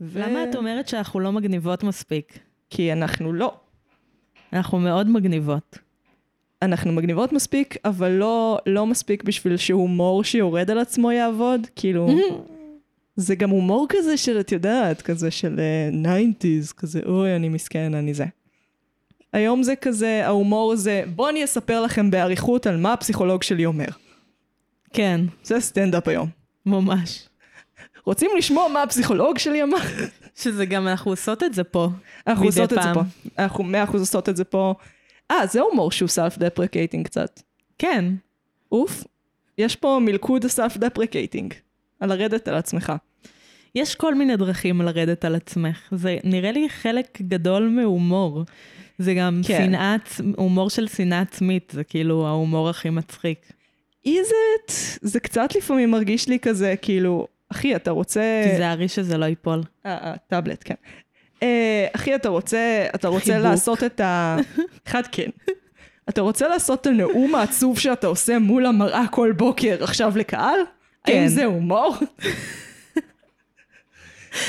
ו- 0.00 0.20
למה 0.20 0.44
את 0.44 0.56
אומרת 0.56 0.88
שאנחנו 0.88 1.20
לא 1.20 1.32
מגניבות 1.32 1.82
מספיק? 1.84 2.38
כי 2.70 2.92
אנחנו 2.92 3.32
לא. 3.32 3.54
אנחנו 4.52 4.78
מאוד 4.78 5.08
מגניבות. 5.10 5.78
אנחנו 6.62 6.92
מגניבות 6.92 7.32
מספיק, 7.32 7.76
אבל 7.84 8.10
לא, 8.10 8.58
לא 8.66 8.86
מספיק 8.86 9.22
בשביל 9.22 9.56
שהומור 9.56 10.24
שיורד 10.24 10.70
על 10.70 10.78
עצמו 10.78 11.12
יעבוד. 11.12 11.66
כאילו, 11.76 12.08
זה 13.16 13.34
גם 13.34 13.50
הומור 13.50 13.86
כזה 13.88 14.16
של, 14.16 14.40
את 14.40 14.52
יודעת, 14.52 15.02
כזה 15.02 15.30
של 15.30 15.60
nineties, 15.92 16.72
כזה, 16.72 17.00
אוי, 17.06 17.36
אני 17.36 17.48
מסכן, 17.48 17.94
אני 17.94 18.14
זה. 18.14 18.24
היום 19.32 19.62
זה 19.62 19.76
כזה, 19.76 20.26
ההומור 20.26 20.76
זה, 20.76 21.02
בוא 21.14 21.30
אני 21.30 21.44
אספר 21.44 21.80
לכם 21.80 22.10
באריכות 22.10 22.66
על 22.66 22.76
מה 22.76 22.92
הפסיכולוג 22.92 23.42
שלי 23.42 23.66
אומר. 23.66 23.88
כן, 24.92 25.20
זה 25.44 25.60
סטנדאפ 25.60 26.08
היום. 26.08 26.28
ממש. 26.66 27.27
רוצים 28.08 28.30
לשמוע 28.38 28.68
מה 28.68 28.82
הפסיכולוג 28.82 29.38
שלי 29.38 29.62
אמר? 29.62 29.78
שזה 30.42 30.66
גם, 30.66 30.88
אנחנו 30.88 31.10
עושות 31.10 31.42
את 31.42 31.54
זה 31.54 31.64
פה. 31.64 31.88
אנחנו 32.26 32.44
עושות 32.46 32.64
את 32.64 32.68
זה 32.68 32.76
פעם. 32.76 32.94
פה. 32.94 33.00
אנחנו 33.38 33.64
מאה 33.64 33.84
אחוז 33.84 34.00
עושות 34.00 34.28
את 34.28 34.36
זה 34.36 34.44
פה. 34.44 34.74
אה, 35.30 35.46
זה 35.46 35.60
הומור 35.60 35.92
שהוא 35.92 36.08
self 36.08 36.38
deprecating 36.38 37.06
קצת. 37.06 37.40
כן. 37.78 38.04
אוף, 38.72 39.04
יש 39.58 39.76
פה 39.76 39.98
מלכוד 40.02 40.46
self 40.46 40.76
deprecating. 40.76 41.54
על 42.00 42.08
לרדת 42.08 42.48
על 42.48 42.54
עצמך. 42.54 42.92
יש 43.74 43.94
כל 43.94 44.14
מיני 44.14 44.36
דרכים 44.36 44.80
לרדת 44.80 45.24
על 45.24 45.34
עצמך. 45.34 45.88
זה 45.92 46.16
נראה 46.24 46.52
לי 46.52 46.68
חלק 46.68 47.18
גדול 47.22 47.68
מהומור. 47.68 48.44
זה 48.98 49.14
גם 49.14 49.40
כן. 49.46 49.64
שנאה, 49.66 49.96
הומור 50.36 50.70
של 50.70 50.86
שנאה 50.86 51.20
עצמית, 51.20 51.72
זה 51.74 51.84
כאילו 51.84 52.26
ההומור 52.26 52.68
הכי 52.68 52.90
מצחיק. 52.90 53.52
איזט, 54.06 54.98
זה 55.02 55.20
קצת 55.20 55.54
לפעמים 55.54 55.90
מרגיש 55.90 56.28
לי 56.28 56.38
כזה, 56.38 56.74
כאילו, 56.82 57.26
אחי, 57.52 57.76
אתה 57.76 57.90
רוצה... 57.90 58.20
תיזהרי 58.50 58.88
שזה 58.88 59.18
לא 59.18 59.24
ייפול. 59.24 59.62
אה, 59.86 59.92
אה, 60.02 60.14
טאבלט, 60.28 60.62
כן. 60.64 60.74
אה, 61.42 61.86
אחי, 61.92 62.14
אתה 62.14 62.28
רוצה, 62.28 62.86
אתה 62.94 63.08
רוצה 63.08 63.24
חיבוק. 63.32 63.42
לעשות 63.44 63.84
את 63.84 64.00
ה... 64.00 64.36
אחד 64.88 65.02
כן. 65.12 65.28
אתה 66.08 66.20
רוצה 66.20 66.48
לעשות 66.48 66.80
את 66.80 66.86
הנאום 66.86 67.34
העצוב 67.34 67.78
שאתה 67.78 68.06
עושה 68.06 68.38
מול 68.38 68.66
המראה 68.66 69.04
כל 69.10 69.32
בוקר 69.36 69.76
עכשיו 69.84 70.12
לקהל? 70.16 70.58
כן. 71.04 71.12
האם 71.12 71.28
זה 71.28 71.44
הומור? 71.44 71.96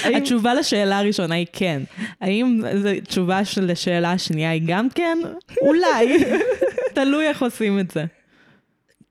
האם- 0.03 0.15
התשובה 0.15 0.53
לשאלה 0.53 0.99
הראשונה 0.99 1.35
היא 1.35 1.45
כן. 1.53 1.81
האם 2.21 2.61
זו 2.81 2.89
תשובה 3.07 3.45
של 3.45 3.65
לשאלה 3.71 4.11
השנייה 4.11 4.49
היא 4.51 4.61
גם 4.67 4.87
כן? 4.95 5.17
אולי. 5.61 6.23
תלוי 6.95 7.27
איך 7.27 7.41
עושים 7.41 7.79
את 7.79 7.91
זה. 7.91 8.05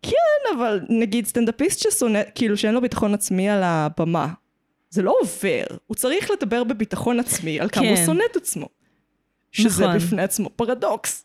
כן, 0.03 0.57
אבל 0.57 0.81
נגיד 0.89 1.27
סטנדאפיסט 1.27 1.79
ששונא, 1.79 2.21
כאילו 2.35 2.57
שאין 2.57 2.75
לו 2.75 2.81
ביטחון 2.81 3.15
עצמי 3.15 3.49
על 3.49 3.63
הבמה, 3.63 4.29
זה 4.91 5.03
לא 5.03 5.15
עובר. 5.21 5.65
הוא 5.87 5.95
צריך 5.95 6.31
לדבר 6.31 6.65
בביטחון 6.65 7.21
עצמי 7.21 7.61
על 7.61 7.69
כמה 7.69 7.89
הוא 7.89 7.97
כן. 7.97 8.07
שונא 8.07 8.23
את 8.31 8.37
עצמו. 8.37 8.69
שזה 9.53 9.87
נכון. 9.87 9.97
בפני 9.97 10.23
עצמו 10.23 10.51
פרדוקס. 10.57 11.25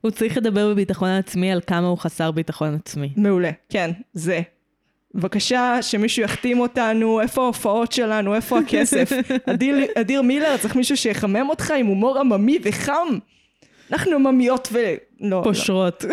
הוא 0.00 0.10
צריך 0.10 0.36
לדבר 0.36 0.70
בביטחון 0.70 1.08
עצמי 1.08 1.52
על 1.52 1.60
כמה 1.66 1.86
הוא 1.86 1.98
חסר 1.98 2.30
ביטחון 2.30 2.74
עצמי. 2.74 3.12
מעולה, 3.16 3.50
כן, 3.68 3.90
זה. 4.14 4.40
בבקשה, 5.14 5.78
שמישהו 5.82 6.22
יחתים 6.22 6.60
אותנו, 6.60 7.20
איפה 7.20 7.42
ההופעות 7.42 7.92
שלנו, 7.92 8.34
איפה 8.34 8.58
הכסף. 8.58 9.12
אדיר, 9.50 9.76
אדיר 9.94 10.22
מילר, 10.22 10.56
צריך 10.56 10.76
מישהו 10.76 10.96
שיחמם 10.96 11.48
אותך 11.48 11.70
עם 11.70 11.86
הומור 11.86 12.18
עממי 12.18 12.58
וחם. 12.62 13.18
אנחנו 13.90 14.12
עממיות 14.12 14.68
ו... 14.72 14.78
לא, 15.20 15.30
לא. 15.30 15.42
פושרות. 15.44 16.04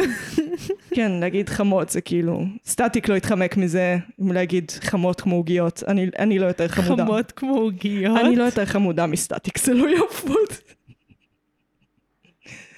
כן, 0.95 1.11
להגיד 1.11 1.49
חמות 1.49 1.89
זה 1.89 2.01
כאילו... 2.01 2.43
סטטיק 2.65 3.09
לא 3.09 3.15
יתחמק 3.15 3.57
מזה, 3.57 3.97
אם 4.21 4.31
להגיד 4.31 4.71
חמות 4.71 5.21
כמו 5.21 5.35
עוגיות. 5.35 5.83
אני, 5.87 6.09
אני 6.19 6.39
לא 6.39 6.45
יותר 6.45 6.67
חמודה. 6.67 7.05
חמות 7.05 7.31
כמו 7.31 7.55
עוגיות. 7.57 8.17
אני 8.17 8.35
לא 8.35 8.43
יותר 8.43 8.65
חמודה 8.65 9.07
מסטטיק, 9.07 9.57
זה 9.57 9.73
לא 9.73 9.87
יעבוד. 9.87 10.49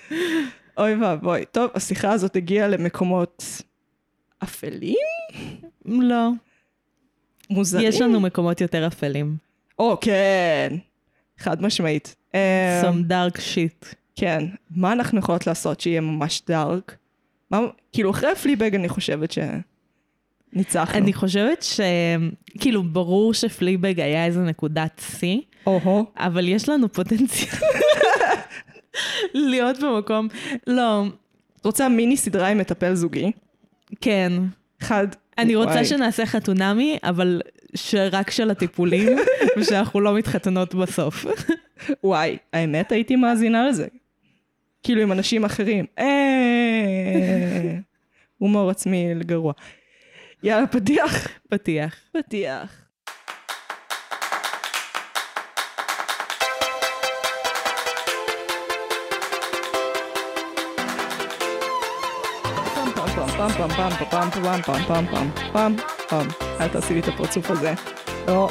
אוי 0.78 0.96
ואבוי. 0.96 1.46
טוב, 1.52 1.72
השיחה 1.76 2.12
הזאת 2.12 2.36
הגיעה 2.36 2.68
למקומות 2.68 3.44
אפלים? 4.44 4.96
לא. 5.86 6.30
מוזרים? 7.50 7.88
יש 7.88 8.02
לנו 8.02 8.20
מקומות 8.20 8.62
יותר 8.62 8.88
אפלים. 8.88 9.38
או, 9.80 9.98
כן. 10.02 10.76
חד 11.38 11.62
משמעית. 11.62 12.16
אמ, 12.34 12.40
some 12.82 13.12
dark 13.12 13.38
shit. 13.38 13.99
כן. 14.20 14.46
מה 14.76 14.92
אנחנו 14.92 15.20
יכולות 15.20 15.48
לעשות 15.48 15.80
שיהיה 15.80 16.02
ממש 16.02 16.42
דארק? 16.48 16.96
מה, 17.52 17.60
כאילו, 17.94 18.12
אחרי 18.12 18.36
פליבג 18.36 18.76
אני 18.76 18.90
חושבת 18.90 19.32
שניצחנו. 19.32 20.98
אני 20.98 21.14
חושבת 21.14 21.64
ש... 21.64 21.80
כאילו, 22.60 22.84
ברור 22.84 23.34
שפליבג 23.34 24.00
היה 24.00 24.26
איזה 24.26 24.40
נקודת 24.40 25.02
שיא. 25.20 25.42
אבל 26.18 26.48
יש 26.48 26.70
לנו 26.70 26.94
פוטנציאל 26.94 27.70
להיות 29.34 29.80
במקום... 29.80 30.28
לא, 30.68 31.04
רוצה 31.64 31.90
מיני 31.90 32.18
סדרה 32.18 32.48
עם 32.48 32.58
מטפל 32.58 32.94
זוגי? 32.94 33.32
כן. 34.02 34.32
אחד. 34.82 35.08
אני 35.38 35.56
רוצה 35.56 35.72
וואי. 35.72 35.86
שנעשה 35.86 36.26
חתונמי, 36.26 36.98
אבל 37.04 37.42
שרק 37.76 38.32
של 38.32 38.52
הטיפולים, 38.52 39.18
ושאנחנו 39.58 40.02
לא 40.02 40.16
מתחתנות 40.16 40.76
בסוף. 40.76 41.26
וואי, 42.04 42.38
האמת 42.54 42.92
הייתי 42.92 43.16
מאזינה 43.16 43.68
לזה. 43.68 43.88
כאילו 44.84 45.02
עם 45.02 45.12
אנשים 45.12 45.46
אחרים. 45.46 45.86
אה... 46.00 47.78
הומור 48.38 48.70
עצמי 48.70 49.14
גרוע. 49.20 49.54
יאללה, 50.44 50.68
פתיח. 50.68 51.28
פתיח. 51.50 51.96
פתיח. 52.12 52.86
פעם 63.40 63.50
פעם 63.52 63.70
פעם 63.70 63.90
פעם 63.90 64.30
פעם 64.30 64.30
פעם 64.32 64.62
פעם 64.62 64.62
פעם 64.62 64.86
פעם 64.88 65.06
פעם 65.12 65.30
פעם 65.52 65.76
פעם 66.10 66.28
אל 66.62 66.68
תעשי 66.68 66.94
לי 66.94 67.00
את 67.00 67.08
הפרצוף 67.08 67.52
הזה. 67.52 67.74
לא. 68.28 68.50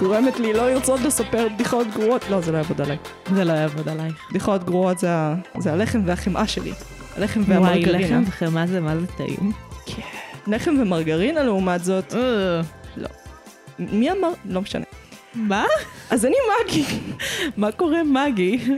גורמת 0.00 0.40
לי 0.40 0.52
לא 0.52 0.70
לרצות 0.70 1.00
לספר 1.00 1.48
בדיחות 1.54 1.86
גרועות. 1.94 2.24
לא, 2.30 2.40
זה 2.40 2.52
לא 2.52 2.56
יעבוד 2.58 2.80
עליי. 2.80 2.96
זה 3.34 3.44
לא 3.44 3.52
יעבוד 3.52 3.88
עלייך. 3.88 4.14
בדיחות 4.30 4.64
גרועות 4.64 4.98
זה, 4.98 5.10
ה- 5.10 5.34
זה 5.58 5.72
הלחם 5.72 6.02
והחמאה 6.06 6.46
שלי. 6.46 6.72
הלחם 7.16 7.40
וואי, 7.40 7.56
והמרגרינה. 7.58 8.20
לחם 8.20 8.22
וחמאה 8.28 8.66
זה 8.66 8.80
מה 8.80 8.96
זה 8.96 9.06
טעים. 9.06 9.52
לחם 10.46 10.74
ומרגרינה 10.82 11.42
לעומת 11.42 11.84
זאת, 11.84 12.14
אה, 12.14 12.60
מי 13.78 14.10
אמר? 14.10 14.30
לא 14.44 14.60
משנה. 14.60 14.84
מה? 15.34 15.64
אז 16.10 16.26
אני 16.26 16.34
מגי. 16.64 16.84
מה 17.56 17.72
קורה 17.72 17.98
מגי? 18.04 18.76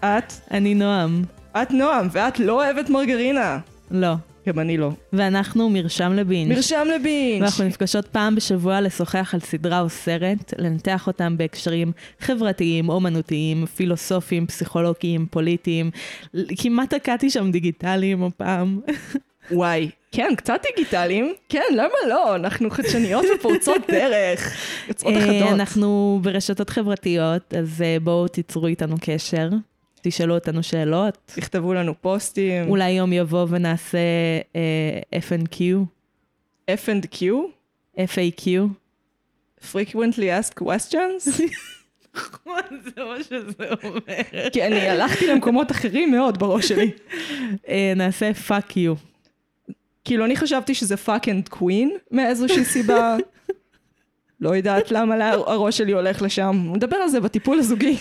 את, 0.00 0.32
אני 0.50 0.74
נועם. 0.74 1.22
את 1.62 1.70
נועם, 1.70 2.08
ואת 2.12 2.38
לא 2.38 2.52
אוהבת 2.64 2.90
מרגרינה. 2.90 3.58
לא. 3.90 4.14
גם 4.48 4.58
אני 4.58 4.76
לא. 4.76 4.90
ואנחנו 5.12 5.70
מרשם 5.70 6.12
לבינג'. 6.12 6.52
מרשם 6.52 6.86
לבינג'. 6.94 7.42
ואנחנו 7.42 7.64
נפגשות 7.64 8.06
פעם 8.06 8.34
בשבוע 8.34 8.80
לשוחח 8.80 9.34
על 9.34 9.40
סדרה 9.40 9.80
או 9.80 9.88
סרט, 9.88 10.54
לנתח 10.58 11.06
אותם 11.06 11.36
בהקשרים 11.38 11.92
חברתיים, 12.20 12.88
אומנותיים, 12.88 13.66
פילוסופיים, 13.66 14.46
פסיכולוגיים, 14.46 15.26
פוליטיים. 15.30 15.90
כמעט 16.58 16.94
תקעתי 16.94 17.30
שם 17.30 17.50
דיגיטליים 17.50 18.22
הפעם. 18.22 18.80
וואי, 19.50 19.90
כן, 20.12 20.32
קצת 20.36 20.60
דיגיטליים. 20.76 21.34
כן, 21.48 21.62
למה 21.72 21.94
לא? 22.08 22.34
אנחנו 22.34 22.70
חדשניות 22.70 23.24
ופורצות 23.34 23.82
דרך. 23.90 24.56
יוצאות 24.88 25.14
אה, 25.14 25.24
אחדות. 25.24 25.52
אנחנו 25.52 26.18
ברשתות 26.22 26.70
חברתיות, 26.70 27.54
אז 27.54 27.82
אה, 27.82 27.96
בואו 28.02 28.28
תיצרו 28.28 28.66
איתנו 28.66 28.96
קשר, 29.00 29.48
תשאלו 30.02 30.34
אותנו 30.34 30.62
שאלות. 30.62 31.18
תכתבו 31.26 31.74
לנו 31.74 31.94
פוסטים. 32.00 32.68
אולי 32.68 32.90
יום 32.90 33.12
יבוא 33.12 33.46
ונעשה 33.48 33.98
אה, 34.56 35.20
FNQ, 35.28 35.60
F&Q, 36.70 37.22
FAQ. 37.98 38.46
frequently 39.70 40.28
asked 40.40 40.62
questions. 40.64 41.30
זה 42.84 43.04
מה 43.04 43.22
שזה 43.22 43.64
אומר. 43.84 44.50
כי 44.52 44.66
אני 44.66 44.88
הלכתי 44.88 45.26
למקומות 45.26 45.70
אחרים 45.70 46.10
מאוד 46.10 46.38
בראש 46.38 46.68
שלי. 46.68 46.90
אה, 47.68 47.92
נעשה 47.96 48.30
fuck 48.48 48.70
you. 48.70 48.96
כאילו, 50.04 50.24
אני 50.24 50.36
חשבתי 50.36 50.74
שזה 50.74 50.94
fuck 51.06 51.24
and 51.24 51.54
queen 51.54 51.88
מאיזושהי 52.10 52.64
סיבה. 52.64 53.16
לא 54.40 54.56
יודעת 54.56 54.90
למה 54.90 55.30
הראש 55.30 55.78
שלי 55.78 55.92
הולך 55.92 56.22
לשם. 56.22 56.72
נדבר 56.74 56.96
על 56.96 57.08
זה 57.08 57.20
בטיפול 57.20 57.58
הזוגי. 57.58 57.96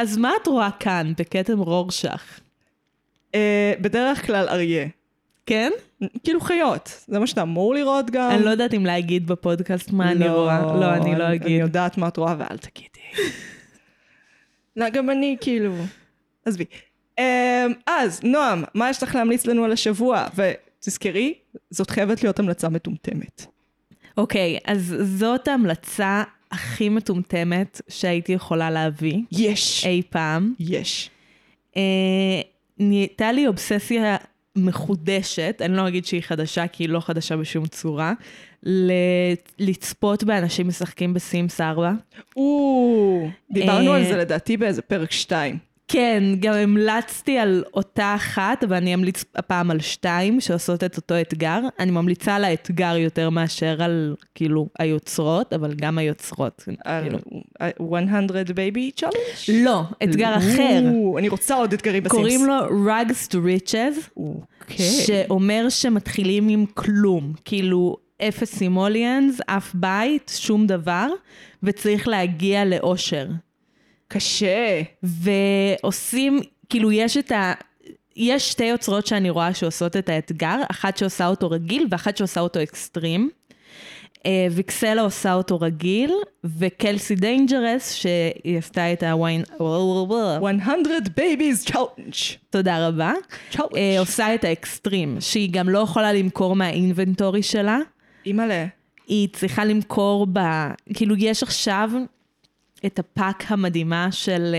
אז 0.00 0.16
מה 0.16 0.32
את 0.42 0.46
רואה 0.46 0.70
כאן, 0.80 1.12
בכתם 1.18 1.58
רורשך? 1.58 2.40
אה, 3.34 3.72
בדרך 3.80 4.26
כלל 4.26 4.48
אריה. 4.48 4.86
כן? 5.46 5.70
כאילו 6.24 6.40
חיות, 6.40 7.04
זה 7.08 7.18
מה 7.18 7.26
שאתה 7.26 7.42
אמור 7.42 7.74
לראות 7.74 8.10
גם. 8.10 8.30
אני 8.30 8.44
לא 8.44 8.50
יודעת 8.50 8.74
אם 8.74 8.86
להגיד 8.86 9.26
בפודקאסט 9.26 9.90
מה 9.90 10.12
אני 10.12 10.28
רואה. 10.28 10.60
לא, 10.60 10.94
אני 10.94 11.18
לא 11.18 11.26
אני 11.26 11.36
אגיד. 11.36 11.60
יודעת 11.60 11.98
מה 11.98 12.08
את 12.08 12.16
רואה 12.16 12.34
ואל 12.38 12.56
תגידי. 12.58 13.30
לא, 14.76 14.88
גם 14.88 15.10
אני 15.10 15.36
כאילו... 15.40 15.74
עזבי. 16.44 16.64
אמ, 17.18 17.24
אז, 17.86 18.20
נועם, 18.22 18.64
מה 18.74 18.90
יש 18.90 19.02
לך 19.02 19.14
להמליץ 19.14 19.46
לנו 19.46 19.64
על 19.64 19.72
השבוע? 19.72 20.26
ותזכרי, 20.34 21.34
זאת 21.70 21.90
חייבת 21.90 22.22
להיות 22.22 22.38
המלצה 22.38 22.68
מטומטמת. 22.68 23.46
אוקיי, 24.16 24.58
אז 24.64 24.96
זאת 25.02 25.48
המלצה 25.48 26.22
הכי 26.52 26.88
מטומטמת 26.88 27.80
שהייתי 27.88 28.32
יכולה 28.32 28.70
להביא 28.70 29.18
יש. 29.32 29.86
אי 29.86 30.02
פעם. 30.10 30.54
יש. 30.60 31.10
אה, 31.76 31.82
נהייתה 32.78 33.32
לי 33.32 33.46
אובססיה 33.46 34.16
מחודשת, 34.56 35.56
אני 35.64 35.76
לא 35.76 35.88
אגיד 35.88 36.06
שהיא 36.06 36.22
חדשה, 36.22 36.66
כי 36.66 36.82
היא 36.82 36.88
לא 36.88 37.00
חדשה 37.00 37.36
בשום 37.36 37.66
צורה, 37.66 38.12
ל- 38.62 38.92
לצפות 39.58 40.24
באנשים 40.24 40.68
משחקים 40.68 41.14
בסימס 41.14 41.60
4. 41.60 41.92
או, 42.36 43.28
דיברנו 43.50 43.90
אה, 43.92 43.96
על 43.96 44.04
זה 44.04 44.16
לדעתי 44.16 44.56
באיזה 44.56 44.82
פרק 44.82 45.12
2. 45.12 45.58
כן, 45.92 46.22
גם 46.40 46.54
המלצתי 46.54 47.38
על 47.38 47.64
אותה 47.74 48.14
אחת, 48.14 48.64
ואני 48.68 48.94
אמליץ 48.94 49.24
הפעם 49.36 49.70
על 49.70 49.80
שתיים 49.80 50.40
שעושות 50.40 50.84
את 50.84 50.96
אותו 50.96 51.20
אתגר. 51.20 51.60
אני 51.78 51.90
ממליצה 51.90 52.34
על 52.34 52.44
האתגר 52.44 52.96
יותר 52.96 53.30
מאשר 53.30 53.82
על, 53.82 54.14
כאילו, 54.34 54.68
היוצרות, 54.78 55.52
אבל 55.52 55.74
גם 55.74 55.98
היוצרות. 55.98 56.64
על 56.84 57.02
כאילו. 57.02 57.18
100 57.90 58.42
baby 58.42 59.00
challenge? 59.00 59.50
לא, 59.52 59.82
אתגר 60.04 60.36
אחר. 60.36 60.82
או, 60.94 61.18
אני 61.18 61.28
רוצה 61.28 61.54
עוד 61.54 61.72
אתגרים 61.72 62.02
בסימס. 62.02 62.18
קוראים 62.18 62.46
לו 62.46 62.54
Rugs 62.68 63.28
to 63.28 63.34
Riches, 63.34 64.10
אוקיי. 64.16 64.86
שאומר 65.06 65.66
שמתחילים 65.68 66.48
עם 66.48 66.66
כלום. 66.74 67.32
כאילו, 67.44 67.96
אפס 68.28 68.54
סימוליאנס, 68.56 69.40
אף 69.46 69.74
בית, 69.74 70.32
שום 70.36 70.66
דבר, 70.66 71.06
וצריך 71.62 72.08
להגיע 72.08 72.64
לאושר. 72.64 73.26
קשה. 74.12 74.82
ועושים, 75.02 76.40
כאילו 76.68 76.92
יש 76.92 77.16
את 77.16 77.32
ה... 77.32 77.52
יש 78.16 78.50
שתי 78.50 78.64
יוצרות 78.64 79.06
שאני 79.06 79.30
רואה 79.30 79.54
שעושות 79.54 79.96
את 79.96 80.08
האתגר, 80.08 80.56
אחת 80.70 80.96
שעושה 80.96 81.26
אותו 81.26 81.50
רגיל 81.50 81.86
ואחת 81.90 82.16
שעושה 82.16 82.40
אותו 82.40 82.62
אקסטרים. 82.62 83.30
אה, 84.26 84.46
Vixella 84.50 85.02
עושה 85.02 85.34
אותו 85.34 85.60
רגיל, 85.60 86.12
ו 86.44 86.54
Kelsey 86.54 87.14
Dangerous, 87.14 87.92
שהיא 87.92 88.58
עשתה 88.58 88.92
את 88.92 89.02
הוויין... 89.02 89.42
100 90.76 90.98
babies 91.16 91.70
challenge. 91.70 92.36
תודה 92.50 92.88
רבה. 92.88 93.12
challenge. 93.52 93.76
אה, 93.76 93.98
עושה 93.98 94.34
את 94.34 94.44
האקסטרים, 94.44 95.16
שהיא 95.20 95.48
גם 95.52 95.68
לא 95.68 95.78
יכולה 95.78 96.12
למכור 96.12 96.56
מה 96.56 96.72
inventory 96.72 97.42
שלה. 97.42 97.78
אימא'לה. 98.26 98.66
היא 99.08 99.28
צריכה 99.32 99.64
למכור 99.64 100.26
ב... 100.32 100.38
כאילו, 100.94 101.14
יש 101.18 101.42
עכשיו 101.42 101.90
את 102.86 102.98
ה 102.98 103.07
pack 103.07 103.44
המדהימה 103.48 104.08
של 104.12 104.54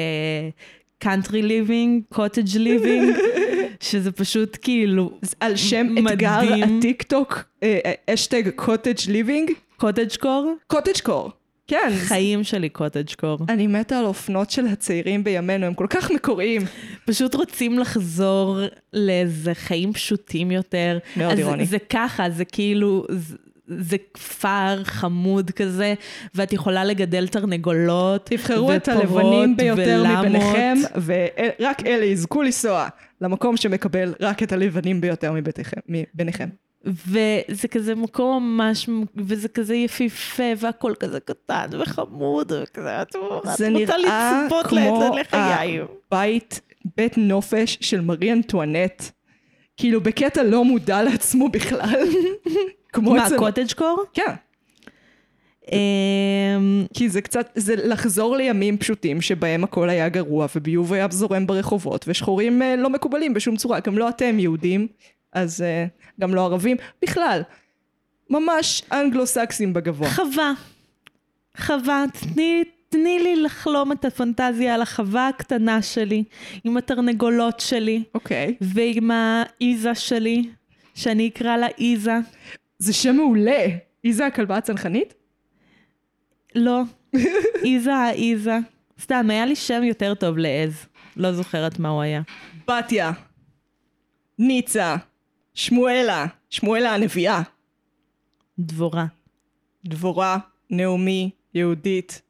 country 0.99 1.41
living, 1.41 2.03
cottage 2.09 2.57
living, 2.57 3.15
שזה 3.79 4.11
פשוט 4.11 4.57
כאילו 4.61 5.11
על 5.39 5.55
שם 5.55 5.95
אתגר 5.97 6.41
מדהים. 6.41 6.77
הטיק 6.77 7.03
טוק, 7.03 7.43
hashtag 8.09 8.49
cottage 8.49 9.09
living. 9.09 9.51
cottagecore? 9.77 10.55
cottagecore. 10.67 11.31
כן. 11.67 11.91
חיים 11.93 12.43
שלי 12.43 12.69
cottagecore. 12.69 13.37
אני 13.49 13.67
מתה 13.67 13.99
על 13.99 14.05
אופנות 14.05 14.51
של 14.51 14.67
הצעירים 14.67 15.23
בימינו, 15.23 15.65
הם 15.65 15.73
כל 15.73 15.87
כך 15.89 16.11
מקוריים. 16.11 16.61
פשוט 17.05 17.35
רוצים 17.35 17.79
לחזור 17.79 18.59
לאיזה 18.93 19.53
חיים 19.53 19.93
פשוטים 19.93 20.51
יותר. 20.51 20.97
מאוד 21.17 21.31
אז 21.31 21.39
אירוני. 21.39 21.65
זה 21.65 21.77
ככה, 21.79 22.29
זה 22.29 22.45
כאילו... 22.45 23.05
זה- 23.79 23.97
כפר 24.13 24.83
חמוד 24.83 25.51
כזה, 25.51 25.93
ואת 26.35 26.53
יכולה 26.53 26.83
לגדל 26.85 27.27
תרנגולות, 27.27 28.25
תבחרו 28.25 28.73
את 28.75 28.87
הלבנים 28.87 29.57
ביותר 29.57 29.81
ולמות. 30.05 30.17
מביניכם, 30.25 30.77
ורק 31.05 31.85
אלה 31.85 32.05
יזכו 32.05 32.41
לנסוע 32.41 32.87
למקום 33.21 33.57
שמקבל 33.57 34.13
רק 34.19 34.43
את 34.43 34.51
הלבנים 34.51 35.01
ביותר 35.01 35.31
מביתכם- 35.31 35.79
מביניכם. 35.89 36.49
וזה 36.85 37.67
כזה 37.71 37.95
מקום 37.95 38.57
ממש, 38.57 38.89
וזה 39.15 39.47
כזה 39.47 39.75
יפיפה, 39.75 40.43
והכל 40.57 40.93
כזה 40.99 41.19
קטן 41.19 41.67
וחמוד, 41.79 42.51
וכזה, 42.63 43.01
את 43.01 43.15
רוצה 43.71 43.93
לצפות 43.97 44.65
כמו. 44.67 45.15
הבית, 46.11 46.61
בית 46.97 47.17
נופש 47.17 47.77
של 47.81 48.01
מרי 48.01 48.31
אנטואנט, 48.33 49.03
כאילו 49.77 50.01
בקטע 50.01 50.43
לא 50.43 50.65
מודע 50.65 51.03
לעצמו 51.03 51.49
בכלל. 51.49 52.05
כמו 52.93 53.13
מה, 53.13 53.27
אצל... 53.27 53.37
קוטג' 53.37 53.73
קור? 53.73 54.03
כן. 54.13 54.33
אמ, 55.71 56.85
כי 56.93 57.09
זה 57.09 57.21
קצת, 57.21 57.49
זה 57.55 57.75
לחזור 57.75 58.35
לימים 58.35 58.77
פשוטים 58.77 59.21
שבהם 59.21 59.63
הכל 59.63 59.89
היה 59.89 60.09
גרוע 60.09 60.47
וביוב 60.55 60.93
היה 60.93 61.07
זורם 61.11 61.47
ברחובות 61.47 62.05
ושחורים 62.07 62.61
אה, 62.61 62.75
לא 62.75 62.89
מקובלים 62.89 63.33
בשום 63.33 63.55
צורה, 63.55 63.79
גם 63.79 63.97
לא 63.97 64.09
אתם 64.09 64.39
יהודים, 64.39 64.87
אז 65.33 65.61
אה, 65.61 65.85
גם 66.19 66.35
לא 66.35 66.45
ערבים, 66.45 66.77
בכלל, 67.01 67.41
ממש 68.29 68.83
אנגלו-סקסים 68.91 69.73
בגבוה. 69.73 70.09
חווה. 70.09 70.53
חווה, 71.57 72.03
תני, 72.11 72.63
תני 72.89 73.19
לי 73.19 73.35
לחלום 73.35 73.91
את 73.91 74.05
הפנטזיה 74.05 74.73
על 74.73 74.81
החווה 74.81 75.27
הקטנה 75.27 75.81
שלי, 75.81 76.23
עם 76.63 76.77
התרנגולות 76.77 77.59
שלי, 77.59 78.03
אוקיי. 78.15 78.55
ועם 78.61 79.11
האיזה 79.11 79.95
שלי, 79.95 80.43
שאני 80.95 81.27
אקרא 81.27 81.57
לה 81.57 81.67
איזה. 81.79 82.17
זה 82.81 82.93
שם 82.93 83.15
מעולה. 83.15 83.65
איזה 84.03 84.25
הכלבה 84.25 84.57
הצנחנית? 84.57 85.13
לא, 86.55 86.81
איזה 87.65 87.95
האיזה. 87.95 88.57
סתם, 89.01 89.29
היה 89.29 89.45
לי 89.45 89.55
שם 89.55 89.83
יותר 89.83 90.13
טוב 90.13 90.37
לעז. 90.37 90.85
לא 91.17 91.33
זוכרת 91.33 91.79
מה 91.79 91.89
הוא 91.89 92.01
היה. 92.01 92.21
בתיה, 92.67 93.11
ניצה, 94.39 94.95
שמואלה, 95.53 96.25
שמואלה 96.49 96.95
הנביאה, 96.95 97.41
דבורה. 98.59 99.05
דבורה, 99.85 100.37
נעמי, 100.69 101.29
יהודית. 101.53 102.21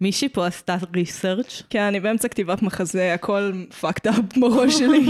מישהי 0.00 0.28
פה 0.28 0.46
עשתה 0.46 0.76
ריסרצ'? 0.94 1.62
כן, 1.70 1.82
אני 1.82 2.00
באמצע 2.00 2.28
כתיבת 2.28 2.62
מחזה, 2.62 3.14
הכל 3.14 3.52
fucked 3.80 4.10
up 4.10 4.40
בראש 4.40 4.78
שלי. 4.78 5.06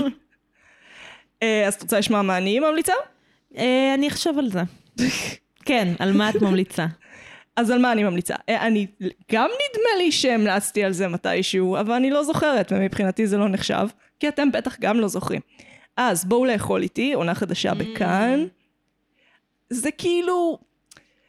אה, 1.43 1.67
אז 1.67 1.75
את 1.75 1.83
רוצה 1.83 1.99
לשמוע 1.99 2.23
מה 2.23 2.39
אני 2.39 2.61
ממליצה? 2.61 2.95
אה, 3.57 3.95
אני 3.95 4.09
אחשוב 4.09 4.39
על 4.39 4.51
זה. 4.51 4.63
כן, 5.65 5.95
על 5.99 6.13
מה 6.13 6.31
את 6.31 6.37
ממליצה? 6.43 6.87
אז 7.57 7.71
על 7.71 7.79
מה 7.79 7.93
אני 7.93 8.05
ממליצה? 8.05 8.35
אה, 8.49 8.67
אני, 8.67 8.87
גם 9.33 9.51
נדמה 9.51 9.99
לי 9.99 10.13
שהמלצתי 10.13 10.85
על 10.85 10.93
זה 10.93 11.09
מתישהו, 11.09 11.77
אבל 11.81 11.93
אני 11.93 12.11
לא 12.11 12.25
זוכרת, 12.25 12.73
ומבחינתי 12.73 13.27
זה 13.27 13.39
לא 13.39 13.49
נחשב, 13.49 13.89
כי 14.21 14.29
אתם 14.29 14.53
בטח 14.53 14.77
גם 14.81 15.01
לא 15.01 15.09
זוכרים. 15.09 15.41
אז 15.97 16.25
בואו 16.25 16.45
לאכול 16.45 16.83
איתי, 16.83 17.13
עונה 17.13 17.35
חדשה 17.35 17.75
בכאן. 17.75 18.47
זה 19.71 19.91
כאילו... 19.91 20.59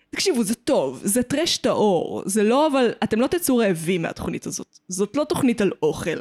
תקשיבו, 0.10 0.44
זה 0.44 0.56
טוב, 0.56 1.02
זה 1.04 1.24
טרש 1.24 1.58
טהור, 1.58 2.24
זה 2.26 2.44
לא 2.44 2.68
אבל, 2.68 2.92
אתם 3.04 3.20
לא 3.20 3.28
תצאו 3.28 3.58
רעבים 3.58 4.02
מהתוכנית 4.02 4.46
הזאת. 4.46 4.80
זאת 4.88 5.16
לא 5.16 5.24
תוכנית 5.24 5.62
על 5.62 5.72
אוכל, 5.84 6.18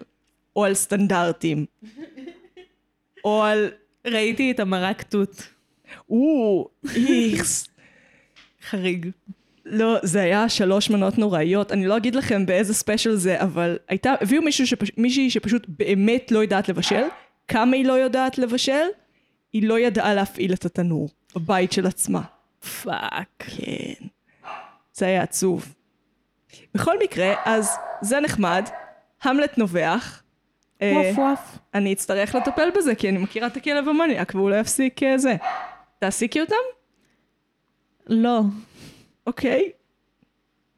או 0.57 0.65
על 0.65 0.75
סטנדרטים, 0.75 1.67
או 3.25 3.43
על... 3.43 3.71
ראיתי 4.07 4.51
את 4.51 4.61
המרק 4.61 5.03
תות. 5.03 5.49
או, 6.11 6.69
איכס. 6.97 7.69
חריג. 8.69 9.11
לא, 9.65 9.97
זה 10.03 10.23
היה 10.23 10.49
שלוש 10.49 10.91
מנות 10.91 11.19
נוראיות, 11.19 11.73
אני 11.73 11.87
לא 11.87 11.97
אגיד 11.97 12.15
לכם 12.15 12.47
באיזה 12.47 12.75
ספיישל 12.75 13.15
זה, 13.17 13.41
אבל 13.41 13.79
הייתה, 13.89 14.15
הביאו 14.21 14.43
מישהו 14.43 14.67
שפש-, 14.67 14.91
מישהי 14.97 15.31
שפשוט 15.31 15.67
באמת 15.69 16.33
לא 16.33 16.39
יודעת 16.39 16.69
לבשל, 16.69 17.05
כמה 17.49 17.77
היא 17.77 17.87
לא 17.87 17.93
יודעת 17.93 18.39
לבשל? 18.39 18.87
היא 19.53 19.69
לא 19.69 19.79
ידעה 19.79 20.15
להפעיל 20.15 20.53
את 20.53 20.65
התנור, 20.65 21.09
בבית 21.37 21.73
של 21.73 21.87
עצמה. 21.87 22.21
fuck. 22.83 23.29
כן. 23.39 24.07
זה 24.93 25.07
היה 25.07 25.23
עצוב. 25.23 25.75
בכל 26.75 26.97
מקרה, 27.03 27.35
אז 27.45 27.77
זה 28.01 28.21
נחמד, 28.21 28.69
האמלט 29.23 29.59
נובח. 29.59 30.23
אה, 30.83 30.93
woof 30.95 31.19
woof. 31.19 31.59
אני 31.75 31.93
אצטרך 31.93 32.35
לטפל 32.35 32.69
בזה, 32.77 32.95
כי 32.95 33.09
אני 33.09 33.19
מכירה 33.19 33.47
את 33.47 33.57
הכלב 33.57 33.89
המניאק, 33.89 34.35
והוא 34.35 34.51
לא 34.51 34.57
יפסיק 34.61 35.03
אה, 35.03 35.19
זה. 35.19 35.37
תעסיקי 36.01 36.41
אותם? 36.41 36.55
לא. 38.07 38.41
אוקיי? 39.27 39.71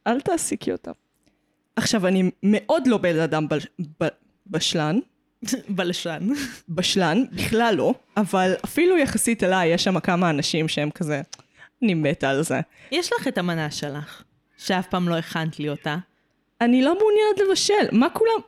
אל 0.06 0.20
תעסיקי 0.20 0.72
אותם. 0.72 0.92
עכשיו, 1.76 2.06
אני 2.06 2.30
מאוד 2.42 2.86
לא 2.86 2.98
בן 2.98 3.18
אדם 3.18 3.48
בל... 3.48 3.58
ב... 4.00 4.06
בשלן, 4.46 4.98
בלשן. 5.76 6.28
בשלן, 6.68 7.24
בכלל 7.32 7.74
לא, 7.78 7.94
אבל 8.16 8.54
אפילו 8.64 8.98
יחסית 8.98 9.42
אליי, 9.42 9.68
יש 9.68 9.84
שם 9.84 10.00
כמה 10.00 10.30
אנשים 10.30 10.68
שהם 10.68 10.90
כזה, 10.90 11.22
אני 11.82 11.94
מתה 11.94 12.30
על 12.30 12.42
זה. 12.42 12.60
יש 12.90 13.12
לך 13.12 13.28
את 13.28 13.38
המנה 13.38 13.70
שלך, 13.70 14.22
שאף 14.58 14.86
פעם 14.86 15.08
לא 15.08 15.16
הכנת 15.16 15.58
לי 15.58 15.68
אותה. 15.68 15.96
אני 16.60 16.82
לא 16.82 16.94
מעוניינת 16.98 17.48
לבשל, 17.48 17.88
מה 17.92 18.10
כולם... 18.10 18.40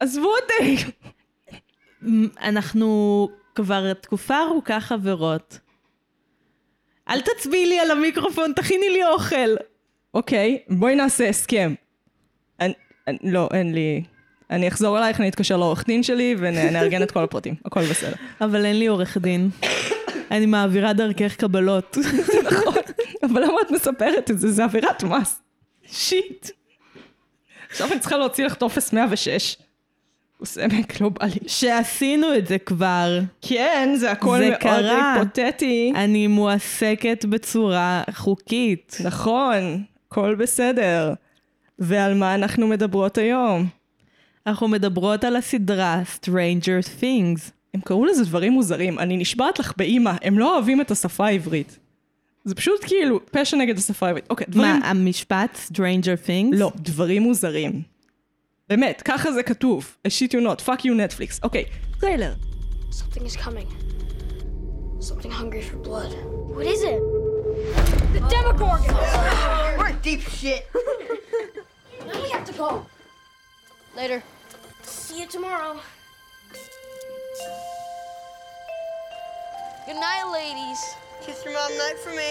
עזבו 0.00 0.32
אותי! 0.42 0.84
אנחנו 2.40 3.28
כבר 3.54 3.92
תקופה 3.92 4.42
ארוכה 4.42 4.80
חברות. 4.80 5.58
אל 7.08 7.20
תצביעי 7.20 7.66
לי 7.66 7.78
על 7.78 7.90
המיקרופון, 7.90 8.52
תכיני 8.56 8.88
לי 8.88 9.04
אוכל. 9.04 9.56
אוקיי, 10.14 10.58
בואי 10.68 10.94
נעשה 10.94 11.28
הסכם. 11.28 11.74
אני, 12.60 12.72
אני, 13.08 13.18
לא, 13.22 13.48
אין 13.52 13.74
לי... 13.74 14.02
אני 14.50 14.68
אחזור 14.68 14.98
אלייך, 14.98 15.20
אני 15.20 15.28
אתקשר 15.28 15.56
לעורך 15.56 15.86
דין 15.86 16.02
שלי 16.02 16.36
ונארגן 16.38 17.02
את 17.02 17.10
כל 17.10 17.24
הפרטים, 17.24 17.54
הכל 17.64 17.80
בסדר. 17.80 18.14
אבל 18.40 18.64
אין 18.64 18.78
לי 18.78 18.86
עורך 18.86 19.16
דין. 19.16 19.50
אני 20.30 20.46
מעבירה 20.46 20.92
דרכך 20.92 21.36
קבלות. 21.36 21.96
נכון, 22.52 22.74
אבל 23.22 23.42
למה 23.42 23.60
את 23.66 23.70
מספרת 23.70 24.30
את 24.30 24.38
זה? 24.38 24.50
זה 24.50 24.64
עבירת 24.64 25.02
מס. 25.02 25.42
שיט. 25.86 26.50
עכשיו 27.70 27.92
אני 27.92 28.00
צריכה 28.00 28.16
להוציא 28.16 28.44
לך 28.44 28.54
טופס 28.54 28.92
106. 28.92 29.56
הוא 30.42 30.46
סמק 30.46 30.92
גלובלי. 30.98 31.38
שעשינו 31.46 32.34
את 32.38 32.46
זה 32.46 32.58
כבר. 32.58 33.20
כן, 33.40 33.94
זה 33.96 34.10
הכל 34.10 34.38
זה 34.38 34.48
מאוד 34.48 34.60
קרה. 34.60 35.14
היפותטי. 35.14 35.92
אני 35.96 36.26
מועסקת 36.26 37.24
בצורה 37.24 38.02
חוקית. 38.14 38.96
נכון, 39.04 39.82
הכל 40.08 40.34
בסדר. 40.34 41.14
ועל 41.78 42.14
מה 42.14 42.34
אנחנו 42.34 42.66
מדברות 42.66 43.18
היום? 43.18 43.66
אנחנו 44.46 44.68
מדברות 44.68 45.24
על 45.24 45.36
הסדרה 45.36 46.02
Stranger 46.16 47.00
Things. 47.00 47.50
הם 47.74 47.80
קראו 47.84 48.04
לזה 48.04 48.24
דברים 48.24 48.52
מוזרים. 48.52 48.98
אני 48.98 49.16
נשבעת 49.16 49.58
לך 49.58 49.72
באימא, 49.76 50.12
הם 50.22 50.38
לא 50.38 50.54
אוהבים 50.54 50.80
את 50.80 50.90
השפה 50.90 51.26
העברית. 51.26 51.78
זה 52.44 52.54
פשוט 52.54 52.84
כאילו 52.84 53.20
פשע 53.30 53.56
נגד 53.56 53.78
השפה 53.78 54.06
העברית. 54.06 54.26
אוקיי, 54.30 54.46
דברים... 54.50 54.80
מה, 54.80 54.90
המשפט 54.90 55.58
Stranger 55.72 56.26
Things? 56.26 56.56
לא, 56.56 56.72
דברים 56.76 57.22
מוזרים. 57.22 57.91
באמת, 58.71 59.01
ככה 59.05 59.31
זה 59.31 59.43
כתוב. 59.43 59.95
A 60.07 60.09
shit 60.09 60.33
you 60.33 60.41
not, 60.41 60.61
fuck 60.61 60.81
you 60.81 60.91
Netflix. 60.91 61.39
אוקיי, 61.43 61.65
טריילר. 61.99 62.33
Something 62.91 63.25
is 63.25 63.35
coming. 63.35 63.69
Something 64.99 65.31
hungry 65.31 65.61
for 65.61 65.77
blood. 65.77 66.11
What 66.55 66.65
is 66.65 66.81
it? 66.91 67.01
The 68.13 68.21
Demogorgon! 68.33 68.95
We're 69.77 69.89
in 69.89 69.99
deep 70.01 70.21
shit. 70.21 70.61
now 72.07 72.21
we 72.23 72.29
have 72.29 72.45
to 72.45 72.53
go. 72.53 72.85
Later. 73.95 74.23
See 74.83 75.19
you 75.21 75.27
tomorrow. 75.27 75.79
Good 79.85 79.99
night, 80.07 80.25
ladies. 80.39 80.79
Kiss 81.23 81.43
your 81.45 81.53
mom 81.53 81.71
night 81.77 81.97
for 82.03 82.13
me. 82.21 82.29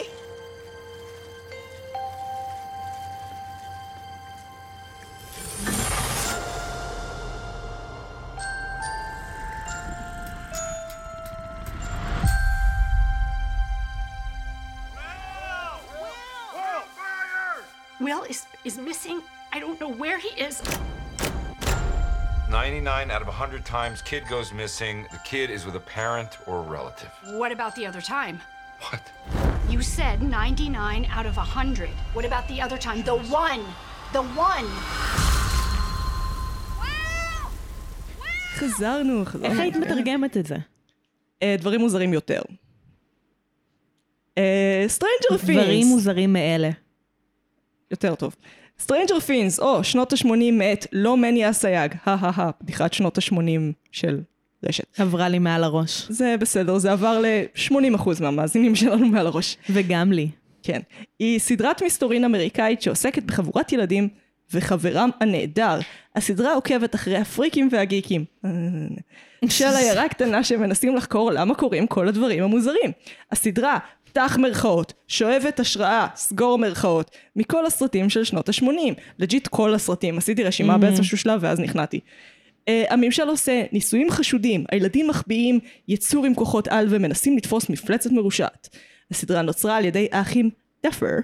Will 18.05 18.23
is 18.33 18.39
is 18.69 18.75
missing. 18.89 19.17
I 19.55 19.59
don't 19.63 19.79
know 19.79 19.91
where 20.03 20.17
he 20.25 20.31
is. 20.47 20.55
99 22.49 23.11
out 23.11 23.21
of 23.21 23.27
100 23.27 23.63
times, 23.65 24.01
kid 24.01 24.23
goes 24.29 24.51
missing. 24.51 25.05
The 25.11 25.19
kid 25.23 25.49
is 25.49 25.65
with 25.65 25.75
a 25.75 25.79
parent 25.97 26.31
or 26.47 26.57
a 26.57 26.61
relative. 26.77 27.11
What 27.41 27.51
about 27.51 27.75
the 27.75 27.85
other 27.85 28.01
time? 28.01 28.41
What? 28.89 29.03
You 29.69 29.81
said 29.81 30.21
99 30.23 31.05
out 31.11 31.25
of 31.27 31.37
100. 31.37 31.89
What 32.13 32.25
about 32.25 32.47
the 32.47 32.59
other 32.61 32.77
time? 32.77 33.03
The 33.03 33.17
one. 33.43 33.63
The 34.13 34.23
one. 34.49 34.67
חזרנו, 38.55 39.25
חזרנו. 39.25 39.45
איך 39.45 39.59
היית 39.59 39.75
מתרגמת 39.75 40.37
את 40.37 40.45
זה? 40.45 40.55
אה, 41.43 41.55
דברים 41.59 41.79
מוזרים 41.79 42.13
יותר. 42.13 42.41
אה, 44.37 44.85
Stranger 44.97 45.33
Things. 45.33 45.51
דברים 45.51 45.87
מוזרים 45.87 46.33
מאלה. 46.33 46.69
יותר 47.91 48.15
טוב. 48.15 48.35
Stranger 48.87 49.21
Things, 49.27 49.61
או 49.61 49.83
שנות 49.83 50.13
ה-80 50.13 50.51
מאת 50.51 50.87
לא 50.91 51.17
מני 51.17 51.49
אסייג, 51.49 51.93
הא-הא-הא, 52.05 52.51
בדיחת 52.61 52.93
שנות 52.93 53.17
ה-80 53.17 53.35
של 53.91 54.19
רשת. 54.63 54.83
עברה 54.99 55.29
לי 55.29 55.39
מעל 55.39 55.63
הראש. 55.63 56.07
זה 56.09 56.35
בסדר, 56.39 56.77
זה 56.77 56.91
עבר 56.91 57.19
ל-80% 57.19 58.09
מהמאזינים 58.21 58.75
שלנו 58.75 59.07
מעל 59.07 59.27
הראש. 59.27 59.57
וגם 59.69 60.11
לי. 60.11 60.29
כן. 60.63 60.79
היא 61.19 61.39
סדרת 61.39 61.83
מסתורין 61.83 62.23
אמריקאית 62.23 62.81
שעוסקת 62.81 63.23
בחבורת 63.23 63.71
ילדים 63.71 64.09
וחברם 64.53 65.09
הנהדר. 65.19 65.79
הסדרה 66.15 66.53
עוקבת 66.53 66.95
אחרי 66.95 67.17
הפריקים 67.17 67.69
והגיקים. 67.71 68.25
של 69.49 69.65
עיירה 69.65 70.09
קטנה 70.09 70.43
שמנסים 70.43 70.95
לחקור 70.95 71.31
למה 71.31 71.55
קורים 71.55 71.87
כל 71.87 72.07
הדברים 72.07 72.43
המוזרים. 72.43 72.91
הסדרה, 73.31 73.77
פתח 74.11 74.37
מרכאות, 74.39 74.93
שואבת 75.07 75.59
השראה, 75.59 76.07
סגור 76.15 76.57
מרכאות, 76.57 77.11
מכל 77.35 77.65
הסרטים 77.65 78.09
של 78.09 78.23
שנות 78.23 78.49
ה-80. 78.49 78.93
legit 79.19 79.47
כל 79.47 79.73
הסרטים, 79.73 80.17
עשיתי 80.17 80.43
רשימה 80.43 80.77
באיזשהו 80.77 81.17
שלב 81.17 81.39
ואז 81.43 81.59
נכנעתי. 81.59 81.99
Uh, 81.99 82.71
הממשל 82.89 83.27
עושה 83.27 83.63
ניסויים 83.71 84.11
חשודים, 84.11 84.65
הילדים 84.71 85.07
מחביאים 85.07 85.59
יצור 85.87 86.25
עם 86.25 86.35
כוחות 86.35 86.67
על 86.67 86.87
ומנסים 86.89 87.37
לתפוס 87.37 87.69
מפלצת 87.69 88.11
מרושעת. 88.11 88.69
הסדרה 89.11 89.41
נוצרה 89.41 89.77
על 89.77 89.85
ידי 89.85 90.07
האחים 90.11 90.49
דפר, 90.85 91.15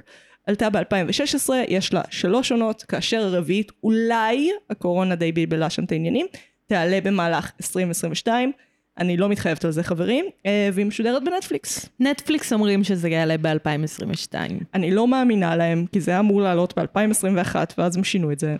עלתה 0.47 0.69
ב-2016, 0.69 1.53
יש 1.67 1.93
לה 1.93 2.01
שלוש 2.09 2.51
עונות, 2.51 2.83
כאשר 2.83 3.21
הרביעית, 3.21 3.71
אולי, 3.83 4.49
הקורונה 4.69 5.15
די 5.15 5.31
בלבלה 5.31 5.69
שם 5.69 5.83
את 5.83 5.91
העניינים, 5.91 6.27
תעלה 6.67 7.01
במהלך 7.01 7.51
2022. 7.61 8.51
אני 8.99 9.17
לא 9.17 9.29
מתחייבת 9.29 9.65
על 9.65 9.71
זה 9.71 9.83
חברים, 9.83 10.25
אה, 10.45 10.69
והיא 10.73 10.85
משודרת 10.85 11.23
בנטפליקס. 11.23 11.89
נטפליקס 11.99 12.53
אומרים 12.53 12.83
שזה 12.83 13.09
יעלה 13.09 13.35
ב-2022. 13.37 14.33
אני 14.73 14.91
לא 14.91 15.07
מאמינה 15.07 15.55
להם, 15.55 15.85
כי 15.91 16.01
זה 16.01 16.11
היה 16.11 16.19
אמור 16.19 16.41
לעלות 16.41 16.79
ב-2021, 16.79 17.55
ואז 17.77 17.97
הם 17.97 18.03
שינו 18.03 18.31
את 18.31 18.39
זה. 18.39 18.55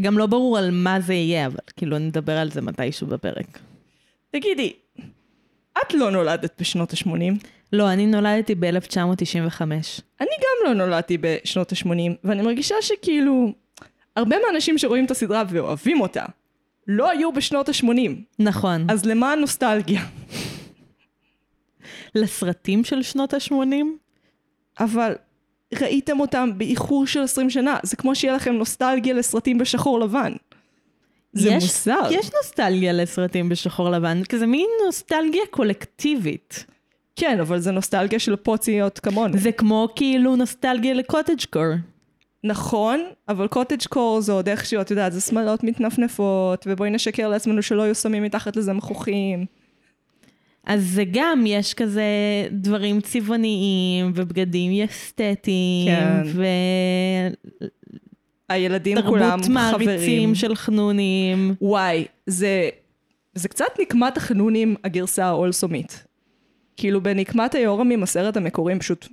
גם 0.00 0.18
לא 0.18 0.26
ברור 0.26 0.58
על 0.58 0.70
מה 0.70 1.00
זה 1.00 1.14
יהיה, 1.14 1.46
אבל 1.46 1.56
כאילו 1.76 1.98
נדבר 1.98 2.38
על 2.38 2.50
זה 2.50 2.60
מתישהו 2.60 3.06
בפרק. 3.06 3.58
תגידי, 4.30 4.72
את 5.82 5.94
לא 5.94 6.10
נולדת 6.10 6.60
בשנות 6.60 6.92
ה-80? 6.92 7.46
לא, 7.72 7.92
אני 7.92 8.06
נולדתי 8.06 8.54
ב-1995. 8.54 9.62
אני 10.20 10.30
גם 10.40 10.66
לא 10.66 10.74
נולדתי 10.74 11.18
בשנות 11.20 11.72
ה-80, 11.72 11.90
ואני 12.24 12.42
מרגישה 12.42 12.74
שכאילו, 12.80 13.52
הרבה 14.16 14.36
מהאנשים 14.44 14.78
שרואים 14.78 15.04
את 15.04 15.10
הסדרה 15.10 15.42
ואוהבים 15.48 16.00
אותה, 16.00 16.24
לא 16.90 17.10
היו 17.10 17.32
בשנות 17.32 17.68
ה-80. 17.68 18.10
נכון. 18.38 18.86
אז 18.90 19.04
למה 19.04 19.32
הנוסטלגיה? 19.32 20.02
לסרטים 22.14 22.84
של 22.84 23.02
שנות 23.02 23.34
ה-80? 23.34 23.74
אבל 24.80 25.14
ראיתם 25.80 26.20
אותם 26.20 26.50
באיחור 26.56 27.06
של 27.06 27.20
20 27.20 27.50
שנה, 27.50 27.76
זה 27.82 27.96
כמו 27.96 28.14
שיהיה 28.14 28.34
לכם 28.34 28.54
נוסטלגיה 28.54 29.14
לסרטים 29.14 29.58
בשחור 29.58 30.00
לבן. 30.00 30.32
זה 31.32 31.48
יש, 31.48 31.62
מוזר. 31.64 32.08
יש 32.10 32.30
נוסטלגיה 32.36 32.92
לסרטים 32.92 33.48
בשחור 33.48 33.90
לבן, 33.90 34.24
כי 34.24 34.38
זה 34.38 34.46
מין 34.46 34.68
נוסטלגיה 34.86 35.42
קולקטיבית. 35.50 36.64
כן, 37.16 37.40
אבל 37.40 37.58
זה 37.58 37.70
נוסטלגיה 37.70 38.18
של 38.18 38.36
פוציות 38.36 38.98
כמונו. 38.98 39.38
זה 39.38 39.52
כמו 39.52 39.88
כאילו 39.96 40.36
נוסטלגיה 40.36 40.94
לקוטג' 40.94 41.44
קור. 41.50 41.64
נכון, 42.44 43.00
אבל 43.28 43.48
קוטג' 43.48 43.86
קור 43.88 44.20
זה 44.20 44.32
עוד 44.32 44.48
איכשהו, 44.48 44.80
את 44.80 44.90
יודעת, 44.90 45.12
זה 45.12 45.20
שמלות 45.20 45.64
מתנפנפות, 45.64 46.66
ובואי 46.68 46.90
נשקר 46.90 47.28
לעצמנו 47.28 47.62
שלא 47.62 47.82
יהיו 47.82 47.94
שמים 47.94 48.22
מתחת 48.22 48.56
לזה 48.56 48.72
מכוחים. 48.72 49.46
אז 50.66 50.84
זה 50.84 51.04
גם, 51.10 51.44
יש 51.46 51.74
כזה 51.74 52.02
דברים 52.50 53.00
צבעוניים, 53.00 54.12
ובגדים 54.14 54.84
אסתטיים, 54.84 55.88
כן. 55.88 56.22
ותרבות 56.22 57.70
הילדים 58.50 59.02
כולם 59.02 59.38
מעריצים 59.48 59.96
חברים. 59.96 60.34
של 60.34 60.54
חנונים. 60.54 61.54
וואי, 61.60 62.04
זה, 62.26 62.68
זה 63.34 63.48
קצת 63.48 63.80
נקמת 63.80 64.16
החנונים 64.16 64.76
הגרסה 64.84 65.24
האולסומית. 65.24 66.04
כאילו 66.76 67.00
בנקמת 67.02 67.54
היורמים 67.54 68.02
הסרט 68.02 68.36
המקורי 68.36 68.72
הם 68.72 68.78
פשוט 68.78 69.08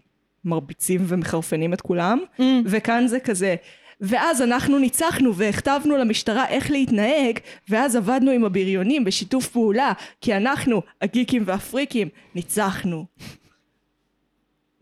מרביצים 0.47 1.01
ומחרפנים 1.07 1.73
את 1.73 1.81
כולם, 1.81 2.19
Mm. 2.39 2.41
וכאן 2.65 3.07
זה 3.07 3.19
כזה, 3.19 3.55
ואז 4.01 4.41
אנחנו 4.41 4.79
ניצחנו 4.79 5.35
והכתבנו 5.35 5.97
למשטרה 5.97 6.47
איך 6.47 6.71
להתנהג, 6.71 7.39
ואז 7.69 7.95
עבדנו 7.95 8.31
עם 8.31 8.45
הבריונים 8.45 9.03
בשיתוף 9.03 9.47
פעולה, 9.47 9.93
כי 10.21 10.37
אנחנו, 10.37 10.81
הגיקים 11.01 11.43
והפריקים, 11.45 12.09
ניצחנו. 12.35 13.05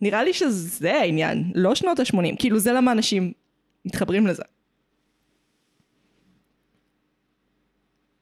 נראה 0.01 0.23
לי 0.23 0.33
שזה 0.33 0.93
העניין, 0.93 1.51
לא 1.55 1.75
שנות 1.75 1.99
ה-80, 1.99 2.35
כאילו 2.39 2.59
זה 2.59 2.73
למה 2.73 2.91
אנשים 2.91 3.31
מתחברים 3.85 4.27
לזה. 4.27 4.43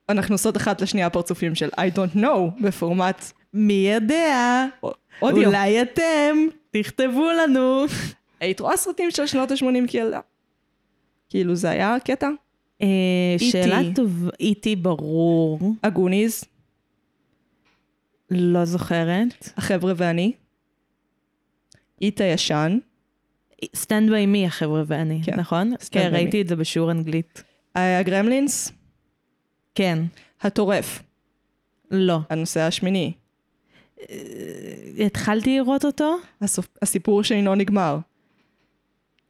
אנחנו 0.09 0.35
עושות 0.35 0.57
אחת 0.57 0.81
לשנייה 0.81 1.09
פרצופים 1.09 1.55
של 1.55 1.69
I 1.69 1.95
don't 1.95 2.17
know 2.17 2.61
בפורמט 2.61 3.31
מי 3.53 3.91
יודע? 3.95 4.65
אודיו. 5.21 5.47
אולי 5.47 5.81
אתם, 5.81 6.37
תכתבו 6.71 7.31
לנו. 7.31 7.85
היית 8.39 8.59
רואה 8.59 8.77
סרטים 8.77 9.11
של 9.11 9.27
שנות 9.27 9.51
ה-80 9.51 9.87
כילדה? 9.87 10.19
כאילו 11.29 11.55
זה 11.55 11.69
היה 11.69 11.97
קטע? 12.05 12.29
אה, 12.81 12.87
שאלה 13.37 13.59
טובה, 13.59 13.81
E.T. 13.81 14.75
ברור, 14.75 15.59
הגוניז, 15.83 16.43
לא 18.29 18.65
זוכרת. 18.65 19.49
החבר'ה 19.57 19.93
ואני. 19.97 20.31
It 22.01 22.21
הישן, 22.21 22.77
Stand 23.75 24.09
By 24.09 24.25
Me 24.25 24.45
החבר'ה 24.45 24.83
ואני, 24.87 25.21
כן, 25.23 25.39
נכון? 25.39 25.73
כן, 25.91 26.09
ראיתי 26.13 26.41
את 26.41 26.47
זה 26.47 26.55
בשיעור 26.55 26.91
אנגלית. 26.91 27.43
הגרמלינס, 27.75 28.71
כן, 29.75 29.99
הטורף, 30.41 31.03
לא. 31.91 32.19
הנוסע 32.29 32.59
השמיני, 32.59 33.13
התחלתי 35.05 35.57
לראות 35.57 35.85
אותו? 35.85 36.17
הסופ... 36.41 36.67
הסיפור 36.81 37.23
שאינו 37.23 37.55
נגמר, 37.55 37.97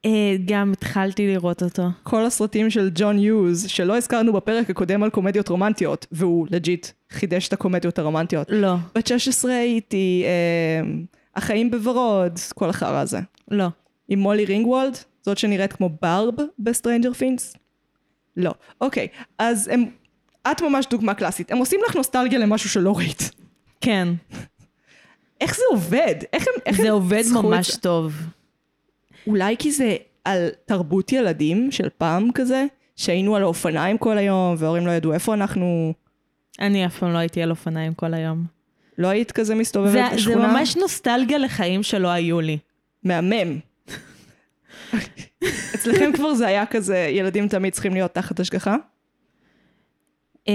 אה, 0.06 0.36
גם 0.46 0.72
התחלתי 0.72 1.27
לראות 1.27 1.63
אותו. 1.63 1.84
כל 2.03 2.25
הסרטים 2.25 2.70
של 2.70 2.89
ג'ון 2.96 3.20
יוז, 3.20 3.68
שלא 3.68 3.98
הזכרנו 3.98 4.34
בפרק 4.34 4.70
הקודם 4.70 5.03
על 5.03 5.10
קומדיות 5.10 5.50
רומנטיות, 5.50 6.06
והוא 6.12 6.48
legit 6.50 6.88
חידש 7.10 7.48
את 7.48 7.53
הקומדיות 7.53 8.00
הרומנטיות. 8.00 8.48
לא, 8.50 8.75
בת 8.96 9.08
16 9.08 9.53
הייתי, 9.53 10.24
אה, 10.25 10.92
החיים 11.36 11.72
בוורוד, 11.72 12.39
כל 12.56 12.70
החרא 12.70 13.00
הזה. 13.00 13.20
לא. 13.51 13.68
עם 14.08 14.20
מולי 14.20 14.46
רינגוולד, 14.46 14.98
זאת 15.22 15.38
שנראית 15.38 15.74
כמו 15.74 15.89
ברב 16.01 16.34
ב-Stranger 16.60 17.13
Things? 17.13 17.53
לא. 18.38 18.53
אוקיי, 18.82 19.08
אז 19.39 19.68
הם, 19.68 19.86
את 20.51 20.62
ממש 20.62 20.86
דוגמה 20.89 21.13
קלאסית. 21.13 21.51
הם 21.51 21.58
עושים 21.58 21.80
לך 21.88 21.96
נוסטלגיה 21.96 22.39
למשהו 22.39 22.70
שלא 22.70 22.98
ראית. 22.98 23.32
כן, 23.82 24.08
איך 25.44 25.56
זה 25.56 25.64
עובד? 25.72 26.16
איך 26.34 26.48
הם... 26.48 26.54
איך 26.66 26.78
זה 26.77 26.81
עובד 26.81 26.88
הם 26.88 27.44
ממש 27.44 27.72
זה? 27.72 27.80
טוב. 27.82 28.14
אולי 29.28 29.56
כי 29.60 29.72
זה 29.72 29.96
על 30.26 30.50
תרבות 30.66 31.12
ילדים 31.12 31.72
של 31.72 31.90
פעם 31.98 32.32
כזה, 32.34 32.66
שהיינו 32.96 33.36
על 33.36 33.44
האופניים 33.44 33.98
כל 33.98 34.18
היום, 34.18 34.56
וההורים 34.58 34.88
לא 34.88 34.92
ידעו 34.92 35.14
איפה 35.14 35.34
אנחנו... 35.34 35.94
אני 36.60 36.86
אף 36.86 36.98
פעם 37.00 37.14
לא 37.14 37.18
הייתי 37.18 37.42
על 37.42 37.50
אופניים 37.50 37.94
כל 37.94 38.14
היום. 38.14 38.46
לא 38.98 39.08
היית 39.08 39.32
כזה 39.32 39.56
מסתובבת 39.56 39.92
זה, 39.92 40.04
זה 40.10 40.16
בשכונה? 40.16 40.48
ממש 40.48 40.78
נוסטלגיה 40.78 41.38
לחיים 41.38 41.84
שלא 41.84 42.08
היו 42.08 42.42
לי. 42.42 42.58
מהמם. 43.04 43.60
אצלכם 45.76 46.12
כבר 46.16 46.34
זה 46.34 46.48
היה 46.48 46.66
כזה, 46.66 46.98
ילדים 46.98 47.48
תמיד 47.48 47.74
צריכים 47.74 47.94
להיות 47.94 48.14
תחת 48.14 48.40
השגחה? 48.40 48.76
Uh, 50.48 50.52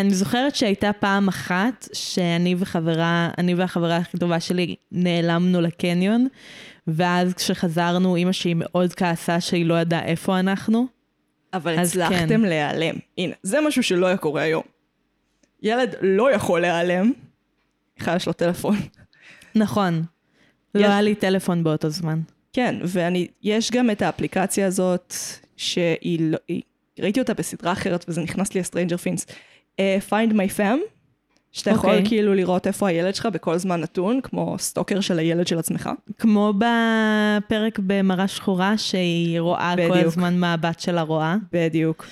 אני 0.00 0.14
זוכרת 0.14 0.56
שהייתה 0.56 0.92
פעם 0.92 1.28
אחת 1.28 1.88
שאני 1.92 2.54
וחברה, 2.58 3.30
אני 3.38 3.54
והחברה 3.54 3.96
הכי 3.96 4.18
טובה 4.18 4.40
שלי 4.40 4.76
נעלמנו 4.92 5.60
לקניון, 5.60 6.28
ואז 6.86 7.34
כשחזרנו, 7.34 8.16
אימא 8.16 8.32
שלי 8.32 8.54
מאוד 8.54 8.94
כעסה 8.94 9.40
שהיא 9.40 9.66
לא 9.66 9.74
ידעה 9.80 10.04
איפה 10.04 10.40
אנחנו. 10.40 10.86
אבל 11.54 11.78
אז 11.78 11.88
הצלחתם 11.88 12.28
כן. 12.28 12.40
להיעלם. 12.40 12.94
הנה, 13.18 13.34
זה 13.42 13.58
משהו 13.60 13.82
שלא 13.82 14.06
היה 14.06 14.16
קורה 14.16 14.42
היום. 14.42 14.62
ילד 15.62 15.94
לא 16.02 16.32
יכול 16.32 16.60
להיעלם, 16.60 17.12
בכלל 17.98 18.16
יש 18.16 18.26
לו 18.26 18.32
טלפון. 18.32 18.76
נכון. 19.54 20.02
לא 20.74 20.80
יש- 20.80 20.86
היה 20.86 21.00
לי 21.02 21.14
טלפון 21.14 21.64
באותו 21.64 21.90
זמן. 21.90 22.20
כן, 22.52 22.74
ואני, 22.84 23.26
יש 23.42 23.70
גם 23.70 23.90
את 23.90 24.02
האפליקציה 24.02 24.66
הזאת, 24.66 25.14
שהיא 25.56 26.18
לא, 26.20 26.38
היא, 26.48 26.62
ראיתי 27.00 27.20
אותה 27.20 27.34
בסדרה 27.34 27.72
אחרת, 27.72 28.04
וזה 28.08 28.22
נכנס 28.22 28.54
לי 28.54 28.60
ל-Stranger 28.60 28.96
Things. 28.96 29.26
Uh, 29.76 29.78
Find 30.10 30.32
My 30.32 30.58
Fam, 30.58 30.78
שאתה 31.52 31.70
יכול 31.70 31.90
אוקיי. 31.90 32.06
כאילו 32.06 32.34
לראות 32.34 32.66
איפה 32.66 32.88
הילד 32.88 33.14
שלך 33.14 33.26
בכל 33.26 33.58
זמן 33.58 33.80
נתון, 33.80 34.20
כמו 34.20 34.56
סטוקר 34.58 35.00
של 35.00 35.18
הילד 35.18 35.46
של 35.46 35.58
עצמך. 35.58 35.90
כמו 36.18 36.52
בפרק 36.58 37.78
במראה 37.86 38.28
שחורה, 38.28 38.78
שהיא 38.78 39.40
רואה 39.40 39.74
כל 39.76 39.90
בדיוק. 39.90 40.06
הזמן 40.06 40.38
מה 40.38 40.52
הבת 40.52 40.80
שלה 40.80 41.02
רואה. 41.02 41.36
בדיוק. 41.52 42.06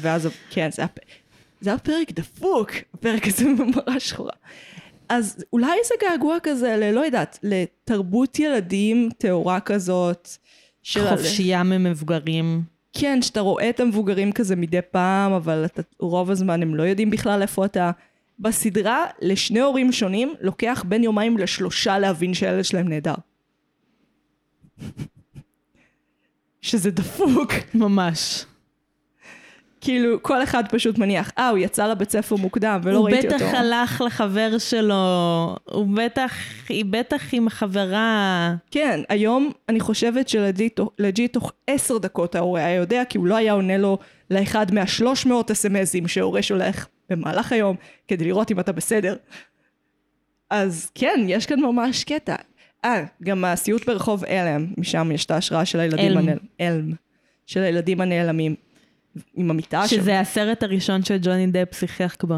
ואז, 0.00 0.28
כן, 0.50 0.70
זה 0.72 0.82
היה, 0.82 0.88
זה 1.60 1.70
היה 1.70 1.78
פרק 1.78 2.12
דפוק, 2.12 2.70
הפרק 2.94 3.26
הזה 3.26 3.44
ממש 3.44 4.08
שחורה. 4.08 4.32
אז 5.08 5.44
אולי 5.52 5.76
זה 5.84 5.94
געגוע 6.00 6.36
כזה, 6.42 6.76
ל, 6.76 6.90
לא 6.94 7.00
יודעת, 7.00 7.38
לתרבות 7.42 8.38
ילדים 8.38 9.08
טהורה 9.18 9.60
כזאת. 9.60 10.28
של 10.82 11.08
חופשייה 11.10 11.62
ממבוגרים. 11.62 12.62
כן, 12.92 13.22
שאתה 13.22 13.40
רואה 13.40 13.70
את 13.70 13.80
המבוגרים 13.80 14.32
כזה 14.32 14.56
מדי 14.56 14.80
פעם, 14.90 15.32
אבל 15.32 15.64
אתה, 15.64 15.82
רוב 15.98 16.30
הזמן 16.30 16.62
הם 16.62 16.74
לא 16.74 16.82
יודעים 16.82 17.10
בכלל 17.10 17.42
איפה 17.42 17.64
אתה. 17.64 17.90
בסדרה, 18.38 19.06
לשני 19.22 19.60
הורים 19.60 19.92
שונים, 19.92 20.34
לוקח 20.40 20.84
בין 20.88 21.04
יומיים 21.04 21.38
לשלושה 21.38 21.98
להבין 21.98 22.34
שהילד 22.34 22.64
שלהם 22.64 22.88
נהדר. 22.88 23.14
שזה 26.62 26.90
דפוק. 26.90 27.52
ממש. 27.74 28.44
כאילו, 29.80 30.22
כל 30.22 30.42
אחד 30.42 30.64
פשוט 30.70 30.98
מניח, 30.98 31.30
אה, 31.38 31.48
הוא 31.48 31.58
יצא 31.58 31.86
לבית 31.86 32.10
ספר 32.10 32.36
מוקדם 32.36 32.80
ולא 32.82 32.96
הוא 32.96 33.06
ראיתי 33.10 33.26
בטח 33.26 33.42
אותו. 33.42 33.56
הלך 33.56 34.02
לחבר 34.06 34.58
שלו, 34.58 34.94
הוא 35.64 35.86
בטח, 35.94 36.32
היא 36.68 36.84
בטח 36.90 37.22
עם 37.32 37.46
החברה. 37.46 38.54
כן, 38.70 39.00
היום 39.08 39.52
אני 39.68 39.80
חושבת 39.80 40.28
שלג'יט 40.28 41.32
תוך 41.32 41.52
עשר 41.66 41.98
דקות 41.98 42.34
ההורה 42.34 42.64
היה 42.64 42.74
יודע, 42.74 43.02
כי 43.08 43.18
הוא 43.18 43.26
לא 43.26 43.36
היה 43.36 43.52
עונה 43.52 43.78
לו 43.78 43.98
לאחד 44.30 44.74
מהשלוש 44.74 45.26
מאות 45.26 45.50
אסמסים 45.50 46.08
שההורה 46.08 46.42
שולח 46.42 46.88
במהלך 47.10 47.52
היום, 47.52 47.76
כדי 48.08 48.24
לראות 48.24 48.50
אם 48.50 48.60
אתה 48.60 48.72
בסדר. 48.72 49.16
אז 50.50 50.90
כן, 50.94 51.20
יש 51.28 51.46
כאן 51.46 51.60
ממש 51.60 52.04
קטע. 52.04 52.36
אה, 52.84 53.04
גם 53.22 53.44
הסיוט 53.44 53.86
ברחוב 53.86 54.24
אלם, 54.24 54.66
משם 54.78 55.10
יש 55.12 55.24
את 55.24 55.30
ההשראה 55.30 55.64
של 55.64 55.80
הילדים. 55.80 56.10
הנעלמים. 56.10 56.38
אלם. 56.60 56.92
של 57.46 57.62
הילדים 57.62 58.00
הנעלמים. 58.00 58.54
עם 59.34 59.50
המיטה 59.50 59.88
שם. 59.88 59.96
שזה 59.96 60.20
הסרט 60.20 60.62
הראשון 60.62 61.04
שג'וני 61.04 61.46
דפ 61.46 61.74
שיחק 61.74 62.24
בו. 62.24 62.36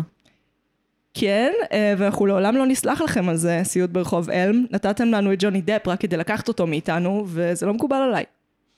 כן, 1.14 1.52
אה, 1.72 1.94
ואנחנו 1.98 2.26
לעולם 2.26 2.56
לא 2.56 2.66
נסלח 2.66 3.00
לכם 3.00 3.28
על 3.28 3.37
זה, 3.37 3.61
סיוט 3.64 3.90
ברחוב 3.90 4.30
אלם. 4.30 4.66
נתתם 4.70 5.08
לנו 5.08 5.32
את 5.32 5.38
ג'וני 5.40 5.61
דפ 5.61 5.88
רק 5.88 6.00
כדי 6.00 6.16
לקחת 6.16 6.48
אותו 6.48 6.66
מאיתנו, 6.66 7.24
וזה 7.28 7.66
לא 7.66 7.74
מקובל 7.74 7.96
עליי. 7.96 8.24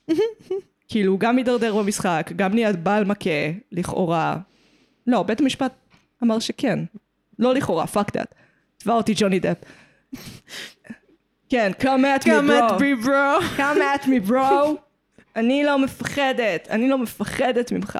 כאילו, 0.88 1.12
הוא 1.12 1.20
גם 1.20 1.36
הידרדר 1.36 1.76
במשחק, 1.76 2.30
גם 2.36 2.54
נהיה 2.54 2.72
בעל 2.72 3.04
מכה, 3.04 3.30
לכאורה. 3.72 4.36
לא, 5.06 5.22
בית 5.22 5.40
המשפט 5.40 5.72
אמר 6.22 6.38
שכן. 6.38 6.78
לא 7.38 7.54
לכאורה, 7.54 7.86
fuck 7.86 8.16
that. 8.16 8.34
תבע 8.76 8.94
אותי 8.94 9.12
ג'וני 9.16 9.40
דפ. 9.40 9.56
כן, 11.48 11.72
come 11.80 12.22
at 12.22 12.24
me, 12.24 13.04
bro. 13.04 13.40
come 13.56 13.78
at 13.78 14.06
me, 14.06 14.30
bro. 14.30 14.78
אני 15.36 15.64
לא 15.64 15.78
מפחדת, 15.78 16.68
אני 16.70 16.88
לא 16.88 16.98
מפחדת 16.98 17.72
ממך. 17.72 17.98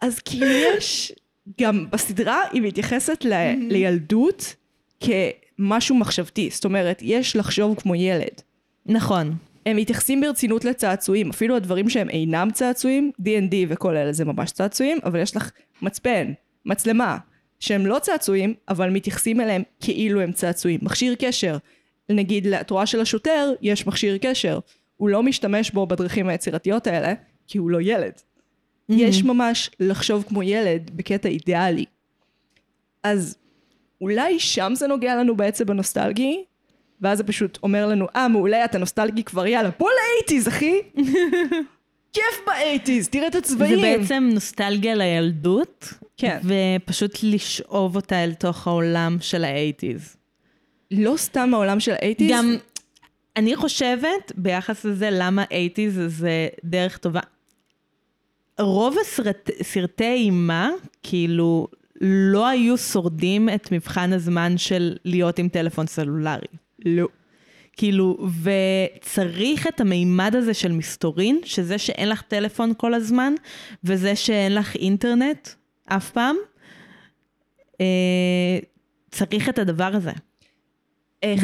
אז 0.00 0.18
כאילו 0.18 0.50
יש, 0.50 1.12
גם 1.60 1.86
בסדרה 1.90 2.40
היא 2.52 2.62
מתייחסת 2.62 3.24
ל, 3.24 3.32
לילדות 3.68 4.54
כמשהו 5.00 5.96
מחשבתי. 5.96 6.48
זאת 6.52 6.64
אומרת, 6.64 6.98
יש 7.02 7.36
לחשוב 7.36 7.80
כמו 7.80 7.94
ילד. 7.94 8.40
נכון. 8.86 9.34
הם 9.66 9.76
מתייחסים 9.76 10.20
ברצינות 10.20 10.64
לצעצועים, 10.64 11.30
אפילו 11.30 11.56
הדברים 11.56 11.88
שהם 11.88 12.10
אינם 12.10 12.48
צעצועים, 12.52 13.10
D&D 13.20 13.54
וכל 13.68 13.96
אלה 13.96 14.12
זה 14.12 14.24
ממש 14.24 14.50
צעצועים, 14.50 14.98
אבל 15.04 15.20
יש 15.20 15.36
לך 15.36 15.50
מצפן, 15.82 16.32
מצלמה, 16.66 17.18
שהם 17.60 17.86
לא 17.86 17.98
צעצועים, 17.98 18.54
אבל 18.68 18.90
מתייחסים 18.90 19.40
אליהם 19.40 19.62
כאילו 19.80 20.20
הם 20.20 20.32
צעצועים. 20.32 20.80
מכשיר 20.82 21.14
קשר, 21.18 21.56
נגיד 22.08 22.46
לתורה 22.46 22.86
של 22.86 23.00
השוטר 23.00 23.52
יש 23.62 23.86
מכשיר 23.86 24.18
קשר, 24.18 24.58
הוא 24.96 25.08
לא 25.08 25.22
משתמש 25.22 25.70
בו 25.70 25.86
בדרכים 25.86 26.28
היצירתיות 26.28 26.86
האלה, 26.86 27.14
כי 27.46 27.58
הוא 27.58 27.70
לא 27.70 27.78
ילד. 27.80 28.12
יש 28.88 29.22
ממש 29.22 29.70
לחשוב 29.80 30.24
כמו 30.28 30.42
ילד 30.42 30.90
בקטע 30.94 31.28
אידיאלי. 31.28 31.84
אז 33.02 33.36
אולי 34.00 34.40
שם 34.40 34.72
זה 34.74 34.86
נוגע 34.86 35.16
לנו 35.16 35.36
בעצם 35.36 35.66
בנוסטלגי, 35.66 36.44
ואז 37.00 37.18
זה 37.18 37.24
פשוט 37.24 37.58
אומר 37.62 37.86
לנו, 37.86 38.06
אה, 38.16 38.28
מעולה, 38.28 38.64
אתה 38.64 38.78
נוסטלגי 38.78 39.24
כבר, 39.24 39.46
יאללה, 39.46 39.70
בוא 39.78 39.90
לאייטיז, 39.90 40.48
אחי! 40.48 40.80
כיף 42.14 42.40
באייטיז, 42.46 43.08
תראה 43.08 43.26
את 43.26 43.34
הצבעים! 43.34 43.80
זה 43.80 43.98
בעצם 43.98 44.30
נוסטלגיה 44.32 44.94
לילדות, 44.94 45.92
כן. 46.16 46.38
ופשוט 46.44 47.18
לשאוב 47.22 47.96
אותה 47.96 48.24
אל 48.24 48.34
תוך 48.34 48.66
העולם 48.66 49.16
של 49.20 49.44
האייטיז. 49.44 50.16
לא 50.90 51.16
סתם 51.16 51.54
העולם 51.54 51.80
של 51.80 51.92
האייטיז, 51.92 52.30
גם, 52.30 52.56
אני 53.36 53.56
חושבת, 53.56 54.32
ביחס 54.36 54.84
לזה, 54.84 55.08
למה 55.12 55.44
אייטיז 55.50 56.00
זה 56.06 56.48
דרך 56.64 56.98
טובה. 56.98 57.20
רוב 58.58 58.96
הסרט, 59.00 59.50
סרטי 59.62 60.04
אימה, 60.04 60.70
כאילו, 61.02 61.68
לא 62.00 62.46
היו 62.46 62.78
שורדים 62.78 63.48
את 63.48 63.72
מבחן 63.72 64.12
הזמן 64.12 64.58
של 64.58 64.96
להיות 65.04 65.38
עם 65.38 65.48
טלפון 65.48 65.86
סלולרי. 65.86 66.46
לא. 66.84 67.08
כאילו, 67.76 68.28
וצריך 68.42 69.66
את 69.66 69.80
המימד 69.80 70.36
הזה 70.36 70.54
של 70.54 70.72
מסתורין, 70.72 71.40
שזה 71.44 71.78
שאין 71.78 72.08
לך 72.08 72.22
טלפון 72.22 72.72
כל 72.76 72.94
הזמן, 72.94 73.34
וזה 73.84 74.16
שאין 74.16 74.54
לך 74.54 74.76
אינטרנט 74.76 75.48
אף 75.86 76.10
פעם, 76.10 76.36
אה, 77.80 78.58
צריך 79.10 79.48
את 79.48 79.58
הדבר 79.58 79.90
הזה 79.94 80.12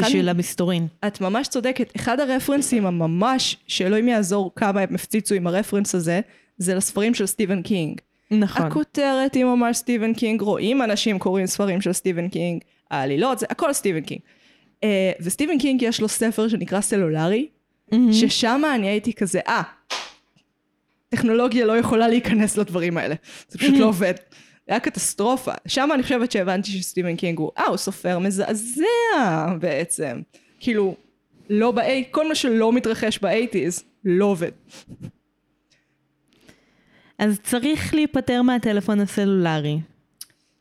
בשביל 0.00 0.28
המסתורין. 0.28 0.86
את 1.06 1.20
ממש 1.20 1.48
צודקת. 1.48 1.92
אחד 1.96 2.20
הרפרנסים 2.20 2.86
הממש, 2.86 3.56
שאלוהים 3.66 4.08
יעזור 4.08 4.52
כמה 4.56 4.80
הם 4.80 4.94
הפציצו 4.94 5.34
עם 5.34 5.46
הרפרנס 5.46 5.94
הזה, 5.94 6.20
זה 6.58 6.74
לספרים 6.74 7.14
של 7.14 7.26
סטיבן 7.26 7.62
קינג. 7.62 8.00
נכון. 8.30 8.66
הכותרת 8.66 9.34
היא 9.34 9.44
ממש 9.44 9.76
סטיבן 9.76 10.14
קינג, 10.14 10.40
רואים 10.40 10.82
אנשים 10.82 11.18
קוראים 11.18 11.46
ספרים 11.46 11.80
של 11.80 11.92
סטיבן 11.92 12.28
קינג, 12.28 12.62
העלילות, 12.90 13.38
זה 13.38 13.46
הכל 13.50 13.72
סטיבן 13.72 14.00
קינג. 14.00 14.20
Uh, 14.80 14.84
וסטיבן 15.20 15.58
קינג 15.58 15.82
יש 15.82 16.00
לו 16.00 16.08
ספר 16.08 16.48
שנקרא 16.48 16.80
סלולרי, 16.80 17.46
ששם 18.12 18.62
אני 18.74 18.88
הייתי 18.88 19.12
כזה, 19.12 19.40
אה, 19.48 19.62
טכנולוגיה 21.08 21.66
לא 21.66 21.78
יכולה 21.78 22.08
להיכנס 22.08 22.56
לדברים 22.58 22.96
האלה, 22.96 23.14
זה 23.48 23.58
פשוט 23.58 23.74
לא 23.78 23.86
עובד. 23.86 24.14
היה 24.70 24.80
קטסטרופה. 24.80 25.52
שם 25.66 25.88
אני 25.94 26.02
חושבת 26.02 26.32
שהבנתי 26.32 26.70
שסטיבן 26.70 27.16
קינג 27.16 27.38
הוא, 27.38 27.50
אה, 27.58 27.66
הוא 27.66 27.76
סופר 27.76 28.18
מזעזע 28.18 29.56
בעצם. 29.60 30.20
כאילו, 30.60 30.96
לא 31.50 31.70
ב 31.70 31.80
כל 32.10 32.28
מה 32.28 32.34
שלא 32.34 32.72
מתרחש 32.72 33.18
באייטיז, 33.18 33.84
לא 34.04 34.24
עובד. 34.24 34.50
אז 37.18 37.40
צריך 37.42 37.94
להיפטר 37.94 38.42
מהטלפון 38.42 39.00
הסלולרי, 39.00 39.80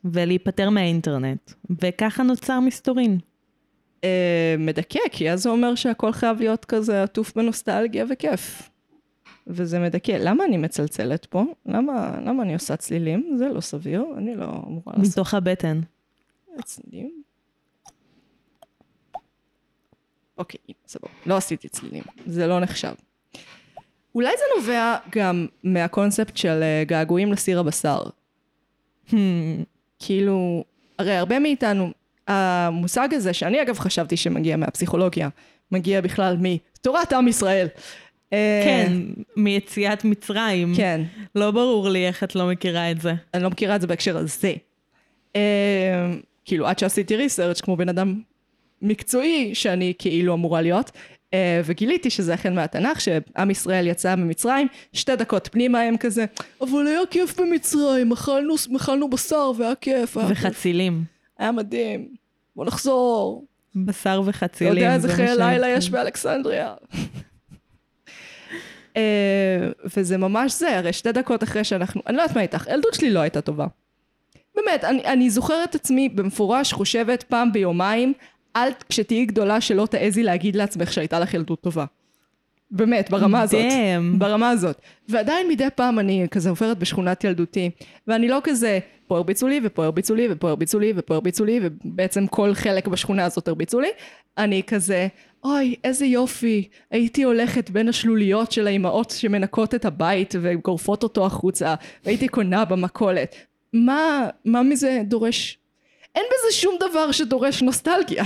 ולהיפטר 0.04 0.70
מהאינטרנט, 0.70 1.52
וככה 1.82 2.22
נוצר 2.22 2.60
מסתורין. 2.60 3.18
אה, 4.04 4.54
מדכא, 4.58 5.00
כי 5.10 5.30
אז 5.30 5.42
זה 5.42 5.48
אומר 5.48 5.74
שהכל 5.74 6.12
חייב 6.12 6.40
להיות 6.40 6.64
כזה 6.64 7.02
עטוף 7.02 7.36
בנוסטלגיה 7.36 8.04
וכיף. 8.10 8.69
וזה 9.46 9.78
מדכא. 9.78 10.12
למה 10.20 10.44
אני 10.44 10.56
מצלצלת 10.56 11.26
פה? 11.26 11.44
למה, 11.66 12.18
למה 12.24 12.42
אני 12.42 12.54
עושה 12.54 12.76
צלילים? 12.76 13.36
זה 13.38 13.48
לא 13.48 13.60
סביר, 13.60 14.04
אני 14.16 14.34
לא 14.34 14.44
אמורה 14.44 14.94
לעשות 14.96 15.12
מתוך 15.12 15.34
הבטן. 15.34 15.80
צלילים. 16.64 17.22
אוקיי, 20.38 20.60
סבבה. 20.86 21.08
לא 21.26 21.36
עשיתי 21.36 21.68
צלילים, 21.68 22.02
זה 22.26 22.46
לא 22.46 22.60
נחשב. 22.60 22.92
אולי 24.14 24.30
זה 24.38 24.44
נובע 24.56 24.96
גם 25.10 25.46
מהקונספט 25.64 26.36
של 26.36 26.62
אה, 26.62 26.84
געגועים 26.86 27.32
לסיר 27.32 27.60
הבשר. 27.60 28.02
Hmm, 29.08 29.14
כאילו, 29.98 30.64
הרי 30.98 31.16
הרבה 31.16 31.38
מאיתנו, 31.38 31.90
המושג 32.28 33.08
הזה, 33.12 33.32
שאני 33.32 33.62
אגב 33.62 33.78
חשבתי 33.78 34.16
שמגיע 34.16 34.56
מהפסיכולוגיה, 34.56 35.28
מגיע 35.72 36.00
בכלל 36.00 36.36
מתורת 36.40 37.12
עם 37.12 37.28
ישראל. 37.28 37.66
אה, 38.32 38.62
כן, 38.64 38.92
מיציאת 39.36 40.04
מצרים. 40.04 40.72
כן, 40.76 41.00
לא 41.34 41.50
ברור 41.50 41.88
לי 41.88 42.06
איך 42.06 42.24
את 42.24 42.34
לא 42.34 42.48
מכירה 42.48 42.90
את 42.90 43.00
זה. 43.00 43.14
אני 43.34 43.42
לא 43.42 43.50
מכירה 43.50 43.76
את 43.76 43.80
זה 43.80 43.86
בהקשר 43.86 44.16
הזה. 44.16 44.52
אה, 45.36 46.12
כאילו, 46.44 46.66
עד 46.66 46.78
שעשיתי 46.78 47.16
ריסרצ' 47.16 47.60
כמו 47.60 47.76
בן 47.76 47.88
אדם 47.88 48.20
מקצועי, 48.82 49.54
שאני 49.54 49.92
כאילו 49.98 50.34
אמורה 50.34 50.62
להיות, 50.62 50.90
אה, 51.34 51.60
וגיליתי 51.64 52.10
שזה 52.10 52.34
אכן 52.34 52.54
מהתנ"ך, 52.54 53.00
שעם 53.00 53.50
ישראל 53.50 53.86
יצא 53.86 54.14
ממצרים, 54.14 54.68
שתי 54.92 55.16
דקות 55.16 55.48
פנימה 55.52 55.80
הם 55.80 55.96
כזה, 55.96 56.24
אבל 56.60 56.86
היה 56.86 57.00
כיף 57.10 57.40
במצרים, 57.40 58.12
אכלנו, 58.12 58.54
אכלנו 58.76 59.10
בשר 59.10 59.52
והיה 59.56 59.74
כיף. 59.74 60.16
היה 60.16 60.28
כיף." 60.28 60.38
וחצילים. 60.38 61.04
היה 61.38 61.52
מדהים, 61.52 62.08
בוא 62.56 62.64
נחזור. 62.64 63.44
בשר 63.74 64.20
אתה 64.22 64.30
וחצילים. 64.30 64.76
יודע 64.76 64.94
איזה 64.94 65.08
זה 65.08 65.14
חיי 65.14 65.36
לילה 65.36 65.68
יש 65.68 65.90
באלכסנדריה. 65.90 66.74
אה, 68.96 69.68
וזה 69.96 70.16
ממש 70.16 70.52
זה, 70.52 70.78
הרי 70.78 70.92
שתי 70.92 71.12
דקות 71.12 71.42
אחרי 71.42 71.64
שאנחנו, 71.64 72.02
אני 72.06 72.16
לא 72.16 72.22
יודעת 72.22 72.36
מה 72.36 72.42
איתך, 72.42 72.68
הילדות 72.68 72.94
שלי 72.94 73.10
לא 73.10 73.20
הייתה 73.20 73.40
טובה. 73.40 73.66
באמת, 74.54 74.84
אני, 74.84 75.04
אני 75.04 75.30
זוכרת 75.30 75.74
עצמי 75.74 76.08
במפורש 76.08 76.72
חושבת 76.72 77.22
פעם 77.22 77.52
ביומיים, 77.52 78.12
אל 78.56 78.70
כשתהיי 78.88 79.24
גדולה 79.24 79.60
שלא 79.60 79.86
תעזי 79.90 80.22
להגיד 80.22 80.56
לעצמך 80.56 80.92
שהייתה 80.92 81.20
לך 81.20 81.34
ילדות 81.34 81.60
טובה. 81.60 81.84
באמת, 82.70 83.10
ברמה 83.10 83.40
הזאת. 83.40 83.60
Damn. 83.60 84.18
ברמה 84.18 84.50
הזאת. 84.50 84.80
ועדיין 85.08 85.48
מדי 85.48 85.68
פעם 85.74 85.98
אני 85.98 86.26
כזה 86.30 86.50
עוברת 86.50 86.78
בשכונת 86.78 87.24
ילדותי, 87.24 87.70
ואני 88.06 88.28
לא 88.28 88.38
כזה, 88.44 88.78
פה 89.10 89.16
הרביצו 89.16 89.48
לי, 89.48 89.60
ופה 89.62 89.84
הרביצו 89.84 90.14
לי, 90.14 90.28
ופה 90.30 90.48
הרביצו 90.48 90.78
לי, 90.78 90.92
ופה 90.96 91.14
הרביצו 91.14 91.44
לי, 91.44 91.60
ובעצם 91.62 92.26
כל 92.26 92.54
חלק 92.54 92.88
בשכונה 92.88 93.24
הזאת 93.24 93.48
הרביצו 93.48 93.80
לי. 93.80 93.88
אני 94.38 94.62
כזה, 94.66 95.08
אוי, 95.44 95.74
איזה 95.84 96.06
יופי, 96.06 96.68
הייתי 96.90 97.22
הולכת 97.22 97.70
בין 97.70 97.88
השלוליות 97.88 98.52
של 98.52 98.66
האימהות 98.66 99.10
שמנקות 99.10 99.74
את 99.74 99.84
הבית 99.84 100.34
וגורפות 100.42 101.02
אותו 101.02 101.26
החוצה, 101.26 101.74
והייתי 102.04 102.28
קונה 102.28 102.64
במכולת. 102.64 103.34
מה, 103.72 104.28
מה 104.44 104.62
מזה 104.62 105.02
דורש? 105.04 105.58
אין 106.14 106.24
בזה 106.26 106.56
שום 106.56 106.76
דבר 106.80 107.12
שדורש 107.12 107.62
נוסטלגיה. 107.62 108.24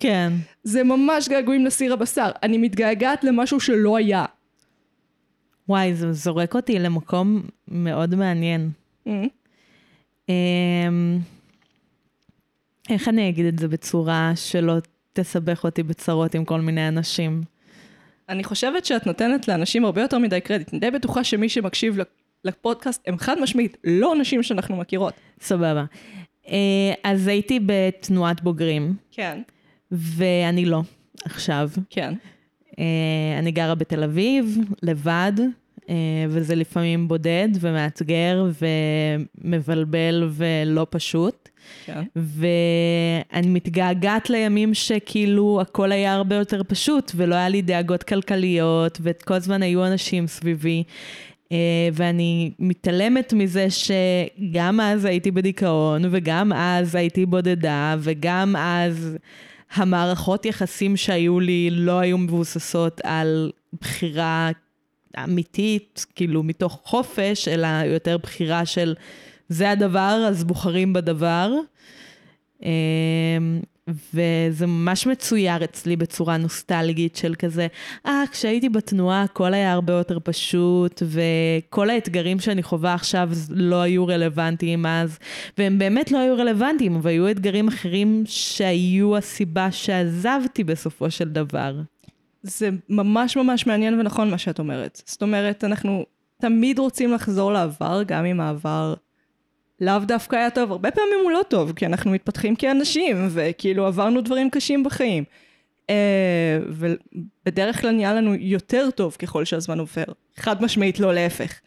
כן. 0.00 0.32
זה 0.64 0.84
ממש 0.84 1.28
געגועים 1.28 1.66
לסיר 1.66 1.92
הבשר. 1.92 2.30
אני 2.42 2.58
מתגעגעת 2.58 3.24
למשהו 3.24 3.60
שלא 3.60 3.96
היה. 3.96 4.24
וואי, 5.68 5.94
זה 5.94 6.12
זורק 6.12 6.54
אותי 6.54 6.78
למקום 6.78 7.42
מאוד 7.68 8.14
מעניין. 8.14 8.70
Mm. 9.08 9.10
אמ, 10.28 11.18
איך 12.90 13.08
אני 13.08 13.28
אגיד 13.28 13.46
את 13.46 13.58
זה 13.58 13.68
בצורה 13.68 14.32
שלא 14.34 14.74
תסבך 15.12 15.64
אותי 15.64 15.82
בצרות 15.82 16.34
עם 16.34 16.44
כל 16.44 16.60
מיני 16.60 16.88
אנשים? 16.88 17.42
אני 18.28 18.44
חושבת 18.44 18.84
שאת 18.84 19.06
נותנת 19.06 19.48
לאנשים 19.48 19.84
הרבה 19.84 20.02
יותר 20.02 20.18
מדי 20.18 20.40
קרדיט. 20.40 20.72
אני 20.72 20.80
די 20.80 20.90
בטוחה 20.90 21.24
שמי 21.24 21.48
שמקשיב 21.48 21.96
לפודקאסט 22.44 23.02
הם 23.06 23.18
חד 23.18 23.36
משמעית 23.40 23.76
לא 23.84 24.14
נשים 24.20 24.42
שאנחנו 24.42 24.76
מכירות. 24.76 25.14
סבבה. 25.40 25.84
אה, 26.48 26.92
אז 27.04 27.26
הייתי 27.26 27.60
בתנועת 27.66 28.42
בוגרים, 28.42 28.94
כן. 29.10 29.42
ואני 29.90 30.64
לא 30.64 30.82
עכשיו. 31.24 31.70
כן. 31.90 32.14
אה, 32.78 33.38
אני 33.38 33.50
גרה 33.50 33.74
בתל 33.74 34.02
אביב, 34.02 34.58
לבד, 34.82 35.32
וזה 36.28 36.54
לפעמים 36.54 37.08
בודד 37.08 37.48
ומאתגר 37.60 38.46
ומבלבל 39.44 40.28
ולא 40.32 40.86
פשוט. 40.90 41.48
כן. 41.84 42.02
ואני 42.16 43.48
מתגעגעת 43.48 44.30
לימים 44.30 44.74
שכאילו 44.74 45.58
הכל 45.60 45.92
היה 45.92 46.14
הרבה 46.14 46.36
יותר 46.36 46.62
פשוט, 46.68 47.12
ולא 47.16 47.34
היה 47.34 47.48
לי 47.48 47.62
דאגות 47.62 48.02
כלכליות, 48.02 48.98
וכל 49.02 49.34
הזמן 49.34 49.62
היו 49.62 49.86
אנשים 49.86 50.26
סביבי. 50.26 50.84
אה, 51.52 51.88
ואני 51.92 52.50
מתעלמת 52.58 53.32
מזה 53.32 53.66
שגם 53.70 54.80
אז 54.80 55.04
הייתי 55.04 55.30
בדיכאון, 55.30 56.02
וגם 56.10 56.52
אז 56.52 56.94
הייתי 56.94 57.26
בודדה, 57.26 57.96
וגם 57.98 58.56
אז 58.58 59.16
המערכות 59.74 60.46
יחסים 60.46 60.96
שהיו 60.96 61.40
לי 61.40 61.68
לא 61.70 61.98
היו 61.98 62.18
מבוססות 62.18 63.00
על 63.04 63.50
בחירה 63.80 64.50
אמיתית, 65.24 66.06
כאילו 66.14 66.42
מתוך 66.42 66.80
חופש, 66.84 67.48
אלא 67.48 67.66
יותר 67.66 68.18
בחירה 68.18 68.66
של 68.66 68.94
זה 69.48 69.70
הדבר, 69.70 70.24
אז 70.28 70.44
בוחרים 70.44 70.92
בדבר. 70.92 71.52
אמ, 72.62 73.60
וזה 73.88 74.66
ממש 74.66 75.06
מצויר 75.06 75.64
אצלי 75.64 75.96
בצורה 75.96 76.36
נוסטלגית 76.36 77.16
של 77.16 77.34
כזה, 77.34 77.66
אה, 78.06 78.22
כשהייתי 78.32 78.68
בתנועה 78.68 79.22
הכל 79.22 79.54
היה 79.54 79.72
הרבה 79.72 79.92
יותר 79.92 80.18
פשוט, 80.24 81.02
וכל 81.06 81.90
האתגרים 81.90 82.40
שאני 82.40 82.62
חווה 82.62 82.94
עכשיו 82.94 83.30
לא 83.50 83.82
היו 83.82 84.06
רלוונטיים 84.06 84.86
אז, 84.86 85.18
והם 85.58 85.78
באמת 85.78 86.10
לא 86.10 86.18
היו 86.18 86.36
רלוונטיים, 86.36 86.96
אבל 86.96 87.10
היו 87.10 87.30
אתגרים 87.30 87.68
אחרים 87.68 88.22
שהיו 88.26 89.16
הסיבה 89.16 89.72
שעזבתי 89.72 90.64
בסופו 90.64 91.10
של 91.10 91.28
דבר. 91.28 91.74
זה 92.42 92.70
ממש 92.88 93.36
ממש 93.36 93.66
מעניין 93.66 94.00
ונכון 94.00 94.30
מה 94.30 94.38
שאת 94.38 94.58
אומרת. 94.58 95.02
זאת 95.06 95.22
אומרת, 95.22 95.64
אנחנו 95.64 96.06
תמיד 96.40 96.78
רוצים 96.78 97.12
לחזור 97.12 97.52
לעבר, 97.52 98.02
גם 98.06 98.24
אם 98.24 98.40
העבר 98.40 98.94
לאו 99.80 99.98
דווקא 99.98 100.36
היה 100.36 100.50
טוב, 100.50 100.72
הרבה 100.72 100.90
פעמים 100.90 101.18
הוא 101.22 101.30
לא 101.30 101.40
טוב, 101.48 101.72
כי 101.72 101.86
אנחנו 101.86 102.10
מתפתחים 102.10 102.56
כאנשים, 102.56 103.28
וכאילו 103.30 103.86
עברנו 103.86 104.20
דברים 104.20 104.50
קשים 104.50 104.84
בחיים. 104.84 105.24
אה, 105.90 106.58
ובדרך 106.68 107.80
כלל 107.80 107.90
נהיה 107.90 108.14
לנו 108.14 108.34
יותר 108.34 108.90
טוב 108.90 109.16
ככל 109.18 109.44
שהזמן 109.44 109.78
עובר. 109.78 110.04
חד 110.36 110.62
משמעית 110.62 111.00
לא 111.00 111.14
להפך. 111.14 111.60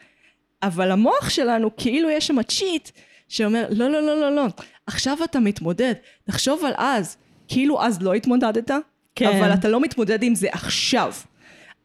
אבל 0.63 0.91
המוח 0.91 1.29
שלנו, 1.29 1.75
כאילו 1.77 2.09
יש 2.09 2.27
שם 2.27 2.43
צ'יט, 2.43 2.89
שאומר, 3.29 3.67
לא, 3.69 3.89
לא, 3.89 4.01
לא, 4.01 4.19
לא, 4.19 4.35
לא, 4.35 4.45
עכשיו 4.88 5.17
אתה 5.23 5.39
מתמודד, 5.39 5.93
תחשוב 6.23 6.65
על 6.65 6.73
אז, 6.77 7.17
כאילו 7.47 7.81
אז 7.81 8.01
לא 8.01 8.13
התמודדת, 8.13 8.71
כן. 9.15 9.38
אבל 9.38 9.54
אתה 9.54 9.69
לא 9.69 9.80
מתמודד 9.80 10.23
עם 10.23 10.36
זה 10.36 10.47
עכשיו. 10.51 11.13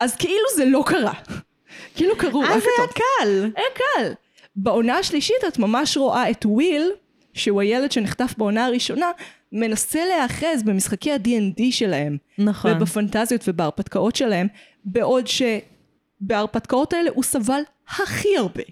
אז 0.01 0.16
כאילו 0.16 0.45
זה 0.57 0.64
לא 0.64 0.83
קרה. 0.87 1.12
כאילו 1.97 2.16
קרו 2.16 2.40
רק 2.40 2.51
אז 2.51 2.62
היה. 2.79 2.88
קל. 2.88 3.51
היה 3.57 3.66
קל. 3.75 4.12
בעונה 4.57 4.99
השלישית 4.99 5.45
את 5.49 5.59
ממש 5.59 5.97
רואה 5.97 6.31
את 6.31 6.47
וויל, 6.47 6.90
שהוא 7.35 7.61
הילד 7.61 7.93
שנחטף 7.93 8.35
בעונה 8.38 8.66
הראשונה, 8.66 9.11
מנסה 9.53 10.05
להיאחז 10.05 10.62
במשחקי 10.64 11.12
ה-D&D 11.12 11.62
שלהם. 11.71 12.16
נכון. 12.38 12.73
ובפנטזיות 12.73 13.45
ובהרפתקאות 13.49 14.16
שלהם, 14.16 14.47
בעוד 14.85 15.25
שבהרפתקאות 15.27 16.93
האלה 16.93 17.11
הוא 17.14 17.25
סבל 17.25 17.61
הכי 17.88 18.37
הרבה. 18.37 18.62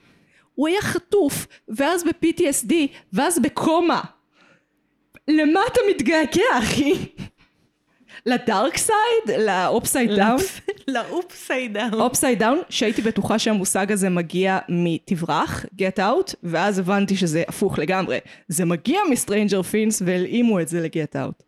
הוא 0.55 0.69
היה 0.69 0.81
חטוף, 0.83 1.47
ואז 1.69 2.05
ב-PTSD, 2.05 2.73
ואז 3.13 3.39
בקומה. 3.39 4.01
למה 5.29 5.61
אתה 5.73 5.81
מתגעגע, 5.91 6.59
אחי? 6.59 6.95
ל-dark 8.29 8.77
side? 8.77 9.41
ל-upside 9.41 10.11
down? 10.17 10.37
ל-upside 10.89 11.79
down. 11.79 11.95
upside 11.95 12.39
down, 12.39 12.61
שהייתי 12.69 13.03
בטוחה 13.03 13.39
שהמושג 13.39 13.93
הזה 13.93 14.09
מגיע 14.11 14.59
מתברח, 14.69 15.65
Get 15.79 15.99
Out, 15.99 16.35
ואז 16.43 16.79
הבנתי 16.79 17.17
שזה 17.17 17.43
הפוך 17.49 17.79
לגמרי. 17.79 18.19
זה 18.49 18.65
מגיע 18.65 19.01
מ-Stranger 19.11 19.63
Things 19.63 20.03
והלאימו 20.05 20.61
את 20.61 20.69
זה 20.69 20.81
ל-Get 20.81 21.17
Out. 21.17 21.43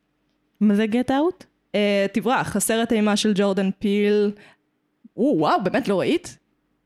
מה 0.61 0.75
זה 0.75 0.87
Get 0.87 1.11
Out? 1.11 1.45
Uh, 1.73 1.77
תברח, 2.13 2.57
הסרט 2.57 2.93
האימה 2.93 3.17
של 3.17 3.33
ג'ורדן 3.35 3.71
פיל. 3.79 4.33
או, 5.17 5.35
וואו, 5.39 5.65
באמת 5.65 5.89
לא 5.89 6.01
ראית? 6.01 6.39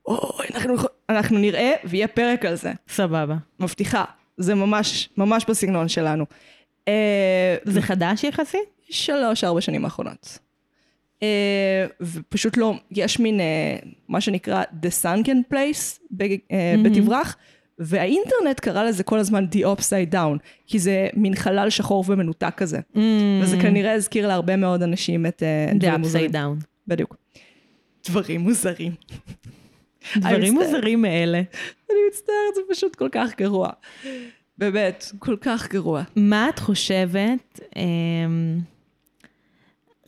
או, 0.07 0.31
אנחנו, 0.55 0.75
אנחנו 1.09 1.39
נראה 1.39 1.73
ויהיה 1.85 2.09
פרק 2.09 2.45
על 2.45 2.55
זה. 2.55 2.73
סבבה. 2.89 3.37
מבטיחה. 3.61 4.05
זה 4.37 4.55
ממש, 4.55 5.09
ממש 5.17 5.45
בסגנון 5.49 5.89
שלנו. 5.89 6.25
Uh, 6.89 6.91
זה 7.65 7.83
חדש 7.83 8.25
יחסית? 8.25 8.61
שלוש, 8.91 9.45
ארבע 9.45 9.61
שנים 9.61 9.85
האחרונות. 9.85 10.39
אה, 11.23 11.87
ופשוט 12.01 12.57
לא, 12.57 12.75
יש 12.91 13.21
מין 13.21 13.41
אה, 13.41 13.77
מה 14.09 14.21
שנקרא 14.21 14.63
The 14.83 15.05
Sunken 15.05 15.53
Place 15.53 16.17
אה, 16.53 16.75
בתברח, 16.85 17.37
והאינטרנט 17.79 18.61
קרא 18.61 18.85
לזה 18.85 19.03
כל 19.03 19.19
הזמן 19.19 19.47
The 19.53 19.59
Upside 19.59 20.15
Down, 20.15 20.39
כי 20.67 20.79
זה 20.79 21.09
מין 21.15 21.35
חלל 21.35 21.71
שחור 21.71 22.05
ומנותק 22.09 22.55
כזה. 22.57 22.81
וזה 23.43 23.57
כנראה 23.63 23.93
הזכיר 23.93 24.29
להרבה 24.29 24.57
מאוד 24.57 24.83
אנשים 24.83 25.27
את 25.27 25.43
אה, 25.43 25.73
The 25.73 26.01
upside 26.01 26.33
down. 26.33 26.65
בדיוק. 26.89 27.17
דברים 28.09 28.41
מוזרים. 28.41 28.93
דברים. 30.17 30.55
מוזרים 30.55 31.03
מאלה. 31.03 31.43
אני 31.91 31.99
מצטערת, 32.09 32.55
זה 32.55 32.61
פשוט 32.71 32.97
כל 32.97 33.09
כך 33.13 33.37
גרוע. 33.37 33.71
באמת, 34.59 35.13
כל 35.19 35.37
כך 35.41 35.69
גרוע. 35.73 36.03
מה 36.17 36.49
את 36.49 36.59
חושבת? 36.59 37.61
אמ, 37.77 38.59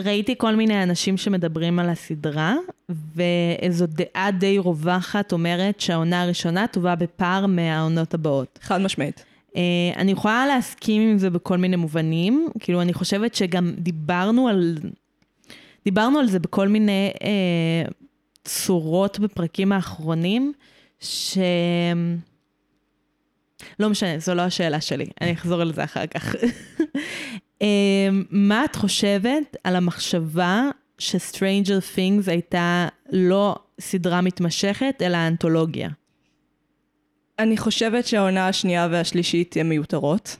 ראיתי 0.01 0.35
כל 0.39 0.57
מיני 0.57 0.83
אנשים 0.83 1.17
שמדברים 1.17 1.79
על 1.79 1.89
הסדרה, 1.89 2.55
ואיזו 2.89 3.87
דעה 3.87 4.31
די 4.31 4.59
רווחת 4.59 5.33
אומרת 5.33 5.81
שהעונה 5.81 6.23
הראשונה 6.23 6.67
טובה 6.67 6.95
בפער 6.95 7.47
מהעונות 7.47 8.15
הבאות. 8.15 8.59
חד 8.63 8.81
משמעית. 8.81 9.25
אה, 9.57 9.63
אני 9.97 10.13
יכולה 10.13 10.47
להסכים 10.47 11.03
עם 11.03 11.19
זה 11.19 11.31
בכל 11.31 11.59
מיני 11.59 11.77
מובנים, 11.77 12.49
כאילו 12.61 12.83
אני 12.83 12.95
חושבת 12.95 13.35
שגם 13.35 13.73
דיברנו 13.79 14.49
על, 14.49 14.79
דיברנו 15.85 16.19
על 16.19 16.27
זה 16.27 16.39
בכל 16.39 16.69
מיני 16.69 17.13
אה, 17.23 17.91
צורות 18.45 19.19
בפרקים 19.19 19.73
האחרונים, 19.73 20.53
ש... 21.01 21.39
לא 23.79 23.89
משנה, 23.89 24.19
זו 24.19 24.35
לא 24.35 24.43
השאלה 24.43 24.81
שלי, 24.81 25.07
אני 25.21 25.33
אחזור 25.33 25.61
על 25.61 25.73
זה 25.73 25.85
אחר 25.85 26.07
כך. 26.07 26.35
אה, 27.63 28.09
מה 28.31 28.65
את 28.65 28.77
חושבת 28.77 29.57
על 29.65 29.77
המחשבה 29.77 30.71
ש-Stranger 30.99 31.97
Things 31.97 32.31
הייתה 32.31 32.89
לא 33.13 33.57
סדרה 33.81 34.21
מתמשכת, 34.21 35.03
אלא 35.03 35.17
אנתולוגיה? 35.17 35.89
אני 37.39 37.57
חושבת 37.57 38.07
שהעונה 38.07 38.49
השנייה 38.49 38.89
והשלישית 38.91 39.57
הן 39.57 39.69
מיותרות. 39.69 40.37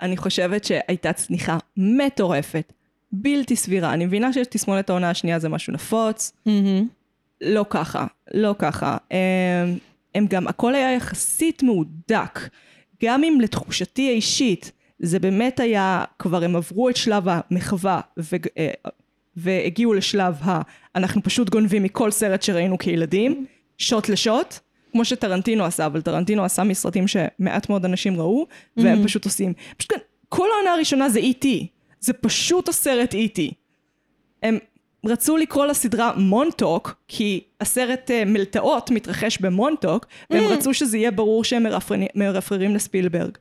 אני 0.00 0.16
חושבת 0.16 0.64
שהייתה 0.64 1.12
צניחה 1.12 1.58
מטורפת, 1.76 2.72
בלתי 3.12 3.56
סבירה. 3.56 3.94
אני 3.94 4.06
מבינה 4.06 4.32
שיש 4.32 4.46
תסמונת 4.46 4.90
העונה 4.90 5.10
השנייה 5.10 5.38
זה 5.38 5.48
משהו 5.48 5.72
נפוץ. 5.72 6.32
לא 7.40 7.64
ככה, 7.70 8.06
לא 8.34 8.54
ככה. 8.58 8.96
הם, 10.14 10.26
גם, 10.26 10.46
הכל 10.46 10.74
היה 10.74 10.92
יחסית 10.92 11.62
מהודק. 11.62 12.40
גם 13.04 13.24
אם 13.24 13.38
לתחושתי 13.40 14.08
האישית, 14.08 14.72
זה 14.98 15.18
באמת 15.18 15.60
היה, 15.60 16.04
כבר 16.18 16.44
הם 16.44 16.56
עברו 16.56 16.88
את 16.88 16.96
שלב 16.96 17.24
המחווה 17.26 18.00
ו, 18.18 18.36
אה, 18.58 18.70
והגיעו 19.36 19.94
לשלב 19.94 20.34
ה... 20.42 20.60
אנחנו 20.94 21.22
פשוט 21.22 21.50
גונבים 21.50 21.82
מכל 21.82 22.10
סרט 22.10 22.42
שראינו 22.42 22.78
כילדים, 22.78 23.46
שוט 23.78 24.08
לשוט, 24.08 24.58
כמו 24.92 25.04
שטרנטינו 25.04 25.64
עשה, 25.64 25.86
אבל 25.86 26.02
טרנטינו 26.02 26.44
עשה 26.44 26.64
מסרטים 26.64 27.08
שמעט 27.08 27.68
מאוד 27.68 27.84
אנשים 27.84 28.16
ראו, 28.16 28.46
והם 28.76 29.04
פשוט 29.04 29.24
עושים. 29.24 29.52
פשוט 29.76 29.92
כל 30.28 30.48
העונה 30.54 30.72
הראשונה 30.72 31.08
זה 31.08 31.20
E.T. 31.20 31.46
זה 32.00 32.12
פשוט 32.12 32.68
הסרט 32.68 33.14
E.T. 33.14 33.40
הם 34.42 34.58
רצו 35.06 35.36
לקרוא 35.36 35.66
לסדרה 35.66 36.12
מונטוק, 36.16 36.94
כי 37.08 37.44
הסרט 37.60 38.10
uh, 38.10 38.28
מלטעות 38.28 38.90
מתרחש 38.90 39.38
במונטוק, 39.38 40.06
והם 40.30 40.44
רצו 40.44 40.74
שזה 40.74 40.98
יהיה 40.98 41.10
ברור 41.10 41.44
שהם 41.44 41.66
מרפררים 42.14 42.74
לספילברג. 42.74 43.38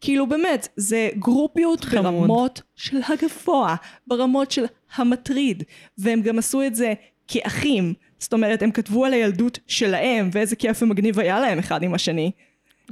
כאילו 0.00 0.26
באמת, 0.26 0.68
זה 0.76 1.08
גרופיות 1.18 1.84
חמוד. 1.84 2.04
ברמות 2.04 2.62
של 2.76 3.00
הגבוה, 3.08 3.76
ברמות 4.06 4.50
של 4.50 4.64
המטריד, 4.94 5.62
והם 5.98 6.20
גם 6.20 6.38
עשו 6.38 6.62
את 6.62 6.74
זה 6.74 6.92
כאחים, 7.28 7.94
זאת 8.18 8.32
אומרת, 8.32 8.62
הם 8.62 8.70
כתבו 8.70 9.04
על 9.04 9.12
הילדות 9.12 9.58
שלהם, 9.66 10.30
ואיזה 10.32 10.56
כיף 10.56 10.82
ומגניב 10.82 11.20
היה 11.20 11.40
להם 11.40 11.58
אחד 11.58 11.82
עם 11.82 11.94
השני. 11.94 12.30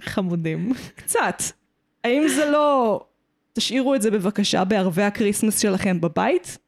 חמודים. 0.00 0.72
קצת. 0.94 1.42
האם 2.04 2.28
זה 2.28 2.50
לא... 2.50 3.00
תשאירו 3.52 3.94
את 3.94 4.02
זה 4.02 4.10
בבקשה 4.10 4.64
בערבי 4.64 5.02
ה 5.02 5.08
Christmas 5.08 5.58
שלכם 5.58 6.00
בבית? 6.00 6.58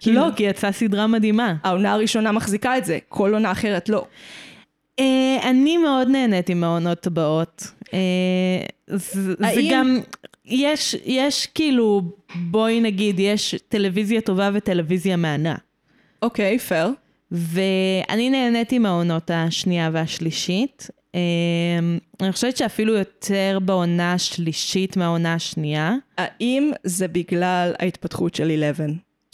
כאילו- 0.00 0.20
לא, 0.20 0.30
כי 0.36 0.42
יצאה 0.42 0.72
סדרה 0.72 1.06
מדהימה. 1.06 1.54
העונה 1.64 1.92
הראשונה 1.92 2.32
מחזיקה 2.32 2.78
את 2.78 2.84
זה, 2.84 2.98
כל 3.08 3.32
עונה 3.34 3.52
אחרת 3.52 3.88
לא. 3.88 4.06
אה, 4.98 5.38
אני 5.50 5.76
מאוד 5.76 6.08
נהניתי 6.08 6.54
מהעונות 6.54 7.06
הבאות. 7.06 7.66
אה, 7.94 7.98
זה 8.86 9.22
זה 9.34 9.46
האם- 9.46 9.68
גם, 9.72 10.00
יש, 10.44 10.96
יש 11.04 11.46
כאילו, 11.54 12.02
בואי 12.34 12.80
נגיד, 12.80 13.16
יש 13.18 13.54
טלוויזיה 13.68 14.20
טובה 14.20 14.50
וטלוויזיה 14.54 15.16
מהנה. 15.16 15.54
אוקיי, 16.22 16.58
פייר. 16.58 16.88
ואני 17.30 18.30
נהניתי 18.30 18.78
מהעונות 18.78 19.30
השנייה 19.34 19.90
והשלישית. 19.92 20.88
אה, 21.14 21.20
אני 22.20 22.32
חושבת 22.32 22.56
שאפילו 22.56 22.92
יותר 22.94 23.58
בעונה 23.62 24.12
השלישית 24.12 24.96
מהעונה 24.96 25.34
השנייה. 25.34 25.94
האם 26.18 26.70
זה 26.84 27.08
בגלל 27.08 27.72
ההתפתחות 27.78 28.34
של 28.34 28.50
11? 28.50 28.86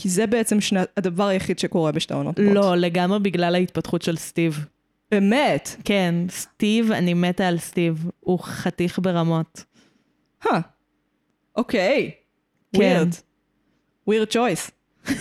כי 0.03 0.09
זה 0.09 0.27
בעצם 0.27 0.61
שני, 0.61 0.81
הדבר 0.97 1.27
היחיד 1.27 1.59
שקורה 1.59 1.93
בשתי 1.93 2.15
העונות. 2.15 2.39
לא, 2.39 2.77
לגמרי 2.77 3.19
בגלל 3.19 3.55
ההתפתחות 3.55 4.03
של 4.03 4.17
סטיב. 4.17 4.67
באמת? 5.11 5.77
כן, 5.85 6.15
סטיב, 6.29 6.93
אני 6.93 7.15
מתה 7.15 7.49
על 7.49 7.59
סטיב. 7.59 8.11
הוא 8.21 8.39
חתיך 8.43 8.99
ברמות. 9.03 9.65
אוקיי. 11.57 12.11
כן. 12.77 13.05
weird. 13.11 14.11
weird 14.11 14.33
choice. 14.35 14.71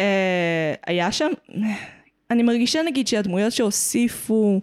אה, 0.00 0.74
היה 0.86 1.12
שם, 1.12 1.30
אני 2.30 2.42
מרגישה 2.42 2.82
נגיד 2.86 3.08
שהדמויות 3.08 3.52
שהוסיפו, 3.52 4.60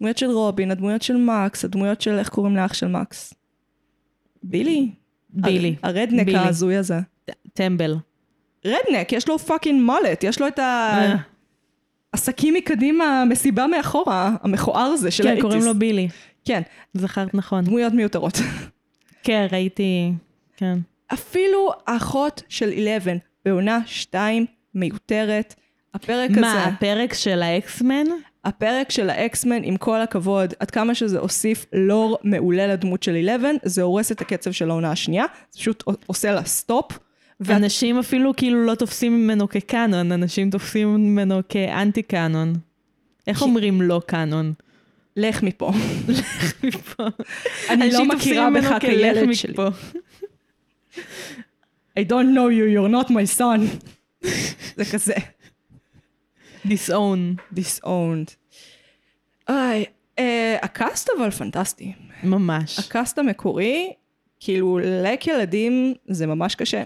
דמויות 0.00 0.18
של 0.18 0.30
רובין, 0.30 0.70
הדמויות 0.70 1.02
של 1.02 1.16
מקס, 1.16 1.64
הדמויות 1.64 2.00
של 2.00 2.18
איך 2.18 2.28
קוראים 2.28 2.56
לאח 2.56 2.74
של 2.74 2.88
מקס? 2.88 3.34
בילי? 4.42 4.90
בילי. 5.30 5.74
הר- 5.82 5.98
הרדנק. 5.98 6.28
ההזוי 6.34 6.76
הזה. 6.76 6.98
טמבל. 7.58 7.96
redneck, 8.64 9.12
יש 9.12 9.28
לו 9.28 9.38
fucking 9.38 9.82
mullet, 9.82 10.24
יש 10.24 10.40
לו 10.40 10.48
את 10.48 10.58
ה... 10.58 10.62
אה. 10.62 11.16
עסקים 12.12 12.54
מקדימה, 12.54 13.24
מסיבה 13.28 13.66
מאחורה, 13.66 14.36
המכוער 14.42 14.86
הזה 14.86 15.10
של 15.10 15.22
כן, 15.22 15.28
ה 15.28 15.30
eighties. 15.30 15.44
קוראים 15.44 15.62
לו 15.62 15.74
בילי. 15.74 16.08
כן, 16.44 16.62
זכרת 16.94 17.34
נכון. 17.34 17.64
דמויות 17.64 17.92
מיותרות. 17.92 18.38
כן, 19.22 19.46
ראיתי, 19.52 20.12
כן. 20.56 20.78
אפילו 21.12 21.70
האחות 21.86 22.42
של 22.48 22.72
11 22.96 23.14
בעונה 23.44 23.80
2 23.86 24.46
מיותרת. 24.74 25.54
הפרק 25.94 26.30
מה, 26.30 26.50
הזה, 26.50 26.64
הפרק 26.64 27.14
של 27.14 27.42
ה 27.42 27.51
X-Men? 27.51 28.04
הפרק 28.44 28.90
של 28.90 29.10
ה 29.10 29.18
X-Men, 29.18 29.64
עם 29.64 29.76
כל 29.76 30.00
הכבוד, 30.00 30.54
עד 30.58 30.70
כמה 30.70 30.94
שזה 30.94 31.18
הוסיף 31.18 31.66
לור 31.72 32.18
מעולה 32.24 32.66
לדמות 32.66 33.02
של 33.02 33.16
11, 33.28 33.50
זה 33.62 33.82
הורס 33.82 34.12
את 34.12 34.20
הקצב 34.20 34.52
של 34.52 34.70
העונה 34.70 34.90
השנייה, 34.90 35.24
זה 35.50 35.58
פשוט 35.58 35.84
עושה 36.06 36.32
לה 36.32 36.44
stop. 36.44 36.98
ואת- 37.40 37.56
אנשים 37.56 37.98
אפילו 37.98 38.36
כאילו 38.36 38.66
לא 38.66 38.74
תופסים 38.74 39.24
ממנו 39.24 39.48
כקאנון, 39.48 40.12
אנשים 40.12 40.50
תופסים 40.50 40.94
ממנו 40.96 41.40
כאנטי 41.48 42.02
קאנון. 42.02 42.52
איך 43.26 43.42
אומרים 43.42 43.82
לא 43.82 44.00
קאנון? 44.06 44.52
לך 45.16 45.42
מפה. 45.42 45.72
מפה. 46.62 47.04
אני 47.70 47.92
לא 47.92 48.04
מכירה 48.04 48.48
בך 48.50 48.80
כילד 48.80 49.32
שלי. 49.34 49.54
I 51.98 52.02
don't 52.02 52.34
know 52.34 52.48
you, 52.50 52.66
you're 52.76 52.92
not 52.92 53.10
my 53.10 53.38
son. 53.38 53.60
זה 54.76 54.84
כזה. 54.92 55.14
disown. 56.66 57.54
disowned. 57.54 58.30
איי, 59.48 59.84
אה, 60.18 60.56
ה 60.62 60.71
cast 60.71 61.08
אבל 61.18 61.30
פנטסטי. 61.30 61.92
ממש. 62.24 62.78
הקאסט 62.78 63.18
המקורי, 63.18 63.92
כאילו, 64.40 64.78
לק 64.82 65.26
ילדים 65.26 65.94
זה 66.08 66.26
ממש 66.26 66.54
קשה. 66.54 66.82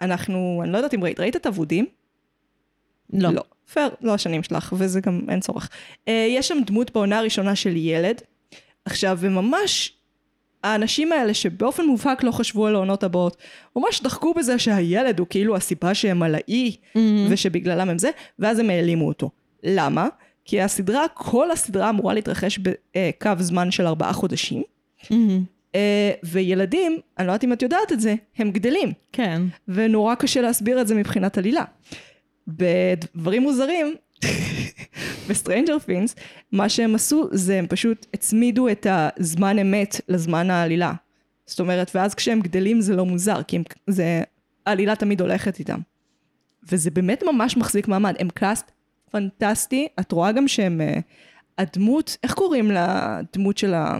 אנחנו, 0.00 0.60
אני 0.64 0.72
לא 0.72 0.76
יודעת 0.76 0.94
אם 0.94 1.04
ראית, 1.04 1.20
ראית 1.20 1.36
את 1.36 1.46
אבודים? 1.46 1.86
לא. 3.12 3.30
לא. 3.30 3.42
פייר, 3.72 3.90
לא 4.00 4.14
השנים 4.14 4.42
שלך, 4.42 4.74
וזה 4.78 5.00
גם 5.00 5.20
אין 5.28 5.40
צורך. 5.40 5.68
Uh, 5.96 6.10
יש 6.10 6.48
שם 6.48 6.58
דמות 6.66 6.90
בעונה 6.90 7.18
הראשונה 7.18 7.56
של 7.56 7.76
ילד. 7.76 8.22
עכשיו, 8.84 9.18
וממש, 9.20 9.98
האנשים 10.64 11.12
האלה 11.12 11.34
שבאופן 11.34 11.84
מובהק 11.84 12.22
לא 12.22 12.30
חשבו 12.30 12.66
על 12.66 12.74
העונות 12.74 13.04
הבאות, 13.04 13.36
ממש 13.76 14.02
דחקו 14.02 14.34
בזה 14.34 14.58
שהילד 14.58 15.18
הוא 15.18 15.26
כאילו 15.30 15.56
הסיבה 15.56 15.94
שהם 15.94 16.22
על 16.22 16.34
האי, 16.34 16.76
Mm-hmm. 16.94 16.98
ושבגללם 17.30 17.88
הם 17.88 17.98
זה, 17.98 18.10
ואז 18.38 18.58
הם 18.58 18.70
העלימו 18.70 19.08
אותו. 19.08 19.30
למה? 19.62 20.08
כי 20.44 20.60
הסדרה, 20.60 21.04
כל 21.14 21.50
הסדרה 21.50 21.90
אמורה 21.90 22.14
להתרחש 22.14 22.58
בקו 22.58 23.30
זמן 23.38 23.70
של 23.70 23.86
ארבעה 23.86 24.12
חודשים, 24.12 24.62
מהמם. 25.10 25.44
Uh, 25.72 25.76
וילדים, 26.24 26.98
אני 27.18 27.26
לא 27.26 27.32
יודעת 27.32 27.44
אם 27.44 27.52
את 27.52 27.62
יודעת 27.62 27.92
את 27.92 28.00
זה, 28.00 28.14
הם 28.38 28.50
גדלים. 28.50 28.92
כן. 29.12 29.42
ונורא 29.68 30.14
קשה 30.14 30.40
להסביר 30.40 30.80
את 30.80 30.88
זה 30.88 30.94
מבחינת 30.94 31.38
עלילה. 31.38 31.64
בדברים 32.48 33.42
מוזרים, 33.42 33.94
ב 35.28 35.34
Stranger 35.34 35.78
Things, 35.78 36.14
מה 36.52 36.68
שהם 36.68 36.94
עשו 36.94 37.28
זה 37.32 37.58
הם 37.58 37.66
פשוט 37.66 38.06
הצמידו 38.14 38.68
את 38.68 38.86
הזמן 38.90 39.58
אמת 39.58 40.00
לזמן 40.08 40.50
העלילה. 40.50 40.92
זאת 41.46 41.60
אומרת, 41.60 41.90
ואז 41.94 42.14
כשהם 42.14 42.40
גדלים 42.40 42.80
זה 42.80 42.96
לא 42.96 43.04
מוזר, 43.04 43.42
כי 43.42 43.56
הם, 43.56 43.62
זה, 43.86 44.22
העלילה 44.66 44.96
תמיד 44.96 45.20
הולכת 45.20 45.58
איתם. 45.58 45.80
וזה 46.70 46.90
באמת 46.90 47.22
ממש 47.22 47.56
מחזיק 47.56 47.88
מעמד. 47.88 48.14
הם 48.18 48.28
cast 48.28 48.70
פנטסטי, 49.10 49.88
את 50.00 50.12
רואה 50.12 50.32
גם 50.32 50.48
שהם... 50.48 50.80
אה, 50.80 51.00
הדמות, 51.58 52.16
איך 52.22 52.34
קוראים 52.34 52.70
לדמות 52.70 53.58
של, 53.58 53.74
ה, 53.74 53.98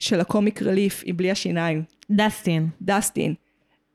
של 0.00 0.20
ה 0.20 0.27
comic 0.27 0.62
relief, 0.62 1.02
הבלי 1.06 1.30
השיניים? 1.30 1.82
דסטין. 2.10 2.68
דסטין. 2.82 3.34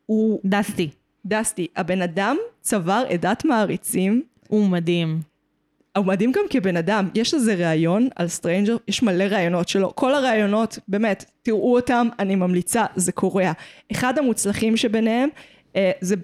הוא 0.06 0.40
דסטי. 0.46 0.90
דסטי. 1.26 1.68
הבן 1.76 2.02
אדם 2.02 2.38
צבר 2.62 3.04
עדת 3.10 3.46
מעריצים. 3.46 4.24
הוא 4.48 4.70
מדהים. 4.70 5.22
הוא 5.98 6.06
מדהים 6.06 6.32
גם 6.32 6.44
כבן 6.50 6.78
אדם. 6.78 7.10
יש 7.16 7.34
איזה 7.34 7.56
ראיון 7.56 8.10
על 8.16 8.28
Stranger, 8.28 8.78
יש 8.88 9.04
מלא 9.04 9.24
ראיונות 9.24 9.68
שלו. 9.68 9.96
כל 9.96 10.16
הראיונות, 10.16 10.80
באמת, 10.88 11.26
תראו 11.42 11.76
אותם, 11.76 12.08
אני 12.20 12.36
ממליצה, 12.36 12.86
זה 12.96 13.12
קורע. 13.12 13.52
אחד 13.92 14.18
המוצלחים 14.18 14.78
שביניהם, 14.78 15.30
אה, 15.76 15.92
זה 16.02 16.16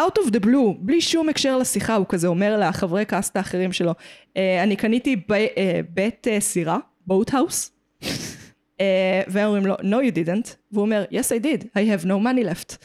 out 0.00 0.18
of 0.18 0.30
the 0.30 0.44
blue, 0.44 0.74
בלי 0.78 1.00
שום 1.00 1.28
הקשר 1.28 1.58
לשיחה, 1.58 1.94
הוא 1.94 2.06
כזה 2.08 2.26
אומר 2.26 2.60
לחברי 2.60 3.04
קאסט 3.04 3.36
האחרים 3.36 3.72
שלו, 3.72 3.92
אה, 4.36 4.62
אני 4.62 4.76
קניתי 4.76 5.16
ב, 5.16 5.32
אה, 5.32 5.80
בית 5.94 6.28
אה, 6.28 6.40
סירה, 6.40 6.78
house, 7.10 7.70
אה, 8.02 8.08
והם 9.26 9.46
אומרים 9.46 9.66
לו, 9.66 9.74
no 9.74 10.08
you 10.08 10.14
didn't, 10.14 10.50
והוא 10.72 10.84
אומר, 10.84 11.04
yes 11.10 11.40
I 11.40 11.44
did, 11.44 11.62
I 11.64 12.02
have 12.02 12.04
no 12.04 12.12
money 12.24 12.44
left. 12.50 12.76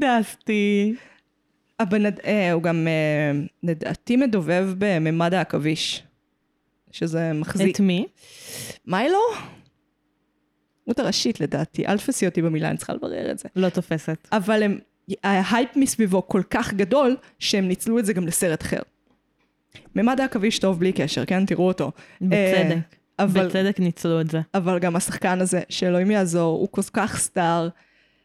דסטי. 0.00 0.94
הבן, 1.80 2.06
אד- 2.06 2.20
אה, 2.24 2.52
הוא 2.52 2.62
גם 2.62 2.88
אה, 2.88 3.40
לדעתי 3.62 4.16
מדובב 4.16 4.68
בממד 4.78 5.34
העכביש, 5.34 6.02
שזה 6.90 7.32
מחזיק. 7.32 7.74
את 7.76 7.80
מי? 7.80 8.06
מיילו? 8.86 9.18
דמות 10.86 10.98
הראשית 10.98 11.40
לדעתי, 11.40 11.86
אל 11.86 11.98
תפסי 11.98 12.26
אותי 12.26 12.42
במילה, 12.42 12.68
אני 12.70 12.76
צריכה 12.76 12.92
לברר 12.92 13.30
את 13.30 13.38
זה. 13.38 13.48
לא 13.56 13.68
תופסת. 13.68 14.28
אבל 14.32 14.62
הם, 14.62 14.78
ההייפ 15.24 15.76
מסביבו 15.76 16.28
כל 16.28 16.42
כך 16.50 16.74
גדול, 16.74 17.16
שהם 17.38 17.68
ניצלו 17.68 17.98
את 17.98 18.06
זה 18.06 18.12
גם 18.12 18.26
לסרט 18.26 18.62
אחר. 18.62 18.80
ממד 19.96 20.20
העכביש 20.20 20.58
טוב 20.58 20.78
בלי 20.80 20.92
קשר, 20.92 21.24
כן? 21.26 21.46
תראו 21.46 21.68
אותו. 21.68 21.92
בצדק. 22.20 22.32
אה, 22.32 22.78
אבל, 23.18 23.46
בצדק 23.48 23.80
ניצלו 23.80 24.20
את 24.20 24.30
זה. 24.30 24.40
אבל 24.54 24.78
גם 24.78 24.96
השחקן 24.96 25.40
הזה, 25.40 25.60
שאלוהים 25.68 26.10
יעזור, 26.10 26.58
הוא 26.60 26.68
כל 26.70 26.82
כך 26.92 27.18
סטאר, 27.18 27.68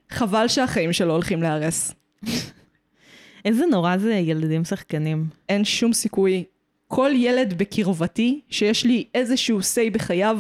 חבל 0.10 0.48
שהחיים 0.48 0.94
שלו 0.94 1.14
הולכים 1.14 1.42
להיהרס. 1.42 1.94
איזה 3.46 3.66
נורא 3.72 3.98
זה 3.98 4.14
ילדים 4.14 4.64
שחקנים. 4.64 5.26
אין 5.50 5.66
שום 5.66 5.94
סיכוי. 5.94 6.44
כל 6.88 7.12
ילד 7.16 7.54
בקרבתי, 7.58 8.42
שיש 8.50 8.86
לי 8.86 9.06
איזשהו 9.16 9.60
say 9.60 9.94
בחייו, 9.94 10.40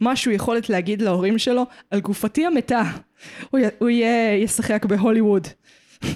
משהו 0.00 0.32
יכולת 0.32 0.70
להגיד 0.70 1.02
להורים 1.02 1.38
שלו, 1.38 1.62
על 1.90 2.00
גופתי 2.00 2.46
המתה, 2.46 2.82
הוא, 3.50 3.60
י- 3.60 3.64
הוא 3.78 3.88
יהיה, 3.88 4.34
ישחק 4.42 4.84
בהוליווד. 4.84 5.48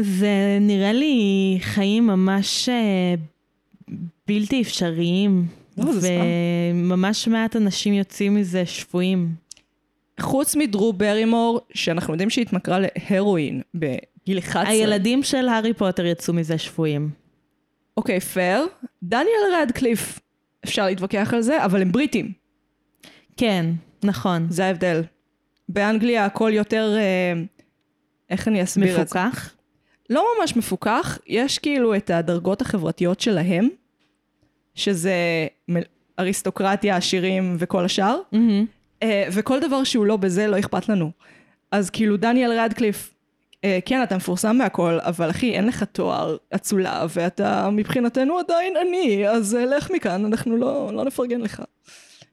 זה 0.00 0.58
נראה 0.60 0.92
לי 0.92 1.58
חיים 1.60 2.06
ממש 2.06 2.68
אה, 2.68 3.14
בלתי 4.28 4.62
אפשריים. 4.62 5.46
וממש 5.78 7.28
מעט 7.28 7.56
אנשים 7.56 7.94
יוצאים 7.94 8.34
מזה 8.34 8.66
שפויים. 8.66 9.34
חוץ 10.20 10.56
מדרו 10.56 10.92
ברימור, 10.92 11.60
שאנחנו 11.74 12.14
יודעים 12.14 12.30
שהתמכרה 12.30 12.78
להרואין 13.10 13.62
בגיל 13.74 14.38
11. 14.38 14.68
הילדים 14.68 15.22
של 15.22 15.48
הארי 15.48 15.74
פוטר 15.74 16.06
יצאו 16.06 16.34
מזה 16.34 16.58
שפויים. 16.58 17.10
אוקיי, 17.96 18.20
פייר. 18.20 18.66
דניאל 19.02 19.54
רדקליף, 19.62 20.20
אפשר 20.64 20.86
להתווכח 20.86 21.34
על 21.34 21.40
זה, 21.40 21.64
אבל 21.64 21.82
הם 21.82 21.92
בריטים. 21.92 22.32
כן, 23.36 23.66
נכון. 24.04 24.46
זה 24.50 24.64
ההבדל. 24.66 25.02
באנגליה 25.68 26.24
הכל 26.24 26.50
יותר... 26.54 26.94
אה, 26.98 27.42
איך 28.30 28.48
אני 28.48 28.62
אסביר 28.62 28.90
את 28.90 28.94
זה? 28.96 29.02
מפוקח? 29.02 29.54
לא 30.10 30.24
ממש 30.38 30.56
מפוקח, 30.56 31.18
יש 31.26 31.58
כאילו 31.58 31.96
את 31.96 32.10
הדרגות 32.10 32.62
החברתיות 32.62 33.20
שלהם, 33.20 33.68
שזה 34.78 35.14
מ- 35.70 35.76
אריסטוקרטיה, 36.18 36.96
עשירים 36.96 37.56
וכל 37.58 37.84
השאר, 37.84 38.18
מהמם. 38.32 38.66
אה, 39.02 39.28
וכל 39.32 39.60
דבר 39.60 39.84
שהוא 39.84 40.06
לא 40.06 40.16
בזה, 40.16 40.46
לא 40.46 40.58
אכפת 40.58 40.88
לנו. 40.88 41.10
אז 41.70 41.90
כאילו 41.90 42.16
דניאל 42.16 42.52
רדקליף, 42.60 43.14
אה, 43.64 43.78
כן, 43.86 44.02
אתה 44.02 44.16
מפורסם 44.16 44.56
מהכל, 44.56 44.98
אבל 45.00 45.30
אחי, 45.30 45.52
אין 45.54 45.66
לך 45.66 45.82
תואר 45.82 46.36
אצולה, 46.54 47.06
ואתה 47.14 47.70
מבחינתנו 47.70 48.38
עדיין 48.38 48.74
עני, 48.76 49.28
אז 49.28 49.54
אה, 49.54 49.64
לך 49.66 49.90
מכאן, 49.90 50.24
אנחנו 50.24 50.56
לא, 50.56 50.90
לא 50.92 51.04
נפרגן 51.04 51.40
לך. 51.40 51.62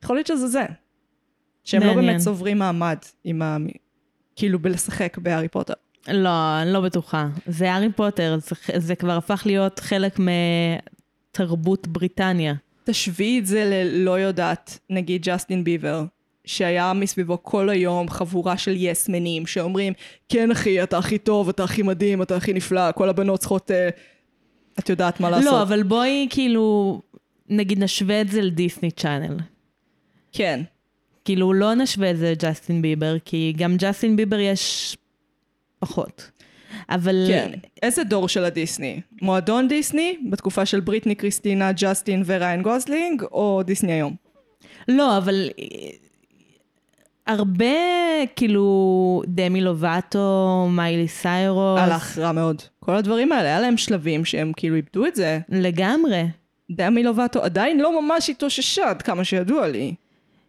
יכול 0.04 0.16
להיות 0.16 0.28
שזה 0.28 0.48
זה. 0.48 0.64
שהם 1.64 1.82
לא 1.82 1.88
מעניין. 1.88 2.06
באמת 2.06 2.22
צוברים 2.22 2.58
מעמד 2.60 2.98
עם 3.24 3.42
ה... 3.42 3.58
כאילו 4.36 4.60
בלשחק 4.60 5.18
בהארי 5.18 5.48
פוטר. 5.48 5.74
לא, 6.08 6.62
אני 6.62 6.74
לא 6.74 6.82
בטוחה. 6.82 7.28
זה 7.48 7.72
הארי 7.72 7.92
פוטר, 7.92 8.38
זה, 8.40 8.56
זה 8.78 8.96
כבר 8.96 9.12
הפך 9.18 9.44
להיות 9.46 9.80
חלק 9.80 10.20
מתרבות 11.36 11.88
בריטניה. 11.88 12.54
תשווי 12.84 13.40
את 13.40 13.46
זה 13.46 13.66
ללא 13.66 14.20
יודעת, 14.20 14.80
נגיד 14.90 15.22
ג'סטין 15.26 15.64
ביבר, 15.64 16.04
שהיה 16.46 16.94
מסביבו 16.94 17.44
כל 17.44 17.70
היום 17.70 18.10
חבורה 18.10 18.58
של 18.58 18.74
יסמנים 18.78 19.48
שאומרים, 19.48 19.94
כן 20.30 20.52
אחי, 20.52 20.84
אתה 20.84 20.98
הכי 20.98 21.18
טוב, 21.18 21.50
אתה 21.50 21.64
הכי 21.64 21.82
מדהים, 21.82 22.22
אתה 22.22 22.36
הכי 22.36 22.54
נפלא, 22.54 22.92
כל 22.92 23.10
הבנות 23.10 23.40
צריכות, 23.40 23.72
אה, 23.72 23.90
את 24.80 24.90
יודעת 24.90 25.20
מה 25.20 25.30
לעשות. 25.30 25.46
לא, 25.46 25.62
אבל 25.62 25.84
בואי 25.84 26.28
כאילו, 26.30 27.02
נגיד 27.50 27.84
נשווה 27.84 28.22
את 28.22 28.32
זה 28.32 28.42
ל 28.42 28.49
Disney 28.49 28.92
Channel. 28.92 29.38
כן. 30.32 30.62
כאילו, 31.26 31.54
לא 31.54 31.74
נשווה 31.74 32.12
את 32.12 32.18
זה 32.18 32.32
לג'סטין 32.32 32.82
ביבר, 32.82 33.16
כי 33.26 33.54
גם 33.58 33.76
ג'סטין 33.78 34.16
ביבר 34.16 34.40
יש 34.40 34.98
פחות. 35.80 36.32
אבל... 36.90 37.26
כן. 37.28 37.52
איזה 37.84 38.04
דור 38.04 38.30
של 38.30 38.46
הדיסני? 38.46 39.02
מועדון 39.22 39.68
דיסני, 39.68 40.18
בתקופה 40.30 40.66
של 40.66 40.80
בריטני, 40.80 41.16
קריסטינה, 41.16 41.72
ג'סטין 41.72 42.24
וריין 42.26 42.62
גוזלינג, 42.62 43.24
או 43.32 43.62
דיסני 43.66 43.94
היום? 43.94 44.16
לא, 44.88 45.18
אבל 45.18 45.50
אה, 45.60 45.66
הרבה, 47.28 47.66
כאילו, 48.36 49.22
דמי 49.28 49.62
לובטו, 49.62 50.68
מיילי 50.72 51.08
סיירוס. 51.08 51.80
הלך 51.80 52.18
רע 52.18 52.32
מאוד. 52.32 52.62
כל 52.80 52.96
הדברים 52.96 53.32
האלה, 53.32 53.48
היה 53.48 53.60
להם 53.60 53.78
שלבים 53.78 54.26
שהם 54.26 54.52
כאילו 54.56 54.76
איבדו 54.76 55.06
את 55.06 55.16
זה. 55.16 55.40
לגמרי. 55.50 56.24
דמי 56.72 57.04
לובטו 57.04 57.44
עדיין 57.44 57.80
לא 57.80 58.02
ממש 58.02 58.30
התאוששה, 58.30 58.90
עד 58.90 59.02
כמה 59.02 59.24
שידוע 59.24 59.68
לי. 59.68 59.96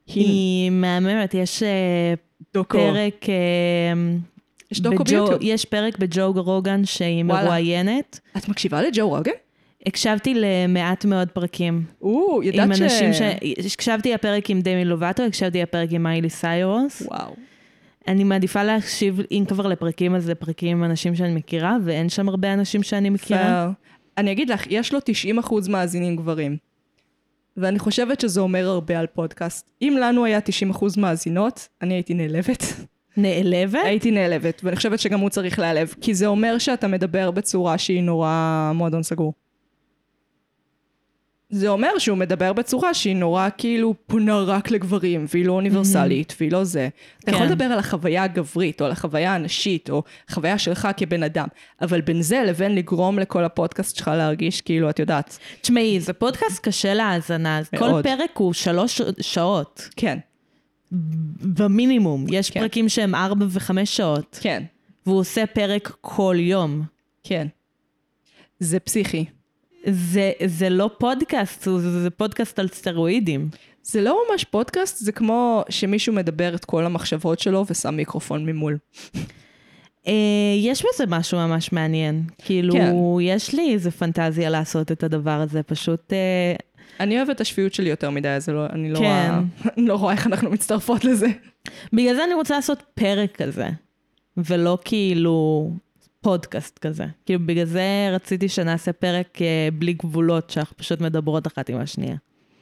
היא 0.07 0.71
מהממת, 0.71 1.35
יש 1.35 1.63
אה, 1.63 2.15
דוקו. 2.55 2.79
פרק... 2.79 3.29
אה, 3.29 4.17
יש 4.71 4.81
דוקו 4.81 5.05
ביוטיוב. 5.05 5.39
יש 5.41 5.65
פרק 5.65 5.99
בג'ו 5.99 6.33
רוגן 6.33 6.85
שהיא. 6.85 7.23
מרואיינת. 7.23 8.21
את 8.37 8.49
מקשיבה 8.49 8.83
לג'ו 8.83 9.09
רוגן? 9.09 9.33
הקשבתי 9.87 10.35
למעט 10.37 11.05
מאוד 11.05 11.29
פרקים. 11.29 11.85
או, 12.03 12.41
עם 12.43 12.49
ידעת 12.49 12.77
ש... 12.77 12.81
אנשים 12.81 13.13
ש... 13.13 13.21
הקשבתי 13.73 14.13
לפרק 14.15 14.51
עם 14.51 14.61
דמי 14.61 14.85
לובטו, 14.85 15.23
הקשבתי 15.23 15.63
לפרק 15.63 15.89
עם 15.93 16.03
מיילי 16.03 16.31
סיירוס. 16.31 17.03
וואו. 17.03 17.35
אני 18.09 18.25
מעדיפה 18.25 18.63
להקשיב, 18.63 19.21
אם 19.31 19.45
כבר 19.49 19.67
לפרקים, 19.67 20.15
אז 20.15 20.31
לפרקים 20.31 20.77
עם 20.77 20.85
אנשים 20.85 21.15
שאני 21.15 21.35
מכירה, 21.35 21.77
ואין 21.85 22.09
שם 22.09 22.29
הרבה 22.29 22.53
אנשים 22.53 22.83
שאני 22.83 23.11
מכירה. 23.11 23.43
פייר. 23.43 23.71
אני 24.19 24.33
אגיד 24.33 24.51
לך, 24.51 24.67
יש 24.71 24.93
לו 24.93 24.99
90% 24.99 25.71
מאזינים 25.71 26.17
גברים. 26.17 26.57
ואני 27.57 27.79
חושבת 27.79 28.21
שזה 28.21 28.41
אומר 28.41 28.69
הרבה 28.69 28.99
על 28.99 29.07
פודקאסט. 29.07 29.71
אם 29.83 29.97
לנו 30.01 30.25
היה 30.25 30.39
90% 30.73 31.01
מאזינות, 31.01 31.69
אני 31.83 31.95
הייתי 31.95 32.15
נעלבת. 32.15 32.63
נעלבת? 33.17 33.85
הייתי 33.85 34.11
נעלבת, 34.11 34.61
ואני 34.65 34.77
חושבת 34.77 34.99
שגם 35.01 35.21
הוא 35.21 35.31
צריך 35.31 35.59
להיעלב, 35.59 35.95
כי 36.01 36.15
זה 36.15 36.27
אומר 36.27 36.59
שאתה 36.59 36.89
מדבר 36.89 37.31
בצורה 37.31 37.79
שהיא 37.79 38.03
נורא 38.03 38.73
מועדון 38.75 39.03
סגור. 39.03 39.33
זה 41.51 41.69
אומר 41.69 41.99
שהוא 41.99 42.19
מדבר 42.19 42.53
בצורה 42.53 42.95
שהיא 42.95 43.17
נורא 43.17 43.49
כאילו 43.59 43.95
פונה 44.07 44.39
רק 44.39 44.71
לגברים, 44.71 45.27
והיא 45.29 45.47
לא 45.47 45.53
אוניברסלית, 45.53 46.35
והיא 46.41 46.53
לא 46.53 46.65
זה. 46.65 46.89
אתה 47.19 47.31
יכול 47.31 47.47
כן. 47.47 47.53
לדבר 47.53 47.65
על 47.65 47.79
החוויה 47.79 48.23
הגברית, 48.23 48.81
או 48.81 48.87
על 48.87 48.93
החוויה 48.93 49.35
הנשית, 49.35 49.91
או 49.91 50.03
חוויה 50.31 50.59
שלך 50.59 50.89
כבן 50.97 51.23
אדם, 51.23 51.47
אבל 51.83 52.01
בין 52.01 52.23
זה 52.23 52.43
לבין 52.47 52.75
לגרום 52.75 53.19
לכל 53.19 53.45
הפודקאסט 53.45 53.97
שלך 53.97 54.09
להרגיש 54.09 54.61
כאילו, 54.61 54.91
את 54.91 54.99
יודעת, 54.99 55.39
תשמעי, 55.61 56.01
זה 56.01 56.13
פודקאסט 56.13 56.65
קשה 56.65 56.95
להאזנה, 56.95 57.59
אז 57.59 57.69
כל. 57.79 58.03
פרק 58.03 58.31
הוא 58.37 58.53
שלוש 58.53 59.03
שעות, 59.21 59.89
כן, 59.97 60.19
במינימום. 61.43 62.27
יש 62.29 62.51
כן. 62.51 62.61
פרקים 62.61 62.89
שהם 62.89 63.15
ארבע 63.15 63.47
וחמש 63.51 63.97
שעות, 63.97 64.39
כן, 64.43 64.63
והוא 65.07 65.19
עושה 65.19 65.47
פרק 65.47 65.97
כל 66.01 66.37
יום. 66.39 66.83
כן. 67.25 67.47
זה 68.61 68.81
פסיכי. 68.81 69.25
זה, 69.91 70.33
זה 70.47 70.69
לא 70.69 70.91
פודקאסט, 70.99 71.65
זה, 71.65 72.03
זה 72.03 72.11
פודקאסט 72.11 72.59
על 72.59 72.69
סטרואידים. 72.69 73.49
זה 73.83 74.01
לא 74.01 74.23
ממש 74.31 74.45
פודקאסט, 74.45 74.97
זה 74.99 75.13
כמו 75.13 75.65
שמישהו 75.69 76.13
מדבר 76.13 76.55
את 76.55 76.65
כל 76.65 76.87
המחשבות 76.87 77.39
שלו 77.39 77.65
ושם 77.71 77.95
מיקרופון 77.95 78.47
ממול. 78.47 78.79
אה, 80.07 80.13
יש 80.57 80.85
בזה 80.87 81.05
משהו 81.09 81.39
ממש 81.39 81.73
מעניין. 81.73 82.23
כאילו, 82.39 82.75
כן. 82.75 82.93
יש 83.21 83.55
לי 83.55 83.73
איזה 83.73 83.91
פנטזיה 83.91 84.51
לעשות 84.51 84.93
את 84.93 85.03
הדבר 85.03 85.41
הזה, 85.41 85.63
פשוט... 85.63 86.13
אני 87.01 87.17
אוהבת 87.17 87.31
את 87.37 87.41
השפיות 87.41 87.75
שלי 87.75 87.91
יותר 87.91 88.11
מדי, 88.11 88.29
אז 88.29 88.49
לא, 88.49 88.67
אני 88.67 88.91
לא, 88.91 88.99
כן. 88.99 89.05
רואה, 89.05 89.41
לא 89.89 89.95
רואה 89.95 90.13
איך 90.13 90.27
אנחנו 90.27 90.51
מצטרפות 90.51 91.05
לזה. 91.05 91.29
בגלל 91.93 92.15
זה 92.15 92.25
אני 92.25 92.35
רוצה 92.35 92.57
לעשות 92.57 92.83
פרק 92.95 93.37
כזה. 93.37 93.69
ולא 94.37 94.79
כאילו 94.85 95.71
פודקאסט 96.21 96.79
כזה. 96.79 97.05
כאילו, 97.27 97.41
בגלל 97.47 97.65
זה 97.65 98.09
רציתי 98.13 98.49
שנעשה 98.49 98.93
פרק 98.93 99.43
אה, 99.43 99.69
בלי 99.73 99.93
גבולות, 99.93 100.51
שאנחנו 100.51 100.77
פשוט 100.77 101.01
מדברות 101.01 101.47
אחת 101.47 101.69
עם 101.69 101.81
השנייה. 101.81 102.17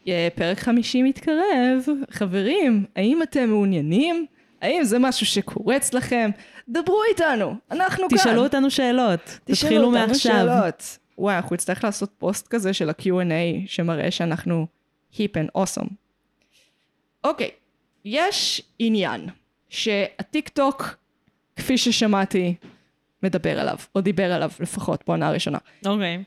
אה, 0.08 0.28
פרק 0.34 0.60
50 0.60 1.04
מתקרב. 1.04 1.86
חברים, 2.10 2.84
האם 2.96 3.22
אתם 3.22 3.48
מעוניינים? 3.48 4.26
האם 4.62 4.84
זה 4.84 4.98
משהו 4.98 5.26
שקורץ 5.26 5.94
לכם? 5.94 6.30
דברו 6.68 7.00
איתנו, 7.10 7.54
אנחנו 7.70 8.08
כאן. 8.08 8.18
תשאלו 8.18 8.42
אותנו 8.42 8.70
שאלות. 8.70 9.38
תשאלו 9.44 9.76
אותנו 9.76 9.90
מעכשיו. 9.90 10.32
שאלות. 10.32 10.98
וואי, 11.18 11.36
אנחנו 11.36 11.54
נצטרך 11.54 11.84
לעשות 11.84 12.10
פוסט 12.18 12.48
כזה 12.48 12.72
של 12.72 12.88
ה-Q&A 12.88 13.66
שמראה 13.66 14.10
שאנחנו 14.10 14.66
היפ 15.18 15.36
and 15.36 15.58
awesome. 15.58 15.88
אוקיי, 17.24 17.50
יש 18.04 18.62
עניין 18.78 19.28
שהטיק 19.68 20.48
טוק, 20.48 20.96
כפי 21.56 21.78
ששמעתי, 21.78 22.54
מדבר 23.22 23.60
עליו, 23.60 23.76
או 23.94 24.00
דיבר 24.00 24.32
עליו 24.32 24.50
לפחות 24.60 25.04
בעונה 25.06 25.28
הראשונה. 25.28 25.58
אוקיי. 25.86 26.24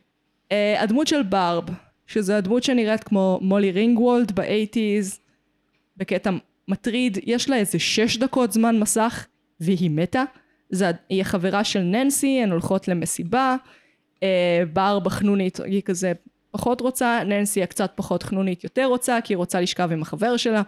Uh, 0.50 0.54
הדמות 0.80 1.08
של 1.08 1.24
ברב, 1.24 1.64
שזו 2.08 2.34
הדמות 2.34 2.64
שנראית 2.64 3.04
כמו 3.04 3.40
מולי 3.42 3.72
רינגוולד 3.72 4.32
ב 4.32 4.40
eighties, 4.40 5.20
בקטע 5.98 6.32
מטריד, 6.68 7.18
יש 7.24 7.50
לה 7.50 7.56
איזה 7.56 7.80
שש 7.80 8.18
דקות 8.18 8.52
זמן 8.52 8.80
מסך, 8.80 9.28
והיא 9.60 9.90
מתה. 9.90 10.24
זה, 10.70 10.92
היא 11.10 11.22
החברה 11.22 11.64
של 11.64 11.80
ננסי, 11.80 12.40
הן 12.44 12.52
הולכות 12.52 12.88
למסיבה, 12.88 13.56
uh, 14.20 14.24
ברב 14.74 15.07
החנונית 15.07 15.59
היא 15.59 15.82
כזה 15.82 16.13
פחות 16.51 16.82
רוצה, 16.82 17.24
ננסי 17.26 17.63
הקצת 17.63 17.91
פחות 17.95 18.24
חנונית 18.24 18.63
יותר 18.63 18.86
רוצה, 18.86 19.22
כי 19.24 19.34
היא 19.34 19.38
רוצה 19.38 19.61
לשכב 19.61 19.91
עם 19.91 20.01
החבר 20.01 20.38
שלה, 20.38 20.61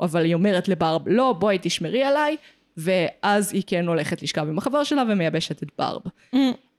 אבל 0.00 0.24
היא 0.24 0.34
אומרת 0.34 0.68
לברב, 0.68 1.02
לא, 1.06 1.32
בואי 1.32 1.58
תשמרי 1.62 2.02
עליי, 2.04 2.36
ואז 2.76 3.52
היא 3.52 3.62
כן 3.66 3.88
הולכת 3.88 4.22
לשכב 4.22 4.48
עם 4.48 4.58
החבר 4.58 4.84
שלה 4.84 5.02
ומייבשת 5.08 5.62
את 5.62 5.68
ברב. 5.78 6.00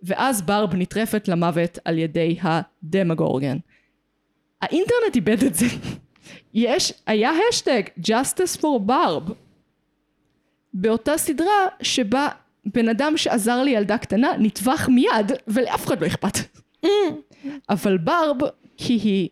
ואז 0.04 0.42
ברב 0.42 0.76
נטרפת 0.76 1.28
למוות 1.28 1.80
על 1.86 1.98
ידי 1.98 2.38
הדמגורגן. 2.42 3.58
האינטרנט 4.62 5.16
איבד 5.16 5.44
את 5.44 5.54
זה. 5.56 5.66
יש, 6.54 6.94
היה 7.06 7.32
השטג 7.50 7.82
Justice 8.00 8.60
for 8.62 8.90
Barb. 8.90 9.32
באותה 10.74 11.18
סדרה 11.18 11.68
שבה 11.82 12.28
בן 12.74 12.90
אדם 12.90 13.14
שעזר 13.18 13.64
לילדה 13.64 13.98
קטנה 13.98 14.32
נטבח 14.40 14.90
מיד 14.90 15.32
ולאף 15.48 15.86
אחד 15.88 16.02
לא 16.02 16.08
אכפת. 16.08 16.38
אבל 17.70 17.98
ברב, 17.98 18.38
כי 18.78 18.94
היא... 18.94 19.30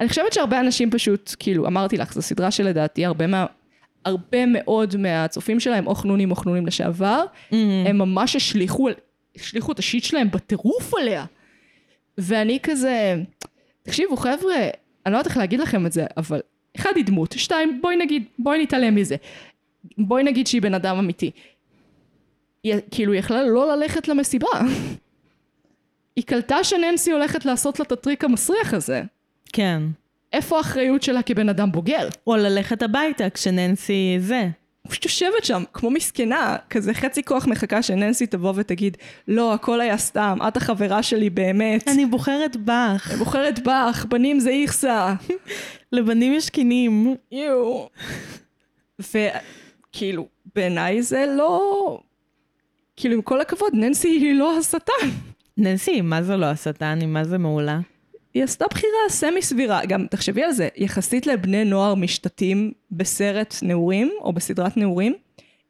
אני 0.00 0.08
חושבת 0.08 0.32
שהרבה 0.32 0.60
אנשים 0.60 0.90
פשוט, 0.90 1.34
כאילו, 1.38 1.66
אמרתי 1.66 1.96
לך, 1.96 2.12
זו 2.12 2.22
סדרה 2.22 2.50
שלדעתי 2.50 3.04
הרבה 3.04 3.26
מה... 3.26 3.46
הרבה 4.04 4.46
מאוד 4.46 4.96
מהצופים 4.96 5.60
שלהם, 5.60 5.86
או 5.86 5.94
חנונים 5.94 6.30
או 6.30 6.36
חנונים 6.36 6.66
לשעבר, 6.66 7.24
הם 7.86 7.98
ממש 7.98 8.36
השליכו, 8.36 8.88
השליכו 9.36 9.72
את 9.72 9.78
השיט 9.78 10.04
שלהם 10.04 10.30
בטירוף 10.30 10.94
עליה. 10.94 11.24
ואני 12.18 12.58
כזה, 12.62 13.14
תקשיבו 13.82 14.16
חבר'ה, 14.16 14.56
אני 15.06 15.12
לא 15.12 15.18
יודעת 15.18 15.26
איך 15.26 15.36
להגיד 15.36 15.60
לכם 15.60 15.86
את 15.86 15.92
זה, 15.92 16.06
אבל 16.16 16.40
אחד 16.76 16.92
היא 16.96 17.04
דמות, 17.04 17.34
שתיים, 17.38 17.78
בואי 17.82 17.96
נגיד, 17.96 18.24
בואי 18.38 18.62
נתעלם 18.62 18.94
מזה. 18.94 19.16
בואי 19.98 20.22
נגיד 20.22 20.46
שהיא 20.46 20.62
בן 20.62 20.74
אדם 20.74 20.96
אמיתי. 20.96 21.30
היא 22.62 22.74
כאילו, 22.90 23.14
יכלה 23.14 23.42
לא 23.42 23.76
ללכת 23.76 24.08
למסיבה. 24.08 24.48
היא 26.16 26.24
קלטה 26.24 26.64
שננסי 26.64 27.12
הולכת 27.12 27.44
לעשות 27.44 27.78
לה 27.78 27.84
את 27.84 27.92
הטריק 27.92 28.24
המסריח 28.24 28.74
הזה. 28.74 29.02
כן. 29.52 29.82
איפה 30.32 30.56
האחריות 30.56 31.02
שלה 31.02 31.22
כבן 31.22 31.48
אדם 31.48 31.72
בוגר? 31.72 32.08
או 32.26 32.36
ללכת 32.36 32.82
הביתה 32.82 33.30
כשננסי 33.30 34.16
זה. 34.20 34.48
פשוט 34.88 35.04
יושבת 35.04 35.44
שם, 35.44 35.62
כמו 35.72 35.90
מסכנה, 35.90 36.56
כזה 36.70 36.94
חצי 36.94 37.22
כוח 37.22 37.46
מחכה 37.46 37.82
שננסי 37.82 38.26
תבוא 38.26 38.52
ותגיד, 38.56 38.96
לא, 39.28 39.54
הכל 39.54 39.80
היה 39.80 39.98
סתם, 39.98 40.38
את 40.48 40.56
החברה 40.56 41.02
שלי 41.02 41.30
באמת. 41.30 41.88
אני 41.88 42.06
בוחרת 42.06 42.56
בך. 42.56 43.08
אני 43.10 43.18
בוחרת 43.18 43.58
בך, 43.58 44.06
בנים 44.08 44.40
זה 44.40 44.50
איכסה. 44.50 45.14
לבנים 45.92 46.32
יש 46.32 46.50
קינים. 46.50 47.14
יואו. 47.32 47.88
וכאילו, 48.98 50.26
בעיניי 50.54 51.02
זה 51.02 51.26
לא... 51.36 52.00
כאילו, 52.96 53.14
עם 53.14 53.22
כל 53.22 53.40
הכבוד, 53.40 53.72
ננסי 53.74 54.08
היא 54.08 54.34
לא 54.34 54.58
השטן. 54.58 55.08
ננסי, 55.56 56.00
מה 56.00 56.22
זה 56.22 56.36
לא 56.36 56.46
השטן? 56.46 56.98
היא 57.00 57.08
מה 57.08 57.24
זה 57.24 57.38
מעולה? 57.38 57.80
היא 58.34 58.44
עשתה 58.44 58.64
בחירה 58.70 59.08
סמי 59.08 59.42
סבירה. 59.42 59.86
גם, 59.86 60.06
תחשבי 60.10 60.42
על 60.42 60.52
זה, 60.52 60.68
יחסית 60.76 61.26
לבני 61.26 61.64
נוער 61.64 61.94
משתתים 61.94 62.72
בסרט 62.90 63.54
נעורים, 63.62 64.12
או 64.20 64.32
בסדרת 64.32 64.76
נעורים, 64.76 65.14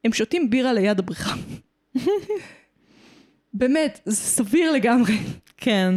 הם 0.04 0.12
שותים 0.12 0.50
בירה 0.50 0.72
ליד 0.72 0.98
הבריכה. 0.98 1.34
באמת, 3.54 4.00
זה 4.04 4.16
סביר 4.16 4.72
לגמרי. 4.72 5.14
כן. 5.56 5.94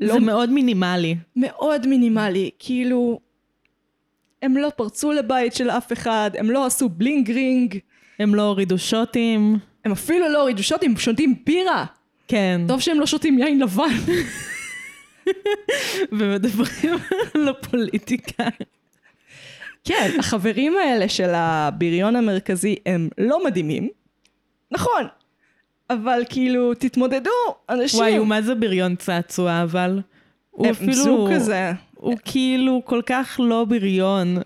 לא- 0.00 0.12
זה 0.14 0.20
מאוד 0.20 0.50
מינימלי. 0.50 1.16
מאוד 1.36 1.86
מינימלי, 1.86 2.50
כאילו... 2.58 3.20
הם 4.42 4.56
לא 4.56 4.70
פרצו 4.76 5.12
לבית 5.12 5.54
של 5.54 5.70
אף 5.70 5.92
אחד, 5.92 6.30
הם 6.38 6.50
לא 6.50 6.66
עשו 6.66 6.88
בלינג 6.88 7.30
רינג, 7.30 7.78
הם 8.18 8.34
לא 8.34 8.42
הורידו 8.42 8.78
שוטים. 8.78 9.58
הם 9.88 9.92
אפילו 9.92 10.28
לא 10.28 10.40
הורידו 10.40 10.62
שוטים, 10.62 10.90
הם 10.90 10.96
שותים 10.96 11.34
בירה. 11.46 11.84
כן. 12.28 12.60
טוב 12.68 12.80
שהם 12.80 13.00
לא 13.00 13.06
שותים 13.06 13.38
יין 13.38 13.60
לבן. 13.60 13.96
ומדברים 16.18 16.94
על 17.34 17.48
הפוליטיקה. 17.48 18.44
כן, 19.84 20.10
החברים 20.18 20.76
האלה 20.76 21.08
של 21.08 21.30
הבריון 21.34 22.16
המרכזי 22.16 22.76
הם 22.86 23.08
לא 23.18 23.44
מדהימים. 23.44 23.88
נכון, 24.70 25.02
אבל 25.90 26.22
כאילו, 26.28 26.74
תתמודדו, 26.74 27.30
אנשים. 27.68 28.00
וואי, 28.00 28.16
הוא 28.16 28.26
מה 28.26 28.42
זה 28.42 28.54
בריון 28.54 28.96
צעצוע, 28.96 29.62
אבל? 29.62 30.00
הוא 30.50 30.66
הם 30.66 30.72
אפילו... 30.72 30.92
זוג 30.92 31.34
כזה. 31.34 31.72
הוא 31.94 32.16
כאילו 32.24 32.82
כל 32.84 33.02
כך 33.06 33.40
לא 33.44 33.64
בריון. 33.64 34.36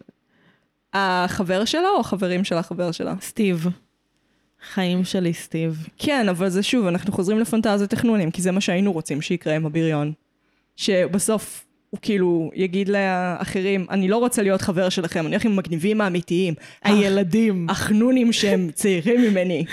החבר 0.92 1.64
שלה 1.64 1.88
או 1.88 2.00
החברים 2.00 2.44
של 2.44 2.56
החבר 2.56 2.92
שלה? 2.92 3.14
סטיב. 3.20 3.66
חיים 4.70 5.04
שלי, 5.04 5.34
סטיב. 5.34 5.88
כן, 5.98 6.28
אבל 6.28 6.48
זה 6.48 6.62
שוב, 6.62 6.86
אנחנו 6.86 7.12
חוזרים 7.12 7.38
לפנטזיות 7.38 7.90
החנונים, 7.90 8.30
כי 8.30 8.42
זה 8.42 8.52
מה 8.52 8.60
שהיינו 8.60 8.92
רוצים 8.92 9.20
שיקרה 9.20 9.56
עם 9.56 9.66
הבריון. 9.66 10.12
שבסוף 10.76 11.64
הוא 11.90 11.98
כאילו 12.02 12.50
יגיד 12.54 12.88
לאחרים, 12.88 13.86
אני 13.90 14.08
לא 14.08 14.16
רוצה 14.16 14.42
להיות 14.42 14.60
חבר 14.62 14.88
שלכם, 14.88 15.20
אני 15.20 15.28
הולך 15.28 15.44
עם 15.44 15.52
המגניבים 15.52 16.00
האמיתיים. 16.00 16.54
הילדים. 16.82 17.66
החנונים 17.70 18.32
שהם 18.32 18.70
צעירים 18.74 19.20
ממני. 19.20 19.64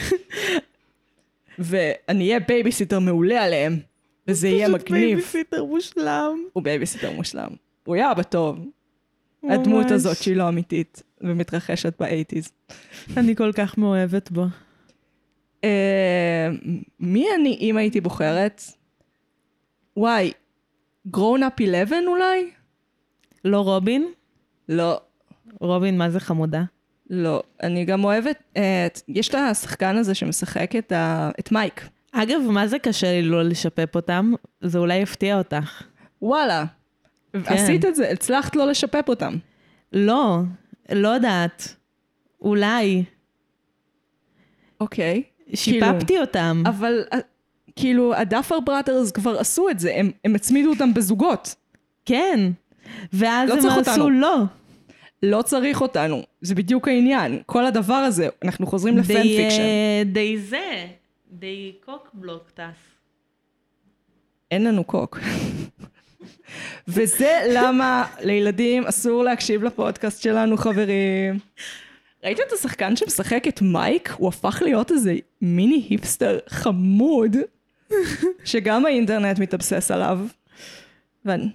ואני 1.60 2.28
אהיה 2.28 2.40
בייביסיטר 2.40 3.00
מעולה 3.00 3.44
עליהם, 3.44 3.80
וזה 4.28 4.48
יהיה 4.48 4.68
פשוט 4.68 4.82
מגניב. 4.82 5.02
בייביסיטר 5.02 5.64
מושלם. 5.64 6.44
הוא 6.54 6.64
בייביסיטר 6.64 7.12
מושלם. 7.12 7.50
הוא 7.86 7.96
יהיה 7.96 8.12
אבא 8.12 8.24
טוב. 8.24 8.60
הדמות 9.44 9.86
ממש. 9.86 9.92
הזאת 9.92 10.18
שהיא 10.18 10.36
לא 10.36 10.48
אמיתית, 10.48 11.04
ומתרחשת 11.22 11.94
ב 12.00 12.05
eighties. 12.05 12.52
אני 13.18 13.36
כל 13.36 13.52
כך 13.54 13.78
מאוהבת 13.78 14.32
בו. 14.32 14.46
אה, 15.64 16.50
מי 17.00 17.26
אני 17.36 17.58
אם 17.62 17.78
הייתי 17.78 18.02
בוחרת? 18.02 18.62
וואי, 19.98 20.32
grown 21.08 21.44
up 21.44 21.54
11 21.62 22.00
אולי? 22.08 22.50
לא 23.46 23.62
רובין? 23.62 24.08
לא, 24.70 25.02
רובין, 25.60 25.98
מה 25.98 26.10
זה 26.10 26.20
חמודה? 26.20 26.64
לא. 27.10 27.44
אני 27.64 27.86
גם 27.86 28.04
אוהבת, 28.04 28.44
אה, 28.58 28.86
את- 28.86 29.02
יש 29.08 29.30
את 29.30 29.36
השחקן 29.36 29.98
הזה 29.98 30.16
שמשחק 30.16 30.76
את, 30.76 30.92
ה, 30.92 31.30
את 31.40 31.52
מייק. 31.52 31.90
אגב, 32.12 32.42
מה 32.50 32.68
זה 32.68 32.80
קשה 32.80 33.12
לי 33.12 33.22
לא 33.22 33.44
לשפף 33.44 33.96
אותם? 33.96 34.34
זה 34.62 34.78
אולי 34.80 34.96
יפתיע 34.98 35.38
אותך. 35.38 35.84
וואלה. 36.22 36.66
כן. 37.34 37.40
עשית 37.54 37.86
את 37.86 37.96
זה, 37.96 38.10
הצלחת 38.10 38.56
לא 38.56 38.68
לשפף 38.68 39.06
אותם. 39.10 39.36
לא, 39.94 40.40
לא 40.92 41.08
יודעת. 41.08 41.76
אולי. 42.42 43.04
אוקיי. 44.82 45.24
שיפפתי 45.54 46.20
אותם. 46.20 46.64
אבל 46.66 47.04
אה, 47.14 47.20
כאילו, 47.76 48.16
ה 48.16 48.22
Duffer 48.22 48.60
Brothers 48.60 49.12
כבר 49.12 49.40
עשו 49.40 49.70
את 49.70 49.80
זה, 49.80 49.96
הם, 49.96 50.12
הם 50.26 50.36
הצמידו 50.36 50.70
אותם 50.70 50.94
בזוגות. 50.94 51.56
כן. 52.06 52.52
ואז 53.14 53.50
לא 53.50 53.54
הם 53.54 53.60
עשו 53.60 53.80
אותנו. 53.80 54.10
לא. 54.10 54.38
לא 55.24 55.42
צריך 55.42 55.82
אותנו, 55.82 56.24
זה 56.42 56.56
בדיוק 56.56 56.88
העניין. 56.88 57.42
כל 57.46 57.66
הדבר 57.66 57.94
הזה, 57.94 58.30
אנחנו 58.44 58.68
חוזרים 58.68 58.98
ל 58.98 59.04
fan 59.04 59.24
fiction. 59.24 59.62
אה, 59.62 60.04
די 60.06 60.38
זה. 60.38 60.88
די 61.32 61.72
קוק 61.86 62.10
בלוק 62.14 62.50
טס. 62.54 62.62
אין 64.52 64.64
לנו 64.64 64.84
קוק. 64.84 65.20
וזה 66.88 67.40
למה 67.54 68.06
לילדים 68.22 68.86
אסור 68.86 69.24
להקשיב 69.24 69.64
לפודקאסט 69.64 70.22
שלנו, 70.22 70.58
חברים. 70.58 71.40
ראית 72.24 72.40
את 72.48 72.54
השחקן 72.54 72.96
שמשחק 72.96 73.48
את 73.48 73.62
מייק? 73.62 74.14
הוא 74.18 74.28
הפך 74.28 74.62
להיות 74.66 74.92
איזה 74.92 75.16
מיני 75.42 75.88
היפסטר 75.90 76.40
חמוד, 76.50 77.36
שגם 78.44 78.86
האינטרנט 78.86 79.40
מתאבסס 79.40 79.92
עליו. 79.92 80.20
ואני 81.26 81.50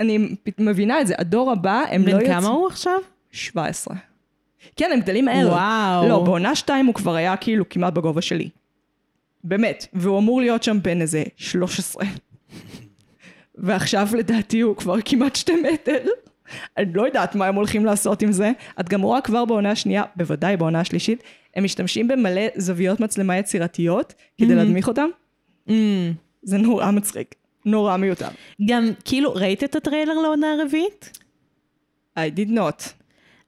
אני 0.00 0.36
מבינה 0.58 1.00
את 1.00 1.06
זה, 1.06 1.14
הדור 1.18 1.52
הבא, 1.52 1.84
הם 1.90 2.00
לא 2.00 2.06
בן 2.06 2.20
יוצאים... 2.20 2.40
כמה 2.40 2.48
הוא 2.48 2.66
עכשיו? 2.66 2.98
17. 3.32 3.96
כן, 4.76 4.90
הם 4.92 5.00
גדלים 5.00 5.24
מהר. 5.24 5.48
וואו. 5.48 6.08
לא, 6.08 6.24
בעונה 6.24 6.54
שתיים 6.54 6.86
הוא 6.86 6.94
כבר 6.94 7.14
היה 7.14 7.36
כאילו 7.36 7.68
כמעט 7.68 7.92
בגובה 7.92 8.22
שלי. 8.22 8.48
באמת. 9.44 9.86
והוא 9.92 10.18
אמור 10.18 10.40
להיות 10.40 10.62
שם 10.62 10.82
בין 10.82 11.02
איזה 11.02 11.22
13. 11.36 12.04
ועכשיו 13.54 14.08
לדעתי 14.18 14.60
הוא 14.60 14.76
כבר 14.76 14.96
כמעט 15.04 15.36
שתי 15.36 15.52
מטר. 15.72 16.04
אני 16.76 16.92
לא 16.94 17.06
יודעת 17.06 17.34
מה 17.34 17.46
הם 17.46 17.54
הולכים 17.54 17.84
לעשות 17.84 18.22
עם 18.22 18.32
זה. 18.32 18.52
את 18.80 18.88
גם 18.88 19.02
רואה 19.02 19.20
כבר 19.20 19.44
בעונה 19.44 19.70
השנייה, 19.70 20.02
בוודאי 20.16 20.56
בעונה 20.56 20.80
השלישית, 20.80 21.22
הם 21.56 21.64
משתמשים 21.64 22.08
במלא 22.08 22.42
זוויות 22.56 23.00
מצלמה 23.00 23.36
יצירתיות 23.36 24.14
כדי 24.38 24.54
להדמיך 24.54 24.88
אותם. 24.88 25.08
Mm. 25.68 25.72
זה 26.42 26.58
נורא 26.58 26.90
מצחיק. 26.90 27.34
נורא 27.64 27.96
מיותר. 27.96 28.28
גם, 28.68 28.90
כאילו, 29.04 29.34
ראית 29.34 29.64
את 29.64 29.76
הטריילר 29.76 30.14
לעונה 30.14 30.52
הרביעית? 30.52 31.18
I 32.18 32.20
did 32.36 32.50
not. 32.50 32.88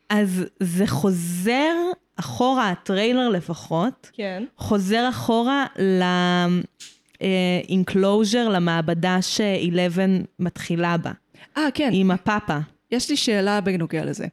אז 0.09 0.44
זה 0.61 0.86
חוזר 0.86 1.74
אחורה, 2.16 2.70
הטריילר 2.70 3.28
לפחות, 3.28 4.11
כן. 4.12 4.44
חוזר 4.57 5.09
אחורה 5.09 5.66
ל-enclosure, 5.78 8.48
למעבדה 8.51 9.22
ש-11 9.22 9.98
מתחילה 10.38 10.96
בה, 10.96 11.12
אה, 11.57 11.68
כן. 11.74 11.90
עם 11.92 12.11
הפאפה. 12.11 12.59
יש 12.93 13.11
לי 13.11 13.16
שאלה 13.16 13.61
בנוגע 13.61 14.05
לזה. 14.05 14.26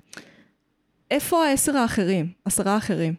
איפה 1.12 1.46
העשר 1.46 1.78
האחרים? 1.78 2.32
עשרה 2.46 2.74
האחרים? 2.74 3.14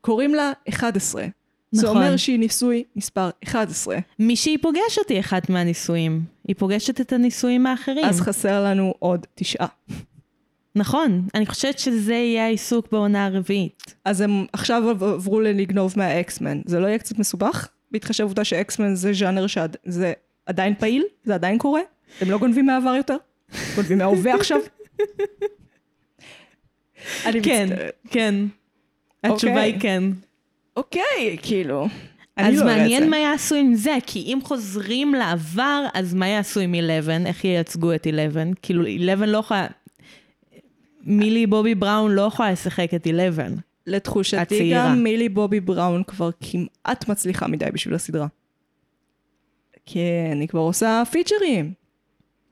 קוראים 0.00 0.34
לה 0.34 0.52
11. 0.68 1.26
זה 1.70 1.86
נכון. 1.86 1.96
אומר 1.96 2.16
שהיא 2.16 2.38
ניסוי 2.38 2.84
מספר 2.96 3.30
11. 3.44 3.98
מי 4.18 4.36
שהיא 4.36 4.58
פוגשת 4.62 5.08
היא 5.08 5.20
אחת 5.20 5.50
מהניסויים. 5.50 6.22
היא 6.48 6.56
פוגשת 6.58 7.00
את 7.00 7.12
הניסויים 7.12 7.66
האחרים. 7.66 8.04
אז 8.04 8.20
חסר 8.20 8.64
לנו 8.64 8.94
עוד 8.98 9.26
תשעה. 9.34 9.66
נכון, 10.76 11.26
אני 11.34 11.46
חושבת 11.46 11.78
שזה 11.78 12.14
יהיה 12.14 12.44
העיסוק 12.44 12.92
בעונה 12.92 13.26
הרביעית. 13.26 13.94
אז 14.04 14.20
הם 14.20 14.46
עכשיו 14.52 14.90
עברו 14.90 15.40
ללגנוב 15.40 15.94
מהאקסמן. 15.96 16.60
זה 16.66 16.80
לא 16.80 16.86
יהיה 16.86 16.98
קצת 16.98 17.18
מסובך? 17.18 17.68
בהתחשב 17.90 18.24
בעובדה 18.24 18.44
שאקסמן 18.44 18.94
זה 18.94 19.12
ז'אנר 19.12 19.46
שזה 19.46 20.12
עדיין 20.46 20.74
פעיל? 20.74 21.04
זה 21.24 21.34
עדיין 21.34 21.58
קורה? 21.58 21.80
הם 22.20 22.30
לא 22.30 22.38
גונבים 22.38 22.66
מהעבר 22.66 22.94
יותר? 22.94 23.16
גונבים 23.76 23.98
מההווה 23.98 24.34
עכשיו? 24.34 24.60
אני 27.26 27.42
כן. 27.42 27.68
כן. 28.10 28.34
התשובה 29.24 29.52
אוקיי. 29.52 29.72
היא 29.72 29.80
כן. 29.80 30.02
אוקיי, 30.76 31.36
כאילו. 31.42 31.88
אני 32.38 32.48
אז 32.48 32.58
לא 32.60 32.64
מעניין 32.64 33.02
זה. 33.02 33.08
מה 33.08 33.16
יעשו 33.18 33.54
עם 33.54 33.74
זה, 33.74 33.96
כי 34.06 34.18
אם 34.18 34.38
חוזרים 34.44 35.14
לעבר, 35.14 35.86
אז 35.94 36.14
מה 36.14 36.28
יעשו 36.28 36.60
עם 36.60 36.74
11? 36.74 37.16
איך 37.26 37.44
ייצגו 37.44 37.94
את 37.94 38.06
11? 38.06 38.42
כאילו, 38.62 38.82
11 38.82 39.26
לא 39.26 39.38
יכולה... 39.38 39.66
מילי 41.02 41.46
בובי 41.46 41.74
בראון 41.74 42.12
לא 42.12 42.22
יכולה 42.22 42.52
לשחק 42.52 42.94
את 42.94 43.06
11. 43.06 43.46
לתחושתי 43.86 44.36
הצעירה. 44.36 44.86
גם 44.86 45.02
מילי 45.02 45.28
בובי 45.28 45.60
בראון 45.60 46.02
כבר 46.06 46.30
כמעט 46.40 47.08
מצליחה 47.08 47.46
מדי 47.46 47.66
בשביל 47.72 47.94
הסדרה. 47.94 48.26
כן, 49.86 50.36
היא 50.40 50.48
כבר 50.48 50.60
עושה 50.60 51.02
פיצ'רים. 51.10 51.83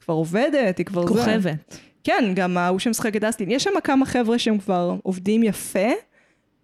כבר 0.04 0.14
עובדת, 0.14 0.78
היא 0.78 0.86
כבר. 0.86 1.06
כוכבת. 1.06 1.78
כן, 2.04 2.32
גם 2.34 2.58
ההוא 2.58 2.78
שמשחק 2.78 3.16
את 3.16 3.24
אסטין. 3.24 3.50
יש 3.50 3.64
שם 3.64 3.70
כמה 3.84 4.06
חבר'ה 4.06 4.38
שהם 4.38 4.58
כבר 4.58 4.96
עובדים 5.02 5.42
יפה, 5.42 5.88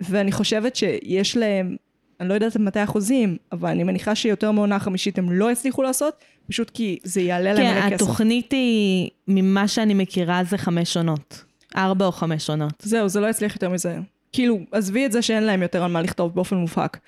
ואני 0.00 0.32
חושבת 0.32 0.76
שיש 0.76 1.36
להם, 1.36 1.76
אני 2.20 2.28
לא 2.28 2.34
יודעת 2.34 2.56
מתי 2.56 2.80
החוזים, 2.80 3.36
אבל 3.52 3.68
אני 3.68 3.84
מניחה 3.84 4.14
שיותר 4.14 4.52
מעונה 4.52 4.78
חמישית 4.78 5.18
הם 5.18 5.32
לא 5.32 5.52
יצליחו 5.52 5.82
לעשות, 5.82 6.14
פשוט 6.48 6.70
כי 6.70 6.98
זה 7.02 7.20
יעלה 7.20 7.52
להם 7.52 7.62
כן, 7.62 7.74
מלא 7.74 7.90
כסף. 7.90 7.94
התוכנית 7.94 8.52
היא, 8.52 9.10
ממה 9.28 9.68
שאני 9.68 9.94
מכירה, 9.94 10.44
זה 10.44 10.58
חמש 10.58 10.96
עונות. 10.96 11.44
ארבע 11.76 12.06
או 12.06 12.12
חמש 12.12 12.50
עונות. 12.50 12.72
זהו, 12.82 13.08
זה 13.08 13.20
לא 13.20 13.26
יצליח 13.26 13.54
יותר 13.54 13.68
מזה. 13.68 13.98
כאילו, 14.32 14.58
עזבי 14.72 15.06
את 15.06 15.12
זה 15.12 15.22
שאין 15.22 15.42
להם 15.42 15.62
יותר 15.62 15.84
על 15.84 15.90
מה 15.90 16.02
לכתוב 16.02 16.34
באופן 16.34 16.56
מובהק. 16.56 16.98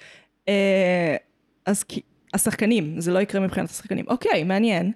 אה, 0.49 1.17
אז 1.67 1.83
כי, 1.83 2.01
השחקנים, 2.35 3.01
זה 3.01 3.13
לא 3.13 3.19
יקרה 3.19 3.41
מבחינת 3.41 3.71
השחקנים. 3.71 4.05
אוקיי, 4.09 4.45
מעניין. 4.45 4.93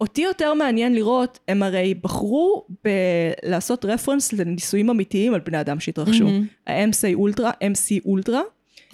אותי 0.00 0.22
יותר 0.22 0.54
מעניין 0.54 0.94
לראות, 0.94 1.38
הם 1.48 1.62
הרי 1.62 1.94
בחרו 1.94 2.66
לעשות 3.44 3.84
רפרנס 3.84 4.32
לניסויים 4.32 4.90
אמיתיים 4.90 5.34
על 5.34 5.40
בני 5.40 5.60
אדם 5.60 5.80
שהתרחשו. 5.80 6.28
ה-MC 6.66 7.14
אולטרה, 7.14 7.50
MC 7.50 8.04
אולטרה, 8.04 8.42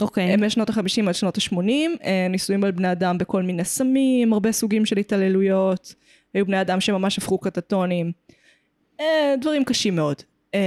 אוקיי. 0.01 0.25
הם 0.25 0.45
משנות 0.45 0.71
ה-50 0.71 1.09
עד 1.09 1.15
שנות 1.15 1.39
ה-80, 1.39 2.07
ניסויים 2.31 2.65
על 2.65 2.71
בני 2.71 2.93
אדם 2.93 3.19
בכל 3.19 3.43
מיני 3.43 3.65
סמים, 3.65 4.33
הרבה 4.33 4.53
סוגים 4.53 4.87
של 4.87 4.99
התעללויות, 4.99 5.95
היו 6.35 6.47
בני 6.47 6.61
אדם 6.61 6.81
שממש 6.81 7.19
הפכו 7.19 7.39
קטטונים, 7.39 8.13
אה, 9.01 9.35
דברים 9.41 9.65
קשים 9.65 9.97
מאוד. 9.97 10.23
אה, 10.55 10.61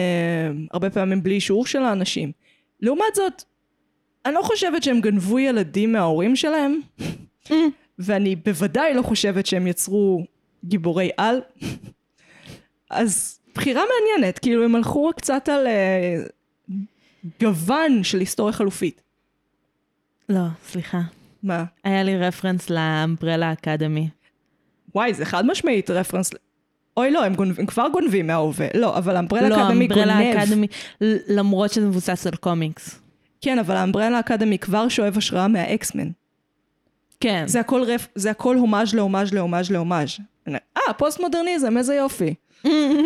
הרבה 0.72 0.90
פעמים 0.90 1.24
בלי 1.24 1.36
אישור 1.36 1.66
של 1.66 1.84
האנשים. 1.84 2.32
לעומת 2.82 3.16
זאת, 3.16 3.44
אני 4.26 4.34
לא 4.34 4.42
חושבת 4.42 4.84
שהם 4.84 5.02
גנבו 5.02 5.40
ילדים 5.40 5.92
מההורים 5.92 6.36
שלהם, 6.36 6.80
ואני 8.00 8.36
בוודאי 8.36 8.94
לא 8.94 9.02
חושבת 9.02 9.46
שהם 9.46 9.68
יצרו 9.68 10.26
גיבורי 10.66 11.10
על. 11.18 11.42
אז 12.90 13.40
בחירה 13.56 13.82
מעניינת, 13.82 14.40
כאילו 14.40 14.66
הם 14.66 14.76
הלכו 14.76 15.12
קצת 15.16 15.50
על 15.50 15.68
אה, 15.68 16.24
גוון 17.42 18.04
של 18.04 18.20
היסטוריה 18.20 18.54
חלופית. 18.54 19.02
לא, 20.30 20.46
סליחה. 20.68 21.02
מה? 21.44 21.64
היה 21.84 22.04
לי 22.04 22.18
רפרנס 22.18 22.70
לאמברלה 22.70 23.54
אקדמי. 23.54 24.10
וואי, 24.96 25.14
זה 25.14 25.26
חד 25.26 25.46
משמעית 25.46 25.90
רפרנס. 25.90 26.32
אוי 26.98 27.12
לא, 27.12 27.26
הם, 27.26 27.36
גונב, 27.36 27.60
הם 27.60 27.66
כבר 27.66 27.88
גונבים 27.94 28.28
מההווה. 28.28 28.68
לא, 28.74 28.98
אבל 28.98 29.16
האמברלה 29.16 29.50
לא, 29.50 29.56
אקדמי 29.56 29.88
גונב. 29.88 30.00
אמברלה 30.00 30.44
אקדמי, 30.44 30.68
למרות 31.28 31.72
שזה 31.72 31.88
מבוסס 31.88 32.28
על 32.28 32.36
קומיקס. 32.36 33.00
כן, 33.42 33.60
אבל 33.60 33.76
האמברלה 33.76 34.20
אקדמי 34.20 34.60
כבר 34.60 34.90
שואב 34.90 35.18
השראה 35.18 35.48
מהאקסמן. 35.48 36.10
כן. 37.20 37.44
זה 37.48 37.60
הכל 37.60 37.82
ref... 37.84 38.08
זה 38.16 38.32
הכל 38.32 38.56
הומאז' 38.56 38.94
להומאז' 38.94 39.34
להומאז' 39.34 39.72
להומאז'. 39.72 40.18
אה, 40.48 40.94
פוסט 40.98 41.20
מודרניזם, 41.20 41.78
איזה 41.78 41.96
יופי. 41.96 42.34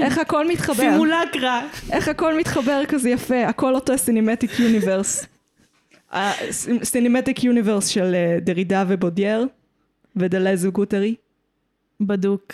איך 0.02 0.18
הכל 0.18 0.48
מתחבר. 0.48 0.76
סימולקרה. 0.76 1.62
איך 1.92 2.08
הכל 2.08 2.38
מתחבר 2.38 2.82
כזה 2.88 3.10
יפה, 3.10 3.46
הכל 3.46 3.76
אותו 3.76 3.98
cinematic 3.98 4.60
universe. 4.60 5.26
cinematic 6.84 7.44
universe 7.44 7.88
של 7.88 8.16
אה, 8.16 8.38
דרידה 8.42 8.84
ובודריאר 8.88 9.48
ודלז 10.16 10.72
וגואטרי. 10.72 11.16
בדוק. 12.02 12.54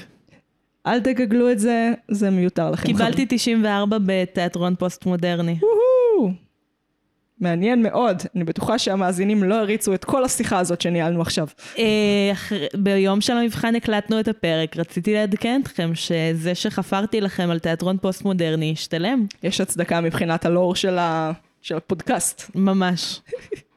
אל 0.88 1.00
תגגלו 1.00 1.52
את 1.52 1.60
זה, 1.60 1.94
זה 2.08 2.30
מיותר 2.30 2.72
לכם. 2.72 2.86
קיבלתי 2.86 3.26
94 3.30 3.98
בתיאטרון 4.06 4.76
פוסט 4.76 5.06
מודרני. 5.06 5.60
מעניין 7.42 7.84
מאוד, 7.84 8.24
אני 8.36 8.44
בטוחה 8.44 8.80
שהמאזינים 8.80 9.44
לא 9.44 9.56
הריצו 9.56 9.94
את 9.94 10.06
כל 10.06 10.24
השיחה 10.24 10.60
הזאת 10.60 10.82
שניהלנו 10.82 11.22
עכשיו. 11.22 11.48
אה, 11.78 12.32
ביום 12.74 13.22
של 13.22 13.38
המבחן 13.38 13.76
הקלטנו 13.76 14.20
את 14.20 14.28
הפרק, 14.28 14.78
רציתי 14.78 15.14
לעדכן 15.14 15.62
אתכם 15.64 15.92
שזה 15.96 16.56
שחפרתי 16.56 17.22
לכם 17.22 17.50
על 17.50 17.60
תיאטרון 17.60 17.98
פוסט 17.98 18.22
מודרני 18.22 18.72
השתלם. 18.72 19.26
יש 19.44 19.62
הצדקה 19.62 20.02
מבחינת 20.02 20.46
הלור 20.46 20.76
של, 20.76 20.98
ה... 20.98 21.32
של 21.62 21.78
הפודקאסט. 21.78 22.52
ממש. 22.56 23.22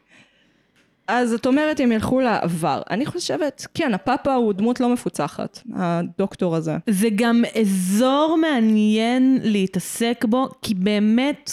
אז 1.08 1.32
את 1.32 1.46
אומרת 1.46 1.80
הם 1.80 1.92
ילכו 1.92 2.20
לעבר. 2.20 2.82
אני 2.90 3.06
חושבת, 3.06 3.66
כן, 3.74 3.94
הפאפה 3.94 4.34
הוא 4.34 4.52
דמות 4.52 4.80
לא 4.80 4.88
מפוצחת, 4.88 5.58
הדוקטור 5.74 6.56
הזה. 6.56 6.76
זה 6.90 7.08
גם 7.14 7.42
אזור 7.60 8.38
מעניין 8.40 9.38
להתעסק 9.42 10.24
בו, 10.28 10.48
כי 10.62 10.74
באמת 10.74 11.50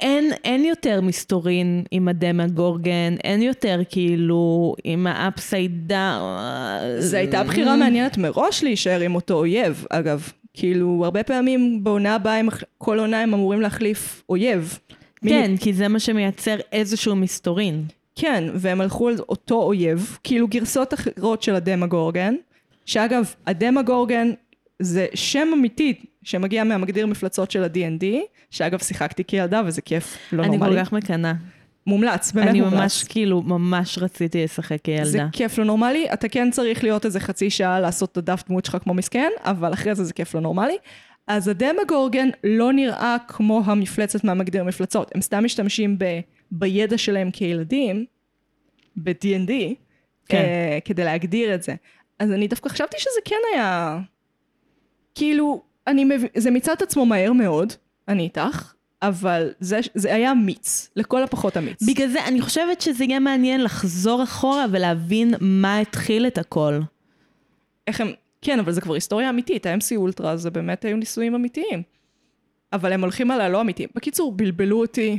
אין, 0.00 0.30
אין 0.44 0.64
יותר 0.64 1.00
מסתורין 1.00 1.84
עם 1.90 2.08
הדמגורגן, 2.08 3.14
אין 3.24 3.42
יותר 3.42 3.80
כאילו 3.88 4.74
עם 4.84 5.06
ה 5.06 5.18
Upside 5.18 5.88
Down. 5.88 6.38
זו 6.98 7.16
הייתה 7.16 7.44
בחירה 7.44 7.76
מעניינת 7.76 8.18
מראש 8.18 8.64
להישאר 8.64 9.00
עם 9.00 9.14
אותו 9.14 9.34
אויב, 9.34 9.84
אגב. 9.90 10.32
כאילו, 10.54 11.00
הרבה 11.04 11.22
פעמים 11.22 11.84
בעונה 11.84 12.14
הבאה, 12.14 12.36
הם, 12.36 12.48
כל 12.78 12.98
עונה 12.98 13.22
הם 13.22 13.34
אמורים 13.34 13.60
להחליף 13.60 14.22
אויב. 14.28 14.78
כן, 15.28 15.56
כי 15.60 15.72
זה 15.72 15.88
מה 15.88 15.98
שמייצר 16.00 16.56
איזשהו 16.72 17.16
מסתורין. 17.16 17.84
כן, 18.16 18.44
והם 18.54 18.80
הלכו 18.80 19.08
על 19.08 19.16
אותו 19.28 19.62
אויב, 19.62 20.18
כאילו 20.24 20.48
גרסות 20.48 20.94
אחרות 20.94 21.42
של 21.42 21.54
הדמגורגן, 21.54 22.34
שאגב, 22.86 23.34
הדמגורגן 23.46 24.30
זה 24.78 25.06
שם 25.14 25.48
אמיתי 25.52 25.94
שמגיע 26.22 26.64
מהמגדיר 26.64 27.06
מפלצות 27.06 27.50
של 27.50 27.64
ה-D&D, 27.64 28.04
שאגב 28.50 28.78
שיחקתי 28.78 29.24
כילדה 29.24 29.62
וזה 29.66 29.82
כיף 29.82 30.18
לא 30.32 30.42
אני 30.42 30.56
נורמלי. 30.56 30.76
כל 30.76 30.84
כך 30.84 30.92
מקנאה. 30.92 31.32
מומלץ, 31.86 32.32
באמת 32.32 32.48
אני 32.48 32.60
מומלץ. 32.60 32.80
ממש, 32.80 33.04
כאילו, 33.04 33.42
ממש 33.42 33.98
רציתי 33.98 34.44
לשחק 34.44 34.70
זה 34.70 34.78
כילדה. 34.78 35.28
כיף 35.32 35.58
לא 35.58 35.64
נורמלי, 35.64 36.06
אתה 36.12 36.28
כן 36.28 36.50
צריך 36.50 36.84
להיות 36.84 37.04
איזה 37.04 37.20
חצי 37.20 37.50
שעה 37.50 37.80
לעשות 37.80 38.12
את 38.12 38.16
הדף 38.16 38.44
דמות 38.48 38.64
שלך 38.64 38.76
כמו 38.82 38.94
מסכן, 38.94 39.30
אבל 39.42 39.72
אחרי 39.72 39.94
זה 39.94 40.04
זה 40.04 40.12
כיף 40.12 40.34
לא 40.34 40.40
נורמלי. 40.40 40.76
אז 41.26 41.48
הדמגורגן 41.48 42.28
לא 42.44 42.72
נראה 42.72 43.16
כמו 43.28 43.62
המפלצת 43.64 44.24
מהמגדיר 44.24 44.64
מפלצות, 44.64 45.10
הם 45.14 45.20
סתם 45.20 45.44
משתמשים 45.44 45.98
ב, 45.98 46.04
בידע 46.50 46.98
שלהם 46.98 47.30
כילדים, 47.30 48.04
ב-D&D, 48.96 49.52
כן. 50.28 50.38
אה, 50.38 50.78
כדי 50.84 51.04
להגדיר 51.04 51.54
את 51.54 51.62
זה. 51.62 51.74
אז 52.18 52.32
אני 52.32 52.48
דווקא 52.48 52.68
חשבתי 52.68 52.96
שזה 52.98 53.20
כן 53.24 53.36
היה, 53.54 53.98
כאילו, 55.14 55.62
אני 55.90 56.04
מבין, 56.04 56.28
זה 56.36 56.50
מיצה 56.50 56.72
את 56.72 56.82
עצמו 56.82 57.06
מהר 57.06 57.32
מאוד, 57.32 57.72
אני 58.08 58.22
איתך, 58.22 58.72
אבל 59.02 59.48
זה, 59.60 59.80
זה 59.94 60.14
היה 60.14 60.32
אמיץ, 60.32 60.90
לכל 60.96 61.22
הפחות 61.22 61.56
אמיץ. 61.56 61.82
בגלל 61.82 62.08
זה 62.08 62.24
אני 62.24 62.40
חושבת 62.40 62.80
שזה 62.80 63.04
יהיה 63.04 63.18
מעניין 63.20 63.64
לחזור 63.64 64.22
אחורה 64.22 64.66
ולהבין 64.70 65.34
מה 65.40 65.78
התחיל 65.78 66.26
את 66.26 66.38
הכל. 66.38 66.80
איך 67.86 68.00
הם, 68.00 68.08
כן, 68.42 68.58
אבל 68.58 68.72
זה 68.72 68.80
כבר 68.80 68.94
היסטוריה 68.94 69.30
אמיתית, 69.30 69.66
ה-MC 69.66 69.96
אולטרה 69.96 70.36
זה 70.36 70.50
באמת 70.50 70.84
היו 70.84 70.96
ניסויים 70.96 71.34
אמיתיים. 71.34 71.82
אבל 72.72 72.92
הם 72.92 73.00
הולכים 73.00 73.30
על 73.30 73.40
הלא 73.40 73.60
אמיתיים. 73.60 73.88
בקיצור, 73.94 74.32
בלבלו 74.32 74.80
אותי, 74.80 75.18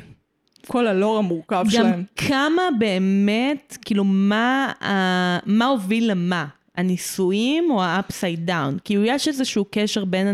כל 0.68 0.88
הלור 0.88 1.18
המורכב 1.18 1.64
גם 1.66 1.70
שלהם. 1.70 2.04
כמה 2.16 2.62
באמת, 2.80 3.78
כאילו, 3.86 4.04
מה, 4.04 4.72
ה- 4.84 5.40
מה 5.46 5.66
הוביל 5.66 6.12
למה? 6.12 6.46
הנישואים 6.76 7.72
או 7.72 7.84
ה-upside 7.84 8.50
down? 8.50 8.80
כאילו, 8.84 9.04
יש 9.06 9.28
איזשהו 9.28 9.66
קשר 9.72 10.06
בין 10.06 10.28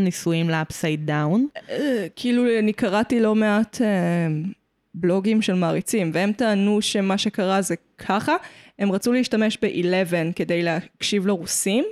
ל-upside 0.49 1.09
down. 1.09 1.59
אה, 1.69 2.07
כאילו, 2.15 2.43
אני 2.59 2.73
קראתי 2.73 3.19
לא 3.19 3.35
מעט 3.35 3.81
אה, 3.81 3.87
בלוגים 4.93 5.41
של 5.41 5.53
מעריצים, 5.53 6.11
והם 6.13 6.31
טענו 6.31 6.81
שמה 6.81 7.17
שקרה 7.17 7.61
זה 7.61 7.75
ככה, 7.97 8.35
הם 8.79 8.91
רצו 8.91 9.13
להשתמש 9.13 9.57
ב-11 9.61 10.33
כדי 10.35 10.63
להקשיב 10.63 11.27
לרוסים. 11.27 11.83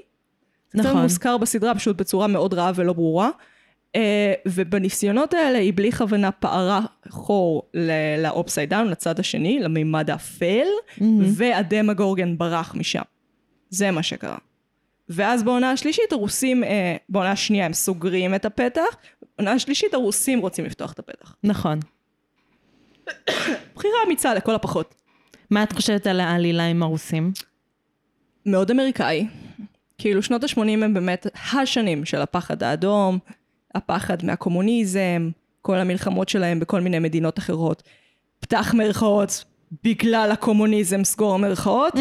זה 0.74 0.84
נכון. 0.84 1.02
מוזכר 1.02 1.38
בסדרה, 1.38 1.76
פשוט 1.76 1.98
בצורה 1.98 2.28
מאוד 2.28 2.54
רעה 2.54 2.72
ולא 2.76 2.94
ברורה. 2.94 3.30
אה, 3.96 4.34
ובניסיונות 4.46 5.34
האלה 5.34 5.58
היא 5.58 5.74
בלי 5.76 5.92
כוונה 5.92 6.32
פערה 6.32 6.82
חור 7.10 7.64
ל 8.18 8.25
upside 8.25 8.70
down, 8.70 8.88
לצד 8.88 9.20
השני, 9.20 9.60
למימד 9.60 10.10
האפל, 10.10 10.68
והדמגורגן 11.36 12.38
ברח 12.38 12.76
משם. 12.76 13.02
זה 13.76 13.92
מה 13.92 14.04
שקרה. 14.04 14.38
ואז 15.10 15.44
בעונה 15.44 15.72
השלישית 15.72 16.12
הרוסים, 16.12 16.64
אה, 16.64 16.96
בעונה 17.10 17.32
השנייה 17.32 17.66
הם 17.66 17.74
סוגרים 17.74 18.36
את 18.36 18.46
הפתח, 18.46 18.96
בעונה 19.38 19.52
השלישית 19.52 19.94
הרוסים 19.94 20.40
רוצים 20.40 20.66
לפתוח 20.66 20.94
את 20.94 21.00
הפתח. 21.00 21.36
נכון. 21.44 21.80
בחירה 23.76 23.94
אמיצה 24.06 24.34
לכל 24.34 24.56
הפחות. 24.56 24.96
מה 25.50 25.64
את 25.64 25.72
חושבת 25.72 26.08
על 26.08 26.20
העלילה 26.20 26.66
עם 26.66 26.84
הרוסים? 26.84 27.32
מאוד 28.46 28.72
אמריקאי. 28.72 29.28
כאילו 29.98 30.24
שנות 30.24 30.44
ה-80 30.44 30.62
הם 30.62 30.94
באמת 30.94 31.28
השנים 31.54 32.06
של 32.06 32.22
הפחד 32.22 32.64
האדום, 32.64 33.20
הפחד 33.76 34.26
מהקומוניזם, 34.26 35.30
כל 35.62 35.78
המלחמות 35.78 36.30
שלהם 36.30 36.60
בכל 36.60 36.82
מיני 36.82 37.00
מדינות 37.00 37.40
אחרות. 37.40 37.84
פתח 38.40 38.74
מירכאות 38.78 39.44
בגלל 39.84 40.30
הקומוניזם, 40.32 41.04
סגור 41.04 41.38
מירכאות. 41.38 41.94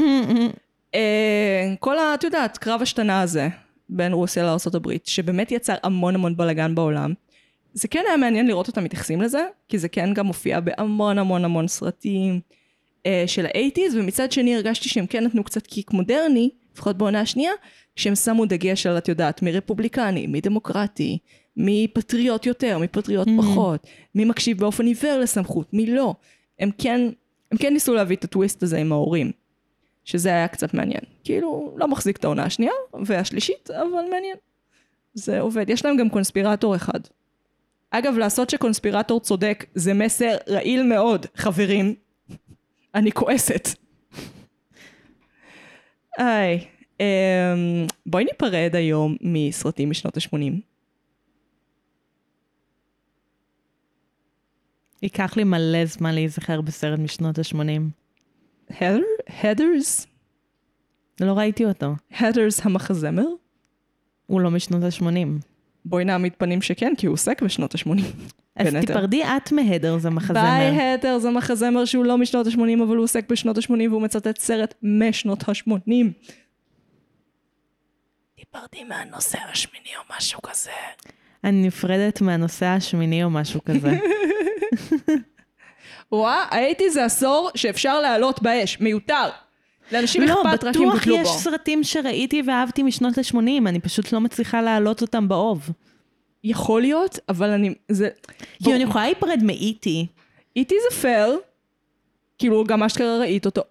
אה, 0.94 1.74
כל 1.80 1.98
ה... 1.98 2.14
את 2.14 2.24
יודעת, 2.24 2.58
קרב 2.58 2.82
השתנה 2.82 3.20
הזה 3.20 3.48
בין 3.88 4.12
רוסיה 4.12 4.42
לארה"ב, 4.42 4.92
שבאמת 5.04 5.52
יצר 5.52 5.74
המון 5.82 6.14
המון 6.14 6.36
בלאגן 6.36 6.74
בעולם. 6.74 7.12
זה 7.72 7.88
כן 7.88 8.02
היה 8.08 8.16
מעניין 8.16 8.46
לראות 8.46 8.68
אותם 8.68 8.84
מתייחסים 8.84 9.22
לזה, 9.22 9.46
כי 9.68 9.78
זה 9.78 9.88
כן 9.88 10.14
גם 10.14 10.26
מופיע 10.26 10.60
בהמון 10.60 11.18
המון 11.18 11.44
המון 11.44 11.68
סרטים 11.68 12.40
אה, 13.06 13.24
של 13.26 13.46
האייטיז, 13.46 13.96
ומצד 13.96 14.32
שני 14.32 14.54
הרגשתי 14.54 14.88
שהם 14.88 15.06
כן 15.06 15.24
נתנו 15.24 15.44
קצת 15.44 15.66
קיק 15.66 15.90
מודרני, 15.90 16.50
לפחות 16.74 16.98
בעונה 16.98 17.20
השנייה, 17.20 17.52
שהם 17.96 18.14
שמו 18.14 18.46
דגש 18.46 18.86
על, 18.86 18.98
את 18.98 19.08
יודעת, 19.08 19.42
מי 19.42 19.52
רפובליקני, 19.52 20.26
מי 20.26 20.40
דמוקרטי, 20.40 21.18
מי 21.56 21.86
פטריוט 21.92 22.46
יותר, 22.46 22.78
מי 22.78 22.88
פטריוט 22.88 23.28
פחות, 23.36 23.86
מי 24.14 24.24
מקשיב 24.24 24.58
באופן 24.58 24.86
עיוור 24.86 25.18
לסמכות, 25.18 25.74
מי 25.74 25.86
לא. 25.86 26.14
הם 26.58 26.70
כן, 26.78 27.00
הם 27.52 27.58
כן 27.58 27.72
ניסו 27.72 27.94
להביא 27.94 28.16
את 28.16 28.24
הטוויסט 28.24 28.62
הזה 28.62 28.78
עם 28.78 28.92
ההורים, 28.92 29.32
שזה 30.04 30.28
היה 30.28 30.48
קצת 30.48 30.74
מעניין. 30.74 31.02
כאילו, 31.24 31.74
לא 31.76 31.88
מחזיק 31.88 32.16
את 32.16 32.24
העונה 32.24 32.44
השנייה 32.44 32.72
והשלישית, 33.06 33.70
אבל 33.70 34.04
מעניין. 34.10 34.36
זה 35.14 35.40
עובד. 35.40 35.70
יש 35.70 35.84
להם 35.84 35.96
גם 35.96 36.08
קונספירטור 36.08 36.76
אחד. 36.76 37.00
אגב, 37.90 38.16
לעשות 38.16 38.50
שקונספירטור 38.50 39.20
צודק 39.20 39.64
זה 39.74 39.94
מסר 39.94 40.36
רעיל 40.48 40.82
מאוד, 40.82 41.26
חברים. 41.34 41.94
אני 42.94 43.12
כועסת. 43.12 43.68
היי, 46.18 46.64
אמ, 47.00 47.86
בואי 48.06 48.24
ניפרד 48.24 48.70
היום 48.76 49.16
מסרטים 49.20 49.90
משנות 49.90 50.16
ה-80. 50.16 50.60
ייקח 55.02 55.36
לי 55.36 55.44
מלא 55.44 55.84
זמן 55.84 56.14
להיזכר 56.14 56.60
בסרט 56.60 56.98
משנות 56.98 57.38
ה-80. 57.38 58.03
הדרס? 59.42 60.06
לא 61.20 61.32
ראיתי 61.32 61.64
אותו. 61.64 61.94
הדרס 62.10 62.66
המחזמר? 62.66 63.26
הוא 64.26 64.40
לא 64.40 64.50
משנות 64.50 64.82
ה-80. 64.82 65.46
בואי 65.84 66.04
נעמיד 66.04 66.32
פנים 66.38 66.62
שכן, 66.62 66.92
כי 66.98 67.06
הוא 67.06 67.12
עוסק 67.12 67.42
בשנות 67.42 67.74
ה-80. 67.74 68.02
אז. 68.56 68.74
תיפרדי 68.80 69.24
את 69.24 69.52
מהדר, 69.52 69.98
זה 69.98 70.10
מחזמר. 70.10 70.40
ביי 70.40 70.80
הדר 70.80 71.18
זה 71.18 71.30
מחזמר 71.30 71.84
שהוא 71.84 72.04
לא 72.04 72.18
משנות 72.18 72.46
ה-80, 72.46 72.82
אבל 72.82 72.96
הוא 72.96 73.04
עוסק 73.04 73.30
בשנות 73.30 73.58
ה-80 73.58 73.88
והוא 73.90 74.02
מצטט 74.02 74.38
סרט 74.38 74.74
משנות 74.82 75.48
ה-80. 75.48 75.92
דיברתי 78.36 78.84
מהנושא 78.84 79.38
השמיני 79.52 79.90
או 79.96 80.16
משהו 80.16 80.42
כזה. 80.42 80.70
אני 81.44 81.66
נפרדת 81.66 82.20
מהנושא 82.20 82.66
השמיני 82.66 83.24
או 83.24 83.30
משהו 83.30 83.60
כזה. 83.64 83.98
וואה, 86.14 86.46
הייתי 86.50 86.90
זה 86.90 87.04
עשור 87.04 87.50
שאפשר 87.54 88.00
להעלות 88.00 88.42
באש, 88.42 88.80
מיותר. 88.80 89.28
לאנשים 89.92 90.22
לא, 90.22 90.42
אכפת 90.42 90.64
רק 90.64 90.76
אם 90.76 90.82
בטוח 90.82 90.94
בוטלו 90.94 91.16
יש 91.16 91.28
בו. 91.28 91.34
סרטים 91.38 91.84
שראיתי 91.84 92.42
ואהבתי 92.46 92.82
משנות 92.82 93.18
ה-80, 93.18 93.68
אני 93.68 93.80
פשוט 93.80 94.12
לא 94.12 94.20
מצליחה 94.20 94.62
להעלות 94.62 95.02
אותם 95.02 95.28
באוב. 95.28 95.70
יכול 96.44 96.80
להיות, 96.82 97.18
אבל 97.28 97.50
אני... 97.50 97.74
זה... 97.88 98.08
כאילו, 98.62 98.76
אני 98.76 98.84
יכולה 98.84 99.04
להיפרד 99.04 99.40
מאיטי. 99.42 100.06
איטי 100.56 100.74
זה 100.90 100.96
פייר, 100.96 101.38
כאילו 102.38 102.64
גם 102.64 102.82
אשכרה 102.82 103.18
ראית 103.18 103.46
אותו. 103.46 103.62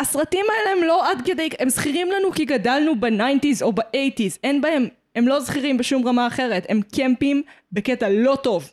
הסרטים 0.00 0.46
האלה 0.50 0.80
הם 0.80 0.84
לא 0.88 1.10
עד 1.10 1.22
כדי, 1.24 1.48
הם 1.58 1.68
זכירים 1.68 2.10
לנו 2.10 2.32
כי 2.32 2.44
גדלנו 2.44 3.00
ב 3.00 3.07
nineties 3.07 3.62
או 3.62 3.72
ב 3.72 3.79
eighties, 3.79 4.38
אין 4.44 4.60
בהם, 4.60 4.86
הם 5.16 5.28
לא 5.28 5.40
זכירים 5.40 5.78
בשום 5.78 6.08
רמה 6.08 6.26
אחרת, 6.26 6.66
הם 6.68 6.80
קמפיים 6.94 7.42
בקטע 7.72 8.08
לא 8.08 8.38
טוב. 8.42 8.70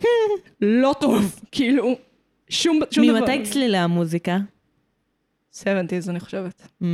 לא 0.60 0.94
טוב, 1.00 1.40
כאילו, 1.52 1.96
שום, 2.48 2.80
שום 2.90 3.06
דבר. 3.08 3.20
ממתי 3.20 3.42
צלילי 3.50 3.76
המוזיקה? 3.78 4.38
70's 5.54 5.64
אני 6.08 6.20
חושבת, 6.20 6.68
Mm. 6.82 6.84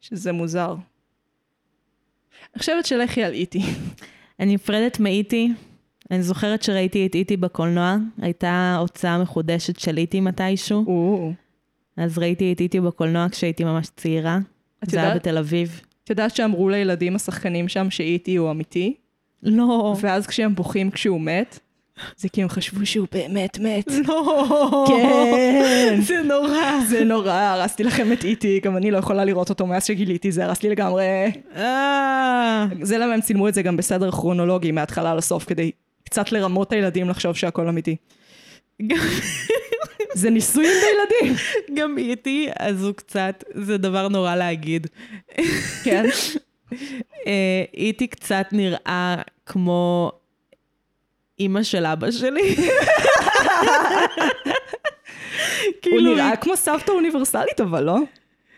שזה 0.00 0.32
מוזר. 0.32 0.74
אני 2.54 2.58
חושבת 2.58 2.86
שלכי 2.86 3.22
על 3.22 3.32
E.T.. 3.32 3.62
אני 4.40 4.54
נפרדת 4.54 5.00
מ 5.00 5.09
E.T.. 5.09 5.52
אני 6.10 6.22
זוכרת 6.22 6.62
שראיתי 6.62 7.06
את 7.06 7.14
E.T. 7.14 7.36
בקולנוע, 7.36 7.96
הייתה 8.22 8.76
הוצאה 8.80 9.22
מחודשת 9.22 9.78
של 9.78 9.96
איטי 9.98 10.20
מתישהו, 10.20 10.84
או, 10.86 11.32
אז 11.96 12.18
ראיתי 12.18 12.52
את 12.52 12.60
איטי 12.60 12.80
בקולנוע 12.80 13.26
כשהייתי 13.28 13.64
ממש 13.64 13.88
צעירה. 13.96 14.38
זה 14.84 14.98
היה 15.00 15.06
יודעת? 15.08 15.20
בתל 15.22 15.38
אביב. 15.38 15.80
את 16.04 16.10
יודעת 16.10 16.36
שאמרו 16.36 16.68
לילדים 16.68 17.16
השחקנים 17.16 17.68
שם 17.68 17.90
שאיטי 17.90 18.36
הוא 18.36 18.50
אמיתי? 18.50 18.94
לא. 19.42 19.96
ואז 20.00 20.26
כשהם 20.26 20.54
בוכים 20.54 20.90
כשהוא 20.90 21.20
מת, 21.20 21.58
זה 22.16 22.28
כי 22.28 22.42
הם 22.42 22.48
חשבו 22.48 22.86
שהוא 22.86 23.06
באמת 23.12 23.58
מת. 23.58 23.90
לא. 24.08 24.84
כן. 24.88 26.00
זה 26.00 26.22
נורא. 26.24 26.84
זה 26.88 27.04
נורא, 27.04 27.32
הרסתי 27.32 27.84
לכם 27.84 28.12
את 28.12 28.24
איטי, 28.24 28.60
גם 28.64 28.76
אני 28.76 28.90
לא 28.90 28.98
יכולה 28.98 29.24
לראות 29.24 29.50
אותו 29.50 29.66
מאז 29.66 29.84
שגיליתי, 29.84 30.32
זה 30.32 30.44
הרס 30.44 30.62
לי 30.62 30.68
לגמרי. 30.68 31.04
אה. 31.56 32.66
זה 32.82 32.98
למה 32.98 33.14
הם 33.14 33.20
צילמו 33.20 33.48
את 33.48 33.54
זה 33.54 33.62
גם 33.62 33.76
בסדר 33.76 34.10
כרונולוגי, 34.10 34.72
מההתחלה 34.72 35.14
לסוף, 35.14 35.44
כדי 35.44 35.70
קצת 36.04 36.32
לרמות 36.32 36.68
את 36.68 36.72
הילדים 36.72 37.08
לחשוב 37.08 37.36
שהכל 37.36 37.68
אמיתי. 37.68 37.96
זה 40.14 40.30
ניסויים 40.30 40.72
בילדים. 40.72 41.36
גם 41.74 41.98
איטי, 41.98 42.48
אז 42.58 42.84
הוא 42.84 42.92
קצת, 42.92 43.44
זה 43.54 43.78
דבר 43.78 44.08
נורא 44.08 44.36
להגיד. 44.36 44.86
כן. 45.84 46.04
אה, 47.26 47.64
איטי 47.74 48.06
קצת 48.06 48.46
נראה 48.52 49.16
כמו 49.46 50.12
אימא 51.40 51.62
של 51.62 51.86
אבא 51.86 52.10
שלי. 52.10 52.56
הוא 55.66 55.72
כאילו, 55.82 56.14
נראה 56.14 56.36
כמו 56.36 56.56
סבתא 56.56 56.92
אוניברסלית, 56.92 57.60
אבל 57.60 57.84
לא? 57.84 57.98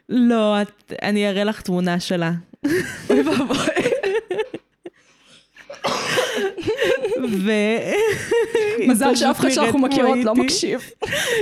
לא, 0.09 0.57
אני 1.03 1.29
אראה 1.29 1.45
לך 1.45 1.61
תמונה 1.61 2.01
שלה. 2.01 2.33
אוי 3.11 3.23
ואבוי. 3.23 3.57
ו... 7.45 7.53
מזל 8.89 9.15
שאף 9.15 9.41
אחד 9.41 9.51
שאנחנו 9.51 9.79
מכירות 9.79 10.19
לא. 10.25 10.35
מקשיב. 10.35 10.91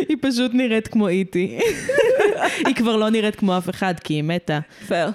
היא 0.09 0.17
פשוט 0.21 0.51
נראית 0.55 0.89
כמו 0.89 1.09
E.T.. 1.09 1.59
היא 2.67 2.75
כבר 2.75 2.97
לא 2.97 3.11
נראית 3.11 3.37
כמו 3.37 3.59
אף 3.59 3.71
אחד, 3.71 3.95
כי 4.05 4.15
היא 4.15 4.23
מתה. 4.23 4.59
פייר. 4.89 5.09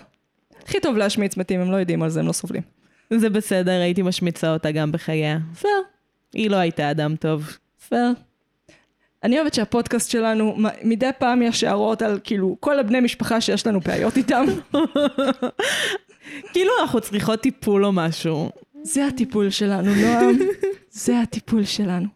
הכי 0.65 0.79
טוב 0.79 0.97
להשמיץ 0.97 1.37
מתים, 1.37 1.61
הם 1.61 1.71
לא 1.71 1.77
יודעים 1.77 2.03
על 2.03 2.09
זה, 2.09 2.19
הם 2.19 2.27
לא 2.27 2.31
סובלים. 2.31 2.61
זה 3.09 3.29
בסדר, 3.29 3.71
הייתי 3.71 4.01
משמיצה 4.01 4.53
אותה 4.53 4.71
גם 4.71 4.91
בחייה. 4.91 5.37
פייר. 5.61 5.92
היא 6.33 6.49
לא 6.49 6.55
הייתה 6.55 6.91
אדם 6.91 7.15
טוב. 7.15 7.57
פייר. 7.89 8.11
אני 9.23 9.39
אוהבת 9.39 9.53
שהפודקאסט 9.53 10.11
שלנו, 10.11 10.57
מדי 10.83 11.09
פעם 11.19 11.41
יש 11.41 11.63
הערות 11.63 12.01
על 12.01 12.19
כאילו 12.23 12.57
כל 12.59 12.79
הבני 12.79 12.99
משפחה 12.99 13.41
שיש 13.41 13.67
לנו 13.67 13.79
בעיות 13.79 14.17
איתם. 14.17 14.45
כאילו 16.53 16.71
אנחנו 16.81 17.01
צריכות 17.01 17.41
טיפול 17.41 17.85
או 17.85 17.91
משהו. 17.91 18.49
זה 18.83 19.07
הטיפול 19.07 19.49
שלנו, 19.49 19.95
נועם. 19.95 20.39
זה 20.89 21.19
הטיפול 21.19 21.63
שלנו. 21.63 22.07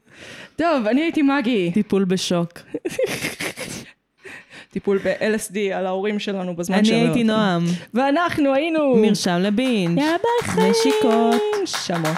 טוב, 0.55 0.87
אני 0.87 1.01
הייתי 1.01 1.21
מגי. 1.21 1.71
טיפול 1.73 2.05
בשוק. 2.05 2.51
טיפול 4.71 4.97
ב-LSD 4.97 5.57
על 5.73 5.85
ההורים 5.85 6.19
שלנו 6.19 6.55
בזמן 6.55 6.77
אני 6.77 6.87
שהם... 6.87 7.05
הייתי 7.05 7.23
נועם. 7.23 7.63
ואנחנו 7.93 8.53
היינו... 8.53 8.95
מרשם 8.95 9.39
לבינג'. 9.41 9.97
יאללה 9.97 10.17
ביי 10.17 10.53
חיים. 10.53 10.71
נשיקות. 10.71 11.41
שמות. 11.65 12.17